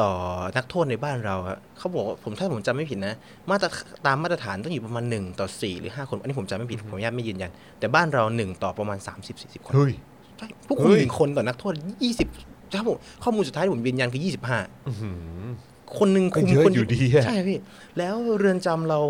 [0.00, 0.12] ต่อ
[0.56, 3.14] นักโทษในบ้านเราอะเขาบอกว่าผมถ้าผมจำไม่ผิดนะ
[3.50, 3.68] มาตร
[4.06, 9.92] ตามมาตรฐานต้องอยู่ประมาณหนึ่งต่อสี่หรือห้าคน อันนี้ผมจำไม่ผิดผมญาตไม่ยืนยัน แต่บ้านเราหนึ่งต่อประมาณสามสิบสี่สิบคนเฮ้ย
[10.38, 11.72] ใช่ผู้คุมเฮ้ยหนึ่งคนต่อนักโทษ
[12.04, 12.28] ยี่สิบ
[12.74, 14.58] ครับผมข้อมูลสุดท้ายที่ผมยืนยันคือยี่สิบห้า
[14.88, 15.44] อื้อหือ
[15.98, 17.58] คนหนึ่งคุมก็เยอะคนอยู่ดีอะใช่พี่
[17.98, 19.00] แล้วเรือนจำเรา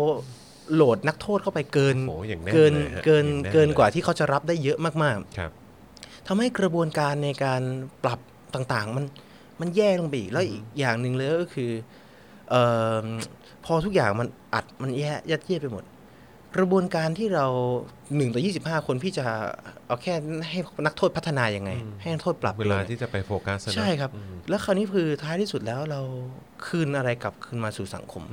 [0.73, 5.51] โหลดนักโทษเข้าไปเกินโอ้โหอย่างแน่นเกินเลยฮะเกินอย่างแน่นเกินเลยกว่าที่เขาจะรับได้เยอะมากๆครับ
[6.27, 7.61] ทำให้กระบวนการในการ
[8.03, 8.19] ปรับ
[8.55, 9.05] ต่างๆ มัน
[9.63, 11.71] มันแย่ลงไปอีกแล้วอีกอย่างหนึ่งเลยก็คือ
[12.49, 12.55] เอ
[13.03, 13.07] อ
[13.65, 15.85] พอทุกอย่างมันอัดมันแย่ยัดเยียดไปหมด
[16.57, 17.47] กระบวนการที่เรา
[18.15, 19.23] หนึ่งต่อยี่สิบห้าคนพี่จะ
[19.87, 20.13] เอาแค่
[20.49, 26.01] ให้นักโทษพัฒนายังไง ให้นักโทษปรับเวลาตัวที่จะไปโฟกัสอะนะใช่ครับอืมแล้วคราวนี้คือท้ายที่สุดแล้วเรา
[26.67, 28.23] คืนอะไรกลับคืนมาสู่สังคม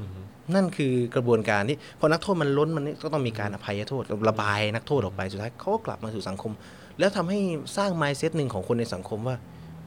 [0.54, 6.52] นั่นคือกระบวนการที่พอนักโทษมันล้นมันก็ต้องมีการอภัยโทษระบายนักโทษออกไปสุดท้ายเขาก็กลับมาสู่สังคม
[6.98, 7.38] แล้วทำให้
[7.76, 9.36] สร้าง mindset หนึ่งของคนในสังคมว่า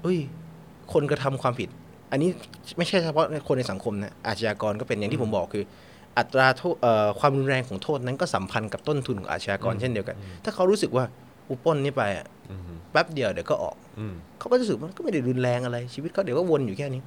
[0.01, 0.19] เอ้ย
[0.93, 1.69] คนกระทำความผิด
[2.11, 2.29] อันนี้
[2.77, 5.63] ไม่ใช่เฉพาะคนในสังคมนะอาชญากรก็เป็นอย่างที่ผมบอกคือ
[6.17, 11.05] อัตราโทษเอ่อความรุนแรงของโทษนั้นก็สัมพันธ์กับต้นทุนของอาชญากรเช่นเดียวกัน ถ้าเขารู้สึกว่า
[11.49, 17.01] อุปล้นนี่ไปอะอืมแป๊บเดียวเดี๋ยวก็ออกอืมเขาก็รู้สึกมันก็ไม่ได้รุนแรงอะไร ชีวิตเขาเดี๋ยวก็วนอยู่แค่นี้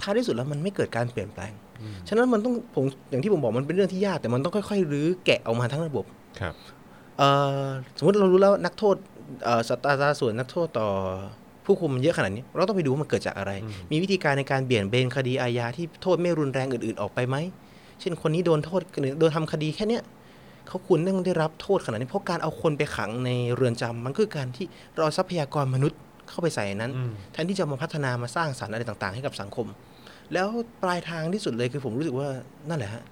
[0.00, 1.52] ท้ายที่สุดแล้วมันไม่เกิดการเปลี่ยนแปลง
[2.08, 6.04] ฉะนั้นมันต้องผมอย่างที่ผมบอกมันเป็นเรื่องที่ยากแต่มันต้องค่อยๆรื้อแกะออกมาทั้งระบบ
[6.40, 6.54] ครับ
[7.18, 7.28] เอ่
[7.64, 7.66] อ
[7.98, 8.96] สมมติเรารู้แล้วนักโทษ
[9.44, 10.88] เอ่อสัตราส่วนนักโทษต่อ
[11.64, 13.52] ผู้คุมเยอะขนาดนี้ เราต้องไปดูว่ามันเกิดจากอะไร
[13.90, 17.36] มีวิธีการในการเบี่ยงเบนคดีอาญาที่โทษไม่รุนแรงอื่นๆออกไปไหม
[18.00, 18.80] เช่นคนนี้โดนโทษ
[19.18, 20.02] โดนทำคดีแค่เนี้ย
[20.68, 25.98] เขาควรต้องได้รับโทษขนาดนี้เพราะการเอาคนไปขังในเรือนจำมันคือการที่เราเอาทรัพยากรมนุษย์
[26.28, 29.66] เข้าไปใส่ในนั้นอืมแทนที่จะมาพัฒนามาสร้างสรรค์อะไรต่างๆ ให้กับสังคม
[30.32, 30.48] แล้ว
[30.82, 32.28] ปลายทางที่สุดเลยคือผมรู้สึกว่า
[32.68, 33.02] นั่นแหละฮะ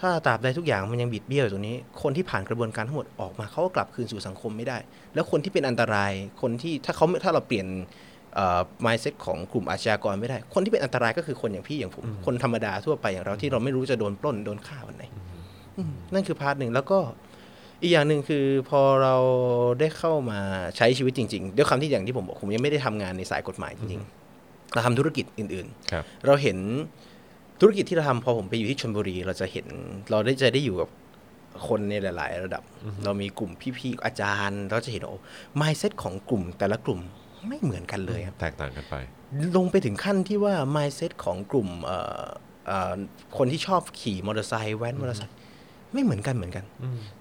[0.00, 4.78] ถ้าตราบใดทุกอย่างมันยังบิดเบี้ยวอยู่ตรงนี้ คนที่ผ่านกระบวนการทั้งหมดออกมาเขาก็กลับคืนสู่สังคมไม่ได้
[5.14, 7.66] แล้วคนที่เป็นอันตรายคนที่ถ้าเขาถ้าเราเปลี่ยน
[8.34, 15.04] เอ่อ mindset ของกลุ่มอาชญากรไม่ได้ คนที่เป็นอันตรายก็คือคนอย่างพี่อย่างผม คนธรรมดาทั่วไปอย่างเราที่เราไม่รู้จะโดนปล้นโดนฆ่าวันไหน
[15.78, 16.98] อืมนั่นคือ part หนึ่งแล้วก็
[17.82, 19.16] อีกอย่างหนึ่งคือพอเรา
[19.80, 20.40] ได้เข้ามา
[20.76, 26.58] ใช้ชีวิตจริงๆด้วยคำที่อย่างที่ผมบอกผมยังไม่ได้ทำงานในสายกฎหมายจริงๆเราทำธุรกิจอื่นๆครับเราเห็น
[27.60, 29.66] ธุรกิจที่เราทำพอผมไปอยู่ที่ชลบุรี เราจะเห็น
[30.10, 30.88] เราได้จะได้อยู่กับ
[31.68, 32.62] คนในหลาย ๆ ระดับ
[33.04, 35.18] เรามีกลุ่มพี่ๆอาจารย์ เราจะเห็นโอ้
[35.60, 37.00] mindset ของกลุ่มแต่ละกลุ่ม
[37.48, 38.94] ไม่เหมือนกันเลยครับแตกต่างกันไป
[39.56, 42.24] ลงไปถึงขั้นที่ว่า mindset ของกลุ่มเอ่อ
[42.66, 42.94] เอ่อ
[43.36, 45.34] คนที่ชอบขี่มอเตอร์ไซค์แว้นมอเตอร์ไซค์
[45.92, 46.64] ไม่เหมือนกันเหมือนกัน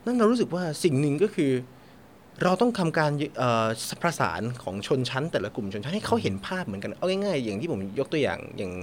[0.06, 1.52] นั่นเรารู้สึกว่าสิ่งหนึ่งก็คือ
[2.44, 3.68] เราต้องทำการเอ่อ
[4.02, 8.74] ประสานของชนชั้น แต่ละกลุ่มชนชั้นให้เขาเห็นภาพเหมือนกัน เอาง่าย ๆ อย่างที่ผมยกตัวอย่างอย่าง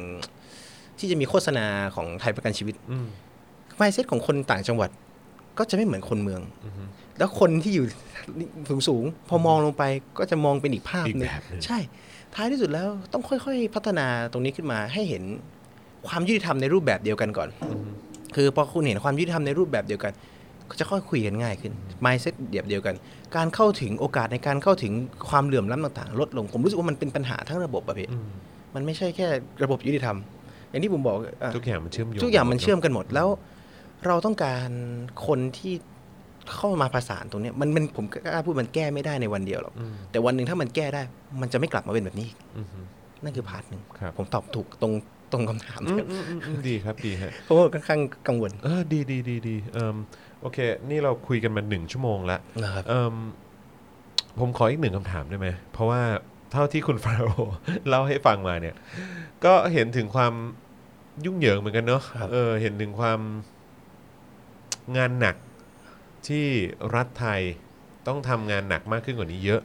[0.98, 3.06] ที่จะมีโฆษณาของไทยประกันชีวิตอืม
[3.76, 4.90] ไมเซ็ตของคนต่างจังหวัด
[5.58, 6.40] ก็จะไม่เหมือนคนเมือง
[7.18, 7.86] แล้วคนที่อยู่
[8.88, 9.82] สูงๆพอมองลงไป
[10.18, 11.78] ก็จะมองเป็นอีกภาพอีกหนึ่งแบบหนึ่งใช่
[12.34, 15.22] ท้ายที่สุดแล้วต้องค่อย ๆ พัฒนาตรงนี้ขึ้นมาให้เห็น
[16.08, 17.48] ความยุติธรรมในรูปแบบเดียวกันก่อน
[18.34, 20.12] คือพอคุณเห็นความยุติธรรมในรูปแบบเดียวกัน
[20.70, 21.72] ก็จะค่อยคุยกันง่ายขึ้น
[22.04, 22.94] mindset เดียบเดียวกัน
[23.36, 24.92] การเข้าถึงโอกาสในการเข้าถึง
[25.28, 28.08] ความเหลื่อมล้ำต่างๆ ลดลง ผมรู้สึกว่ามันเป็นปัญหาทั้งระบบอะพี่
[28.74, 29.26] มันไม่ใช่แค่
[29.64, 30.16] ระบบยุติธรรม
[30.76, 33.28] อย่างที่ผมบอกอะทุกอย่างมันเชื่อมโยงทุกอย่างมันเชื่อมกันหมดแล้ว
[34.06, 34.68] เราต้องการ
[35.26, 35.74] คนที่
[36.54, 41.02] เข้ามาประสานตรงเนี้ยมันมันผมกล้าพูดมันแก้ไม่ได้ในวันเดียวหรอกอืมแต่วันหนึ่งถ้ามันแก้ได้
[41.40, 42.86] มันจะไม่กลับมาเป็นแบบนี้อีกอืมอืม
[43.22, 44.92] นั่นคือ part หนึ่งครับผมตอบถูกตรง
[45.32, 49.96] ตรงคำถามอืมอืมอืมอืมดีครับดีฮะเพราะว่าค่อนข้างกังวลเออดีดีดีดีเอ่ม
[50.40, 50.58] โอเค
[50.90, 53.14] นี่เราคุยกันมาหนึ่งชั่วโมงแล้วนะครับเอ่ม
[54.40, 56.02] ผมขออีกหนึ่งคำถามได้ไหมเพราะว่า
[56.52, 57.54] เท่าที่คุณฟาโรห์
[57.88, 58.74] เล่าให้ฟังมาเนี่ย
[59.44, 60.32] ก็เห็นถึงความ
[61.24, 63.20] ยุ่งเหยิงเหมือนกันเนาะครับเออเห็นถึงความ
[64.96, 65.36] งานหนัก
[66.28, 66.46] ที่
[66.94, 67.40] รัฐไทย
[68.06, 69.62] ต้องทำงานหนักมากขึ้นกว่านี้เยอะ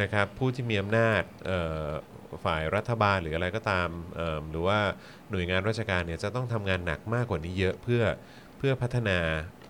[0.00, 1.86] นะครับผู้ที่มีอำนาจเอ่อ
[2.44, 4.78] ฝ่ายรัฐบาลหรืออะไรก็ตามเอิ่มหรือว่า
[5.30, 8.02] หน่วยงานราชการเนี่ยจะต้องทำงานหนักมากกว่านี้เยอะเพื่อ
[8.58, 9.18] เพื่อพัฒนา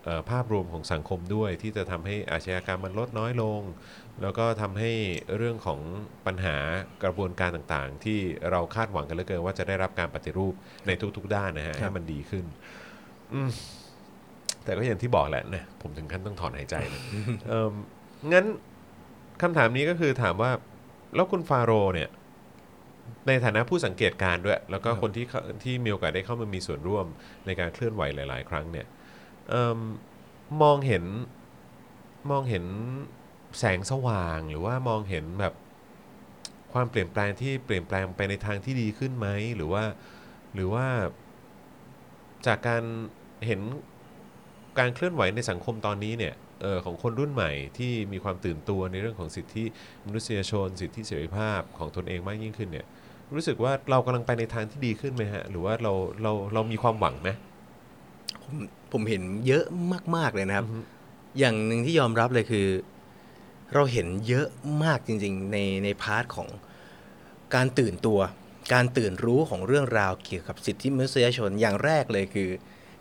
[0.05, 3.61] เอ่อภาพรวมของสังคมด้วย ที่จะทำให้อาชญากรรมมันลดน้อยลง
[4.23, 4.91] แล้วก็ทำให้
[5.37, 5.81] เรื่องของ
[6.27, 6.57] ปัญหา
[7.05, 8.19] กระบวนการต่างๆ ที่
[8.51, 10.55] เราคาดหวังกันเหลือเกินว่าจะได้รับการปฏิรูป
[10.87, 12.45] ในทุก ๆ ด้านนะฮะครับให้มันดีขึ้น
[13.35, 13.51] อืม
[14.65, 17.03] แต่ก็อย่างที่บอกแหละนะผมถึงขั้นต้องถอนหายใจเลย
[17.49, 17.73] เอิ่ม
[18.33, 18.45] งั้น
[19.43, 20.51] คำถามนี้ก็คือถามว่า
[21.15, 22.09] แล้วคุณฟาโรห์เนี่ย
[23.27, 27.07] ในฐานะผู้สังเกตการณ์ด้วย แล้วก็คนที่เข้าที่มีโอกาสได้เข้ามามีส่วนร่วม
[27.47, 28.87] ในการเคลื่อนไหวหลาย ๆ ครั้งเนี่ย
[29.51, 29.79] เอม
[30.63, 31.05] มองเห็น
[32.31, 32.65] มองเห็น
[33.59, 35.55] แสงสว่างหรือว่ามองเห็นแบบ
[36.73, 39.85] ความเปลี่ยนแปลงที่เปลี่ยนแปลงไปในทางที่ดีขึ้นไหมหรือว่า
[40.55, 40.87] หรือว่า
[42.47, 42.83] จากการ
[43.47, 43.61] เห็น
[44.79, 49.65] การเคลื่อนไหวในสังคมตอนนี้เนี่ยเออของคนรุ่นใหม่ที่มีความตื่นตัวในเรื่องของสิทธิ
[50.07, 52.87] มนุษยชน สิทธิเสรีภาพของตนเองมากยิ่งขึ้นเนี่ย
[53.35, 55.93] รู้สึกว่าเรากำลังไปในทางที่ดีขึ้นไหมฮะ หรือว่าเรา
[56.23, 57.31] เราเรามีความหวังไหม
[58.43, 58.55] ผม
[58.93, 59.65] ผมเห็นเยอะ
[60.17, 60.67] มาก ๆ เลยนะครับ
[61.39, 62.67] อย่างหนึ่งที่ยอมรับเลยคือ
[63.75, 64.47] เราเห็นเยอะ
[64.83, 66.49] มากจริงๆในใน part ของ
[67.55, 68.21] การตื่นตัว
[68.75, 72.49] การตื่นรู้ของเรื่องราวเกี่ยวกับสิทธิมนุษยชนอย่างแรกเลยคือ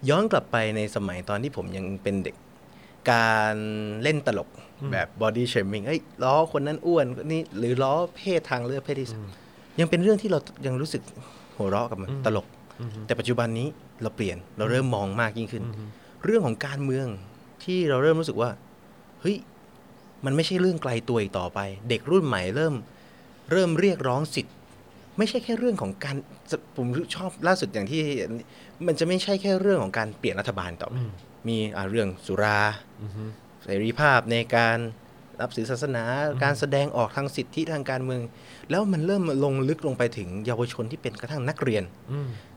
[0.10, 2.36] ย้อนกลับไปในสมัยตอนที่ผมยังเป็นเด็ก
[3.12, 3.56] การ
[4.04, 4.50] เล่นตลก
[4.92, 9.26] แบบ body shaming เอ้ยล้อคนนั้นอ้วนคนนี้หรือล้อเพศทางเลือกเพศที่สาม
[9.80, 11.02] ยังเป็นเรื่องที่เรายังรู้สึก
[11.58, 12.48] หัวเราะกับมันตลก
[13.06, 13.68] แต่ปัจจุบันนี้
[14.02, 15.64] เราเปลี่ยนเราเริ่มมองมากยิ่งขึ้น
[16.26, 17.08] เรื่องของการเมือง
[17.64, 18.50] ที่เราเริ่มรู้สึกว่า
[19.22, 19.38] เฮ้ย
[20.26, 21.60] มันไม่ใช่เรื่องไกลตัวอีกต่อไป
[21.90, 22.74] เด็กรุ่นใหม่เริ่ม
[23.52, 24.56] เริ่มเรียกร้องสิทธิ์
[25.18, 26.16] ไม่ใช่แค่เรื่องของการ
[26.78, 28.02] ผมชอบล่าสุดอย่างที่
[28.88, 30.98] มันจะไม่ใช่แค่เรื่องของการเปลี่ยนรัฐบาลต่อไป
[31.48, 32.60] มีอ่าเรื่องสุรา
[33.64, 34.78] เสรีภาพในการ
[35.42, 36.04] รับสื่อศาสนา
[36.44, 38.22] การแสดงออกทางสิทธิทางการเมือง
[38.70, 41.84] แล้วมันเริ่มลงลึกลงไปถึงเยาวชนที่เป็นกระทั่งนักเรียน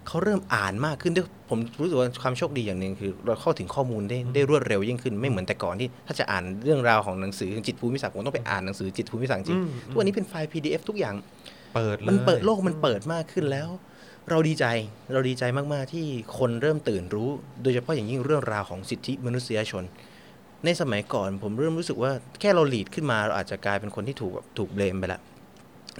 [0.08, 9.58] เขาเริ่มอ่านมากขึ้นด้วยผมรู้สึกว่าความโชคดีอย่างหนึ่งคือ เราเข้าถึงข้อมูลได้ได้รวดเร็วยิ่งขึ้นไม่เหมือนแต่ก่อนที่ถ้าจะอ่านเรื่องราวของหนังสือจิตภูมิศักดิ์ผมต้องไปอ่านหนังสือจิตภูมิศักดิ์จริง
[9.90, 11.14] ทุกวันนี้เป็นไฟล์ PDF ทุกอย่าง
[11.74, 13.68] เปิดเลยมันเปิดโลกมันเปิดมากขึ้นแล้ว
[14.30, 14.66] เราดีใจ
[15.12, 16.06] เราดีใจมากๆที่
[16.38, 17.28] คนเริ่มตื่นรู้
[17.62, 19.84] โดยเฉพาะอย่างยิ่งเรื่องราวของสิทธิมนุษยชน
[20.64, 25.20] ในสมัยก่อนผมเริ่มรู้สึกว่าแค่เราหลีดขึ้นมาเราอาจจะกลายเป็นคนที่ถูกแบบถูกเบลมไปละ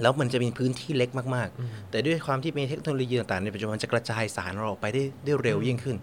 [0.01, 5.97] แล้วมันจะมีพื้นที่เล็กมากๆ แต่ด้วยความที่มีเทคโนโลยีต่างๆ ในปัจจุบันจะกระจายสารเราออกไปได้ได้เร็วยิ่งขึ้น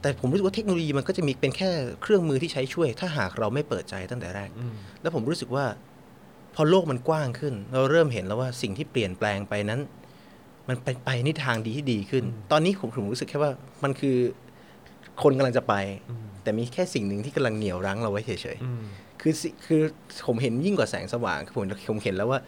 [0.00, 1.70] แต่ผมรู้สึกว่าเทคโนโลยีมันก็จะมีเป็นแค่
[2.02, 4.50] เครื่องมือที่ใช้ช่วย ถ้าหากเราไม่เปิดใจตั้งแต่แรก
[5.02, 5.66] แล้วผมรู้สึกว่า
[6.54, 9.80] พอโลกมันกว้างขึ้น เราเริ่มเห็นแล้วว่าสิ่งที่เปลี่ยนแปลงไปนั้น
[10.68, 13.52] มันไปไปในทางดีที่ดีขึ้น ตอนนี้ผมผมรู้สึกแค่ว่า
[13.84, 14.16] มันคือ
[15.22, 15.74] คนกำลังจะไป
[16.42, 19.82] แต่มีแค่สิ่งหนึ่งที่กำลังเหนี่ยวรั้งเราไว้เฉยๆคือสิคือ
[20.26, 22.40] ผมเห็นยิ่งกว่าแสงสว่างคือผมผมเห็นแล้วว่า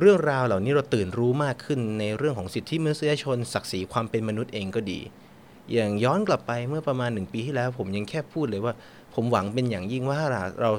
[0.00, 5.00] เรื่องราวเหล่านี้เราตื่นรู้มากขึ้นในเรื่องของสิทธิมนุษยชน ศักดิ์ศรีความเป็นมนุษย์เองก็ดี
[5.72, 8.74] อย่างย้อนกลับไปเมื่อประมาณหนึ่งปีที่แล้ว ผมยังแค่พูดเลยว่า
[9.14, 10.70] ผมหวังเป็นอย่างยิ่งว่าถ้าเราเรา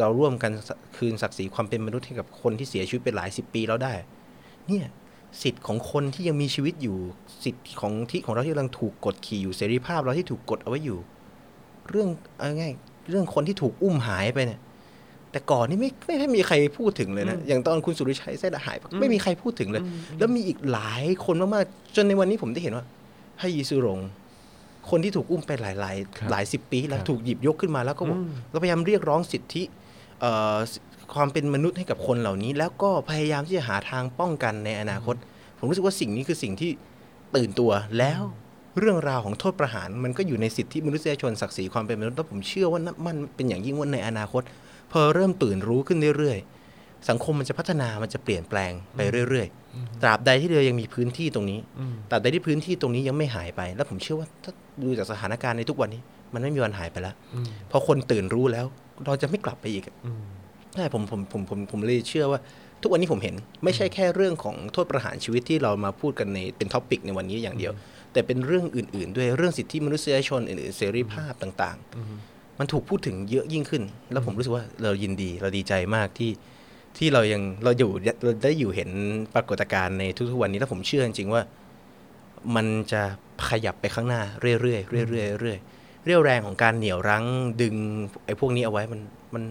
[0.00, 0.52] เราร่วมกัน
[0.96, 3.94] คืนศักดิ์ศรีความเป็นมนุษย์ให้กับคนที่เสียชีวิตไปหลายสิบปีแล้วได้
[4.66, 4.86] เนี่ย
[5.42, 6.96] สิทธิ์ของคนที่ยังมีชีวิตอยู่
[7.44, 10.98] สิทธิ์ของที่ของเราที่กำลังถูกกดขี่อยู่เสรีภาพเราที่ถูกกดเอาไว้อยู่
[11.90, 12.08] เรื่อง
[12.38, 12.72] เอาง่าย
[13.10, 14.60] เรื่องคนที่ถูกอุ้มหายไปเนี่ย
[15.30, 19.82] แต่ก่อนนี่ไม่ไม่ไม่มีใครพูดถึงเลยนะอย่างตอนคุณสุริชัยเส้นหายไปไม่มีใครพูดถึงเลย
[20.18, 22.84] แล้วมีอีกหลายคนมากๆจนในวันนี้ผมได้เห็นว่า
[23.40, 24.00] ให้ยีซูรง
[24.90, 29.62] คนที่ถูกอุ้มไปหลายหลายครับหลายสิบปี แล้วครับถูกหยิบยกขึ้นมาแล้วก็บอกอืมเราพยายามเรียกร้องสิทธิ
[30.20, 30.56] เอ่อ
[31.14, 35.16] ความเป็นมนุษย์ให้กับคนเหล่านี้ แล้วก็พยายามที่จะหาทางป้องกันในอนาคต
[35.58, 36.70] ผมรู้สึกว่าสิ่งนี้คือสิ่งที่
[37.36, 38.22] ตื่นตัวแล้ว
[38.78, 44.42] เรื่องราวของโทษประหาร มันก็อยู่ในสิทธิมนุษยชนศักดิ์ศรีความเป็นมนุษย์แล้วผมเชื่อว่านั่นมันเป็นอย่างยิ่งว่าในอนาคต
[44.92, 51.60] พอเริ่มตื่นรู้ขึ้นเรื่อยๆ สังคมมันจะพัฒนามันจะเปลี่ยนแปลงไปเรื่อยๆ ตราบใดที่เรายังมีพื้นที่ตรงนี้
[52.10, 54.52] ตราบใดที่พื้นที่ตรงนี้ยังไม่หายไป แล้วผมเชื่อว่าถ้า
[54.82, 56.02] ดูจากสถานการณ์ในทุกวันนี้
[56.34, 57.14] มันไม่มีวันหายไปแล้ว
[57.70, 58.66] พอคนตื่นรู้แล้ว
[59.06, 59.96] เราจะไม่กลับไปอีกอะ
[60.74, 62.40] ใช่ผมผมผมผมผมเลยเชื่อว่า
[62.82, 67.72] ทุกวันนี้ผมเห็น ไม่ใช่แค่เรื่องของโทษประหารชีวิตที่เรามาพูดกันในเป็นท็อปิกในวันนี้อย่างเดียว
[68.12, 71.76] แต่เป็นเรื่องอื่น ๆ ด้วยเรื่องสิทธิมนุษยชนอื่นๆเสรีภาพต่าง
[72.18, 76.30] ๆ มันถูกพูดถึงเยอะยิ่งขึ้น แล้วผมรู้สึกว่าเรายินดีเราดีใจมากที่
[76.98, 77.90] ที่เรายังเราอยู่
[78.22, 78.90] เราได้อยู่เห็น
[79.34, 81.42] ปรากฏการณ์ในทุกๆวันนี้แล้วผมเชื่อจริงๆว่า
[82.56, 83.02] มันจะ
[83.48, 87.24] ขยับไปข้างหน้าเรื่อยๆเรื่อยๆเรื่อยๆเรี่ยวแรงของการเหนี่ยวรั้ง
[87.62, 87.74] ดึง
[88.26, 89.00] ไอ้พวกนี้เอาไว้มัน
[89.34, 89.42] มัน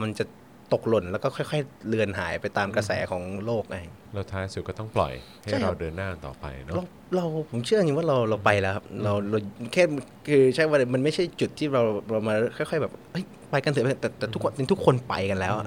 [0.00, 0.24] มันจะ
[0.72, 5.12] ตกหล่นแล้วก็ค่อย ๆ เลือนหายไปตามกระแสของโลกเองแล้วท้ายสุดก็ต้องปล่อย
[5.42, 6.82] ให้ใช่ครับเราเดินหน้าต่อไปเนาะเรา
[7.14, 9.38] เราผมเชื่อจริงว่าเราเราไปแล้วครับเราเรา
[9.72, 9.84] แค่
[10.28, 15.66] คือใช่ว่ามันไม่ใช่จุดที่เราเรามาค่อย ๆ แบบเฮ้ยไปกันเถอะแต่แต่ทุกคนทุกคนไปกันแล้วอะ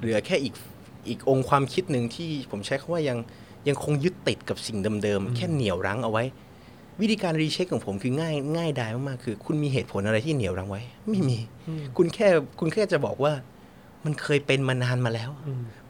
[0.00, 0.54] เหลือแค่อีก
[1.08, 3.18] อีกองค์ความคิดหนึ่งที่ผมใช้คำว่ายัง
[3.68, 6.24] ยังคงยึดติดกับสิ่งเดิมๆแค่เหนี่ยวรั้งเอาไว้
[7.00, 11.38] วิธีการรีเช็คของผมคือง่ายง่ายดายมากๆคือ คุณมีเหตุผลอะไรที่เหนี่ยวรั้งไว้ ไม่มี
[11.96, 12.28] คุณแค่
[12.60, 13.32] คุณแค่จะบอกว่า
[14.04, 15.30] มันเคยเป็นมานานมาแล้ว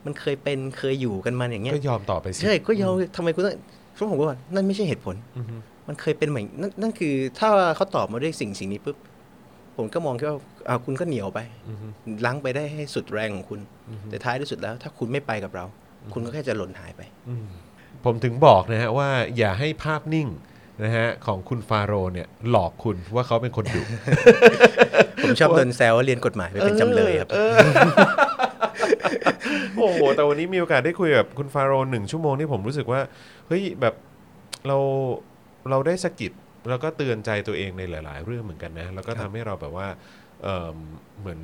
[0.05, 3.55] มันเคยเป็นเคยอยู่กันมาอย่างเงี้ยก็ยอมต่อไปสิใช่ก็ยอมทำไมคุณต้อง
[3.95, 5.15] เพราะผมก็ว่านั่นไม่ใช่เหตุผล
[5.89, 8.97] มันเคยเป็นเหมือนนั่นนั่นคือ ถ้าเขาตอบมาด้วยสิ่งสิ่งนี้ปุ๊บ
[9.77, 10.39] ผมก็มองแค่ว่า
[10.69, 11.41] อ่าคุณก็เหนียวไป
[12.25, 13.61] ล้างไปได้ให้สุดแรงของคุณ
[14.11, 15.65] แต่ท้ายที่สุดแล้ว ถ้าคุณไม่ไปกับเรา
[16.13, 17.03] คุณก็แค่จะหล่นหายไป
[18.05, 19.09] ผมถึงบอกนะฮะว่า
[19.39, 20.29] อย่าให้ภาพนิ่ง
[20.85, 23.83] นะฮะของคุณฟาโรห์เนี่ย หลอกคุณว่าเขาเป็นคนดุ
[25.25, 27.29] ผมชอบโดนแซวว่าเรียนกฎหมายไปเป็นจำเลยครับ
[29.79, 33.01] โอ้โหแต่วันนี้มีโอกาสได้คุยกับคุณฟาโรห์หนึ่งชั่วโมงที่ผมรู้สึกว่า
[33.49, 33.95] เฮ้ยแบบ
[34.67, 34.79] เรา
[35.71, 36.33] เราได้สะกิด
[36.69, 39.89] แล้วก็เตือนใจตัวเองในหลาย ๆ เรื่องเหมือนกันนะ แล้วก็ทำให้เราแบบว่า
[40.43, 40.77] เอิ่ม
[41.21, 41.41] เหมือน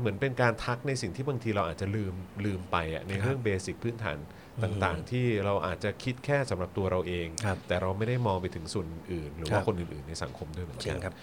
[0.00, 2.14] เหมือนเป็นการทักในสิ่งที่บางทีเราอาจจะลืม
[2.44, 4.16] ลืมไปอะในเรื่องเบสิกพื้นฐาน
[4.62, 11.14] ต่างๆ ที่เราอาจจะคิดแค่สำหรับตัวเราเองครับแต่เราไม่ได้มองไปถึงส่วนอื่น หรือครัว่าบคนอื่นๆในสังคมด้วยเหมือนจริกังครับ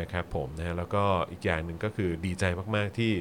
[0.00, 2.44] นะครับผมนะฮะแล้วก็อีกอย่างหนึ่งก็คือดีใจ
[2.76, 3.12] มากๆที่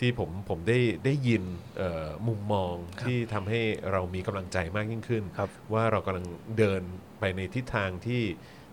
[0.00, 1.42] ที่ผมผมได้ได้ยิน
[1.78, 3.60] เอ่อมุมมองที่ทำให้
[3.92, 6.26] เรามีกำลังใจมากยิ่งขึ้นครับว่าเรากำลัง
[6.58, 6.82] เดิน
[7.20, 8.24] ไปในทิศทางที่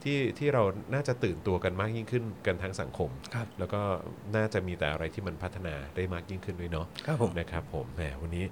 [0.03, 3.82] ที่ที่เราน่าจะตื่นตัวกันมากยิ่งขึ้นกันทั้งสังคมครับแล้วก็
[4.36, 8.45] น่าจะมีแต่อะไรที่มันพัฒนาได้มากยิ่งขึ้นด้วยเนาะครับผมนะครับผมแหมวันนี้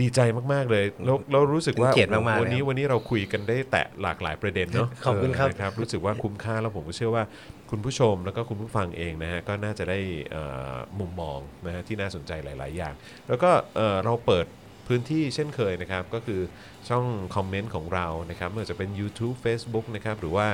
[0.00, 0.20] ดีใจ
[0.52, 7.24] มาก ๆ เลยแล้วเรารู้สึกว่าเป็นเกียรติมากๆวันนี้เลยครับวันนี้เราคุยกันได้แตะหลากหลายประเด็นเนาะขอบคุณครับเนะครับรู้สึกว่าคุ้มค่าแล้วผมก็เชื่อว่า
[7.70, 9.98] คุณผู้ชมแล้วก็คุณผู้ฟังเองนะฮะก็น่าจะได้
[10.30, 12.94] เอ่อมุมมองนะฮะที่น่าสนใจหลาย ๆ อย่าง
[13.28, 14.46] แล้วก็เอ่อเราเปิด
[14.88, 16.40] พื้นที่เช่นเคยนะครับ ก็คือ
[16.88, 17.04] ช่อง
[17.36, 20.46] คอมเมนต์ของเรานะครับไม่ว่าจะเป็น YouTube Facebook นะครับหรือว่า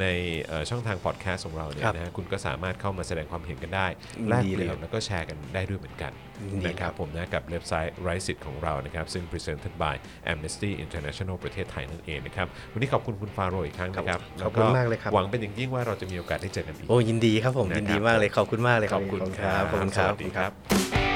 [0.00, 0.06] ใน
[0.44, 3.86] เอ่อช่องทางพอดแคสต์ของเราเนี่ยครับนะฮะคุณก็สามารถเข้ามาแสดงความเห็นกันได้
[4.18, 6.12] ยินแลกดีเปเลยลี่ยครันบแล้วก็แชร์กันได้ด้วยเหมือนกัน
[6.50, 9.94] ยินดีนะคครัรับบผมนะกับเว็บไซต์ r i s e ของเรานะครับ ซึ่ง presented by
[10.32, 19.92] Amnesty International ประเทศไทยนั่นเองนะครับ วันนี้ขอบคุณคุณฟาโรห์อีกครั้งนะครับขอบคุณมากเลยครับหวังเป็นอย่างยิ่งว่าเราจะมีโอกาสได้เจอกันอีกโอ้ยินดีครับผมนะครับยินดีมากเลยขอบคุณมากเลยขอบคุณครับขอบคุณ
[20.36, 21.11] ครับ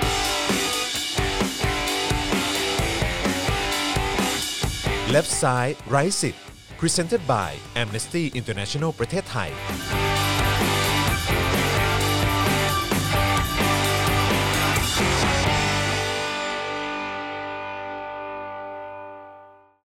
[5.16, 6.36] Left Side Right Sit
[6.82, 7.50] Presented by
[7.82, 9.50] Amnesty International ประเทศไทย